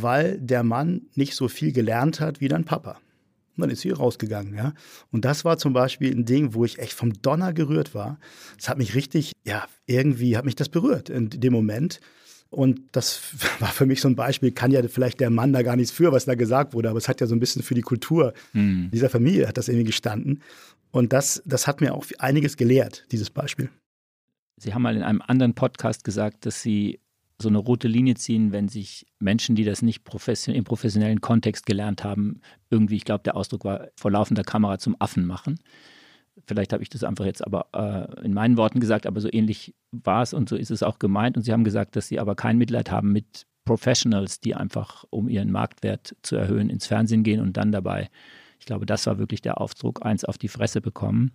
weil 0.03 0.39
der 0.39 0.63
Mann 0.65 1.03
nicht 1.15 1.35
so 1.37 1.49
viel 1.49 1.73
gelernt 1.73 2.21
hat 2.21 2.41
wie 2.41 2.49
dein 2.49 2.65
Papa. 2.65 2.99
Und 3.57 3.61
dann 3.61 3.71
ist 3.71 3.83
sie 3.83 3.91
rausgegangen, 3.91 4.55
ja. 4.55 4.75
Und 5.13 5.25
das 5.25 5.45
war 5.45 5.59
zum 5.59 5.73
Beispiel 5.73 6.11
ein 6.13 6.25
Ding, 6.25 6.55
wo 6.55 6.65
ich 6.65 6.81
echt 6.81 6.93
vom 6.93 7.13
Donner 7.23 7.53
gerührt 7.53 7.95
war. 7.95 8.19
Es 8.59 8.69
hat 8.69 8.79
mich 8.79 8.97
richtig, 8.97 9.33
ja, 9.45 9.67
irgendwie 9.87 10.37
hat 10.37 10.45
mich 10.45 10.57
das 10.57 10.69
berührt 10.69 11.09
in 11.09 11.31
dem 11.31 11.53
Moment. 11.53 12.01
Und 12.51 12.81
das 12.91 13.21
war 13.61 13.69
für 13.69 13.87
mich 13.87 14.01
so 14.01 14.09
ein 14.09 14.17
Beispiel, 14.17 14.51
kann 14.51 14.73
ja 14.73 14.83
vielleicht 14.89 15.21
der 15.21 15.31
Mann 15.31 15.53
da 15.53 15.63
gar 15.63 15.77
nichts 15.77 15.93
für, 15.93 16.11
was 16.11 16.25
da 16.25 16.35
gesagt 16.35 16.75
wurde, 16.75 16.91
aber 16.91 16.99
es 16.99 17.09
hat 17.09 17.21
ja 17.21 17.29
so 17.29 17.37
ein 17.37 17.41
bisschen 17.41 17.63
für 17.63 17.75
die 17.75 17.83
Kultur 17.83 18.35
mhm. 18.53 18.91
dieser 18.93 19.09
Familie 19.09 19.47
hat 19.47 19.57
das 19.57 19.69
irgendwie 19.69 19.87
gestanden. 19.87 20.43
Und 20.91 21.13
das, 21.13 21.41
das 21.47 21.69
hat 21.69 21.81
mir 21.81 21.95
auch 21.95 22.07
einiges 22.19 22.57
gelehrt, 22.57 23.07
dieses 23.13 23.31
Beispiel. 23.31 23.71
Sie 24.57 24.75
haben 24.75 24.83
mal 24.83 24.97
in 24.97 25.03
einem 25.03 25.23
anderen 25.23 25.55
Podcast 25.55 26.05
gesagt, 26.05 26.47
dass 26.47 26.63
Sie 26.63 27.01
so 27.41 27.49
eine 27.49 27.59
rote 27.59 27.89
Linie 27.89 28.15
ziehen, 28.15 28.53
wenn 28.53 28.69
sich 28.69 29.07
Menschen, 29.19 29.57
die 29.57 29.65
das 29.65 29.83
nicht 29.83 30.05
profession 30.05 30.55
im 30.55 30.65
professionellen 30.65 31.21
Kontext 31.21 31.67
gelernt 31.67 32.05
haben, 32.05 32.41
irgendwie, 32.71 32.97
ich 32.97 33.05
glaube, 33.05 33.25
der 33.25 33.37
Ausdruck 33.37 33.65
war, 33.65 33.89
vor 33.97 34.11
laufender 34.11 34.45
Kamera 34.45 34.79
zum 34.79 34.97
Affen 35.01 35.27
machen. 35.27 35.59
Vielleicht 36.47 36.73
habe 36.73 36.83
ich 36.83 36.89
das 36.89 37.05
einfach 37.05 37.25
jetzt 37.25 37.45
aber 37.45 37.67
äh, 37.73 38.25
in 38.25 38.35
meinen 38.35 38.57
Worten 38.57 38.81
gesagt, 38.81 39.07
aber 39.07 39.21
so 39.21 39.29
ähnlich 39.31 39.75
war 39.93 40.23
es 40.23 40.33
und 40.33 40.49
so 40.49 40.57
ist 40.57 40.71
es 40.71 40.83
auch 40.83 40.99
gemeint. 40.99 41.37
Und 41.37 41.43
Sie 41.43 41.53
haben 41.53 41.65
gesagt, 41.65 41.97
dass 41.97 42.09
Sie 42.09 42.19
aber 42.19 42.35
kein 42.35 42.59
Mitleid 42.59 42.91
haben 42.91 43.13
mit 43.13 43.47
Professionals, 43.65 44.41
die 44.41 44.55
einfach, 44.55 45.05
um 45.11 45.29
ihren 45.29 45.51
Marktwert 45.51 46.17
zu 46.23 46.37
erhöhen, 46.37 46.71
ins 46.71 46.87
Fernsehen 46.87 47.23
gehen 47.23 47.41
und 47.41 47.57
dann 47.57 47.73
dabei, 47.73 48.11
ich 48.59 48.67
glaube, 48.67 48.87
das 48.87 49.07
war 49.07 49.19
wirklich 49.19 49.43
der 49.43 49.61
Aufdruck, 49.61 50.05
eins 50.05 50.25
auf 50.25 50.39
die 50.39 50.49
Fresse 50.49 50.81
bekommen. 50.81 51.33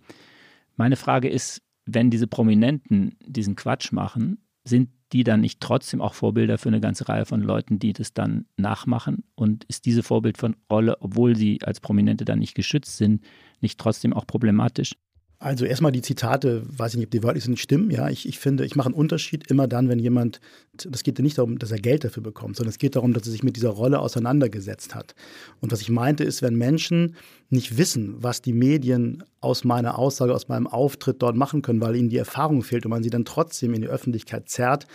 Meine 0.76 0.96
Frage 0.96 1.28
ist, 1.28 1.62
wenn 1.86 2.10
diese 2.10 2.26
Prominenten 2.26 3.16
diesen 3.24 3.56
Quatsch 3.56 3.92
machen, 3.92 4.38
sind 4.64 4.90
die 5.12 5.24
dann 5.24 5.40
nicht 5.40 5.60
trotzdem 5.60 6.00
auch 6.00 6.14
Vorbilder 6.14 6.58
für 6.58 6.68
eine 6.68 6.80
ganze 6.80 7.08
Reihe 7.08 7.26
von 7.26 7.40
Leuten, 7.40 7.78
die 7.78 7.92
das 7.92 8.14
dann 8.14 8.46
nachmachen? 8.56 9.24
Und 9.34 9.64
ist 9.64 9.86
diese 9.86 10.02
Vorbild 10.02 10.38
von 10.38 10.56
Rolle, 10.70 10.96
obwohl 11.00 11.36
sie 11.36 11.60
als 11.62 11.80
Prominente 11.80 12.24
dann 12.24 12.38
nicht 12.38 12.54
geschützt 12.54 12.96
sind, 12.96 13.24
nicht 13.60 13.78
trotzdem 13.78 14.12
auch 14.12 14.26
problematisch? 14.26 14.94
Also 15.42 15.64
erstmal 15.64 15.90
die 15.90 16.02
Zitate, 16.02 16.62
weiß 16.66 16.92
ich 16.92 16.98
nicht, 16.98 17.06
ob 17.06 17.12
die 17.12 17.22
wörtlich 17.22 17.44
sind, 17.44 17.58
stimmen. 17.58 17.90
Ja, 17.90 18.10
ich, 18.10 18.28
ich 18.28 18.38
finde, 18.38 18.66
ich 18.66 18.76
mache 18.76 18.88
einen 18.88 18.94
Unterschied 18.94 19.50
immer 19.50 19.66
dann, 19.66 19.88
wenn 19.88 19.98
jemand, 19.98 20.38
das 20.74 21.02
geht 21.02 21.18
ja 21.18 21.22
nicht 21.22 21.38
darum, 21.38 21.58
dass 21.58 21.70
er 21.70 21.78
Geld 21.78 22.04
dafür 22.04 22.22
bekommt, 22.22 22.56
sondern 22.56 22.68
es 22.68 22.76
geht 22.76 22.94
darum, 22.94 23.14
dass 23.14 23.24
er 23.24 23.32
sich 23.32 23.42
mit 23.42 23.56
dieser 23.56 23.70
Rolle 23.70 24.00
auseinandergesetzt 24.00 24.94
hat. 24.94 25.14
Und 25.60 25.72
was 25.72 25.80
ich 25.80 25.88
meinte 25.88 26.24
ist, 26.24 26.42
wenn 26.42 26.56
Menschen 26.56 27.16
nicht 27.48 27.78
wissen, 27.78 28.22
was 28.22 28.42
die 28.42 28.52
Medien 28.52 29.24
aus 29.40 29.64
meiner 29.64 29.98
Aussage, 29.98 30.34
aus 30.34 30.48
meinem 30.48 30.66
Auftritt 30.66 31.22
dort 31.22 31.36
machen 31.36 31.62
können, 31.62 31.80
weil 31.80 31.96
ihnen 31.96 32.10
die 32.10 32.18
Erfahrung 32.18 32.62
fehlt 32.62 32.84
und 32.84 32.90
man 32.90 33.02
sie 33.02 33.08
dann 33.08 33.24
trotzdem 33.24 33.72
in 33.72 33.80
die 33.80 33.88
Öffentlichkeit 33.88 34.50
zerrt, 34.50 34.86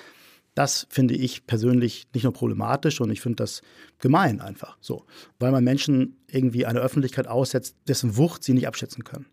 das 0.54 0.88
finde 0.90 1.16
ich 1.16 1.46
persönlich 1.46 2.08
nicht 2.14 2.24
nur 2.24 2.34
problematisch 2.34 3.02
und 3.02 3.12
ich 3.12 3.20
finde 3.20 3.38
das 3.38 3.62
gemein 4.00 4.40
einfach 4.40 4.78
so, 4.80 5.06
weil 5.38 5.52
man 5.52 5.64
Menschen 5.64 6.16
irgendwie 6.32 6.66
eine 6.66 6.80
Öffentlichkeit 6.80 7.28
aussetzt, 7.28 7.76
dessen 7.88 8.16
Wucht 8.16 8.44
sie 8.44 8.54
nicht 8.54 8.68
abschätzen 8.68 9.04
können. 9.04 9.26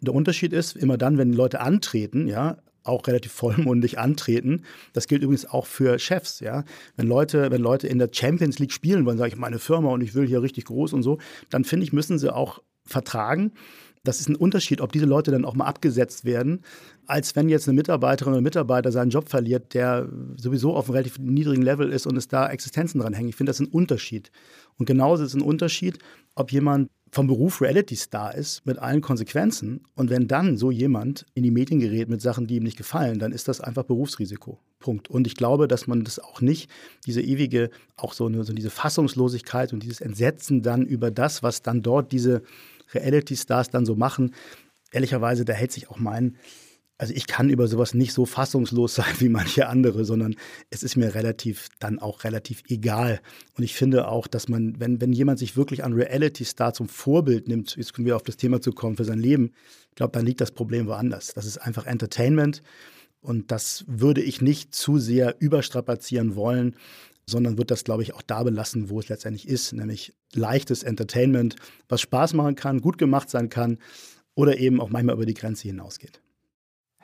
Der 0.00 0.14
Unterschied 0.14 0.52
ist, 0.52 0.76
immer 0.76 0.98
dann, 0.98 1.18
wenn 1.18 1.32
Leute 1.32 1.60
antreten, 1.60 2.28
ja, 2.28 2.58
auch 2.86 3.06
relativ 3.06 3.32
vollmundig 3.32 3.98
antreten. 3.98 4.62
Das 4.92 5.08
gilt 5.08 5.22
übrigens 5.22 5.46
auch 5.46 5.66
für 5.66 5.98
Chefs, 5.98 6.40
ja. 6.40 6.64
Wenn 6.96 7.08
Leute, 7.08 7.50
wenn 7.50 7.60
Leute 7.60 7.88
in 7.88 7.98
der 7.98 8.10
Champions 8.12 8.58
League 8.58 8.72
spielen 8.72 9.04
wollen, 9.06 9.18
sage 9.18 9.32
ich 9.32 9.36
meine 9.36 9.58
Firma 9.58 9.90
und 9.90 10.02
ich 10.02 10.14
will 10.14 10.26
hier 10.26 10.42
richtig 10.42 10.66
groß 10.66 10.92
und 10.92 11.02
so, 11.02 11.18
dann 11.50 11.64
finde 11.64 11.84
ich, 11.84 11.92
müssen 11.92 12.18
sie 12.18 12.32
auch 12.34 12.62
vertragen. 12.84 13.52
Das 14.04 14.20
ist 14.20 14.28
ein 14.28 14.36
Unterschied, 14.36 14.80
ob 14.80 14.92
diese 14.92 15.04
Leute 15.04 15.32
dann 15.32 15.44
auch 15.44 15.56
mal 15.56 15.64
abgesetzt 15.64 16.24
werden, 16.24 16.62
als 17.06 17.34
wenn 17.34 17.48
jetzt 17.48 17.66
eine 17.68 17.74
Mitarbeiterin 17.74 18.34
oder 18.34 18.40
Mitarbeiter 18.40 18.92
seinen 18.92 19.10
Job 19.10 19.28
verliert, 19.28 19.74
der 19.74 20.08
sowieso 20.36 20.76
auf 20.76 20.84
einem 20.86 20.92
relativ 20.92 21.18
niedrigen 21.18 21.62
Level 21.62 21.90
ist 21.90 22.06
und 22.06 22.16
es 22.16 22.28
da 22.28 22.48
Existenzen 22.48 23.00
dran 23.00 23.14
hängen. 23.14 23.30
Ich 23.30 23.36
finde, 23.36 23.50
das 23.50 23.58
ist 23.58 23.66
ein 23.66 23.72
Unterschied. 23.72 24.30
Und 24.78 24.86
genauso 24.86 25.24
ist 25.24 25.30
es 25.30 25.34
ein 25.34 25.42
Unterschied, 25.42 25.98
ob 26.36 26.52
jemand 26.52 26.90
vom 27.16 27.28
Beruf 27.28 27.62
Reality-Star 27.62 28.34
ist, 28.34 28.66
mit 28.66 28.78
allen 28.78 29.00
Konsequenzen. 29.00 29.80
Und 29.94 30.10
wenn 30.10 30.28
dann 30.28 30.58
so 30.58 30.70
jemand 30.70 31.24
in 31.32 31.44
die 31.44 31.50
Medien 31.50 31.80
gerät 31.80 32.10
mit 32.10 32.20
Sachen, 32.20 32.46
die 32.46 32.56
ihm 32.56 32.62
nicht 32.62 32.76
gefallen, 32.76 33.18
dann 33.18 33.32
ist 33.32 33.48
das 33.48 33.62
einfach 33.62 33.84
Berufsrisiko. 33.84 34.58
Punkt. 34.80 35.08
Und 35.08 35.26
ich 35.26 35.34
glaube, 35.34 35.66
dass 35.66 35.86
man 35.86 36.04
das 36.04 36.18
auch 36.18 36.42
nicht, 36.42 36.68
diese 37.06 37.22
ewige, 37.22 37.70
auch 37.96 38.12
so, 38.12 38.26
eine, 38.26 38.44
so 38.44 38.52
diese 38.52 38.68
Fassungslosigkeit 38.68 39.72
und 39.72 39.82
dieses 39.82 40.02
Entsetzen 40.02 40.60
dann 40.60 40.84
über 40.84 41.10
das, 41.10 41.42
was 41.42 41.62
dann 41.62 41.80
dort 41.80 42.12
diese 42.12 42.42
Reality-Stars 42.92 43.70
dann 43.70 43.86
so 43.86 43.96
machen, 43.96 44.34
ehrlicherweise, 44.92 45.46
da 45.46 45.54
hält 45.54 45.72
sich 45.72 45.88
auch 45.88 45.98
mein 45.98 46.36
also 46.98 47.12
ich 47.14 47.26
kann 47.26 47.50
über 47.50 47.68
sowas 47.68 47.94
nicht 47.94 48.12
so 48.12 48.26
fassungslos 48.26 48.94
sein 48.96 49.14
wie 49.18 49.28
manche 49.28 49.68
andere, 49.68 50.04
sondern 50.04 50.34
es 50.70 50.82
ist 50.82 50.96
mir 50.96 51.14
relativ 51.14 51.68
dann 51.78 51.98
auch 51.98 52.24
relativ 52.24 52.62
egal. 52.68 53.20
Und 53.56 53.64
ich 53.64 53.74
finde 53.74 54.08
auch, 54.08 54.26
dass 54.26 54.48
man, 54.48 54.78
wenn, 54.80 55.00
wenn 55.00 55.12
jemand 55.12 55.38
sich 55.38 55.56
wirklich 55.56 55.84
an 55.84 55.92
Reality 55.92 56.44
Star 56.44 56.72
zum 56.72 56.88
Vorbild 56.88 57.48
nimmt, 57.48 57.76
jetzt 57.76 57.94
können 57.94 58.06
wir 58.06 58.16
auf 58.16 58.22
das 58.22 58.36
Thema 58.36 58.60
zu 58.60 58.72
kommen 58.72 58.96
für 58.96 59.04
sein 59.04 59.18
Leben, 59.18 59.52
ich 59.90 59.96
glaube, 59.96 60.12
dann 60.12 60.26
liegt 60.26 60.40
das 60.40 60.50
Problem 60.50 60.86
woanders. 60.86 61.32
Das 61.34 61.46
ist 61.46 61.58
einfach 61.58 61.86
Entertainment 61.86 62.62
und 63.20 63.50
das 63.50 63.84
würde 63.88 64.22
ich 64.22 64.40
nicht 64.40 64.74
zu 64.74 64.98
sehr 64.98 65.36
überstrapazieren 65.38 66.36
wollen, 66.36 66.76
sondern 67.28 67.58
wird 67.58 67.70
das, 67.70 67.82
glaube 67.82 68.02
ich, 68.02 68.14
auch 68.14 68.22
da 68.22 68.42
belassen, 68.42 68.88
wo 68.88 69.00
es 69.00 69.08
letztendlich 69.08 69.48
ist, 69.48 69.72
nämlich 69.72 70.14
leichtes 70.32 70.82
Entertainment, 70.82 71.56
was 71.88 72.00
Spaß 72.00 72.34
machen 72.34 72.54
kann, 72.54 72.80
gut 72.80 72.98
gemacht 72.98 73.28
sein 73.28 73.48
kann 73.48 73.78
oder 74.34 74.58
eben 74.58 74.80
auch 74.80 74.90
manchmal 74.90 75.16
über 75.16 75.26
die 75.26 75.34
Grenze 75.34 75.66
hinausgeht. 75.66 76.20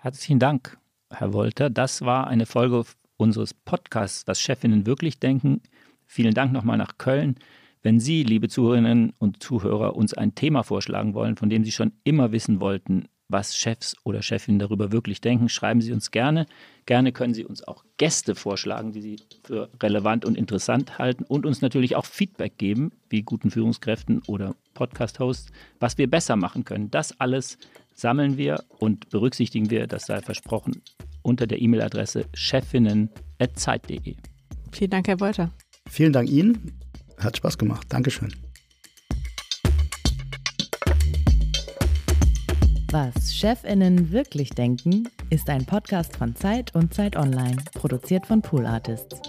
Herzlichen 0.02 0.40
Dank, 0.40 0.78
Herr 1.10 1.32
Wolter. 1.32 1.70
Das 1.70 2.02
war 2.02 2.26
eine 2.26 2.44
Folge 2.44 2.82
unseres 3.18 3.54
Podcasts, 3.54 4.26
was 4.26 4.40
Chefinnen 4.40 4.84
wirklich 4.84 5.20
denken. 5.20 5.60
Vielen 6.06 6.34
Dank 6.34 6.52
nochmal 6.52 6.76
nach 6.76 6.98
Köln. 6.98 7.36
Wenn 7.82 8.00
Sie, 8.00 8.24
liebe 8.24 8.48
Zuhörerinnen 8.48 9.12
und 9.18 9.40
Zuhörer, 9.44 9.94
uns 9.94 10.12
ein 10.12 10.34
Thema 10.34 10.64
vorschlagen 10.64 11.14
wollen, 11.14 11.36
von 11.36 11.50
dem 11.50 11.62
Sie 11.62 11.70
schon 11.70 11.92
immer 12.02 12.32
wissen 12.32 12.58
wollten, 12.58 13.04
was 13.28 13.56
Chefs 13.56 13.94
oder 14.02 14.22
Chefinnen 14.22 14.58
darüber 14.58 14.90
wirklich 14.90 15.20
denken, 15.20 15.48
schreiben 15.48 15.80
Sie 15.80 15.92
uns 15.92 16.10
gerne. 16.10 16.46
Gerne 16.84 17.12
können 17.12 17.32
Sie 17.32 17.44
uns 17.44 17.62
auch 17.62 17.84
Gäste 17.96 18.34
vorschlagen, 18.34 18.90
die 18.90 19.02
Sie 19.02 19.16
für 19.44 19.70
relevant 19.80 20.24
und 20.24 20.36
interessant 20.36 20.98
halten 20.98 21.22
und 21.22 21.46
uns 21.46 21.62
natürlich 21.62 21.94
auch 21.94 22.06
Feedback 22.06 22.58
geben, 22.58 22.90
wie 23.08 23.22
guten 23.22 23.52
Führungskräften 23.52 24.20
oder 24.26 24.56
Podcast-Hosts, 24.74 25.52
was 25.78 25.96
wir 25.96 26.10
besser 26.10 26.34
machen 26.34 26.64
können. 26.64 26.90
Das 26.90 27.20
alles 27.20 27.56
sammeln 27.94 28.36
wir 28.36 28.64
und 28.78 29.08
berücksichtigen 29.10 29.70
wir, 29.70 29.86
das 29.86 30.06
sei 30.06 30.20
versprochen, 30.20 30.82
unter 31.22 31.46
der 31.46 31.60
E-Mail-Adresse 31.60 32.26
chefinnen.zeit.de. 32.34 34.16
Vielen 34.72 34.90
Dank, 34.90 35.08
Herr 35.08 35.20
Wolter. 35.20 35.52
Vielen 35.88 36.12
Dank 36.12 36.30
Ihnen. 36.30 36.80
Hat 37.18 37.36
Spaß 37.36 37.58
gemacht. 37.58 37.86
Dankeschön. 37.90 38.32
Was 42.92 43.34
Chefinnen 43.34 44.12
wirklich 44.12 44.50
denken, 44.50 45.08
ist 45.30 45.48
ein 45.48 45.64
Podcast 45.64 46.14
von 46.14 46.36
Zeit 46.36 46.74
und 46.74 46.92
Zeit 46.92 47.16
Online, 47.16 47.56
produziert 47.72 48.26
von 48.26 48.42
Pool 48.42 48.66
Artists. 48.66 49.22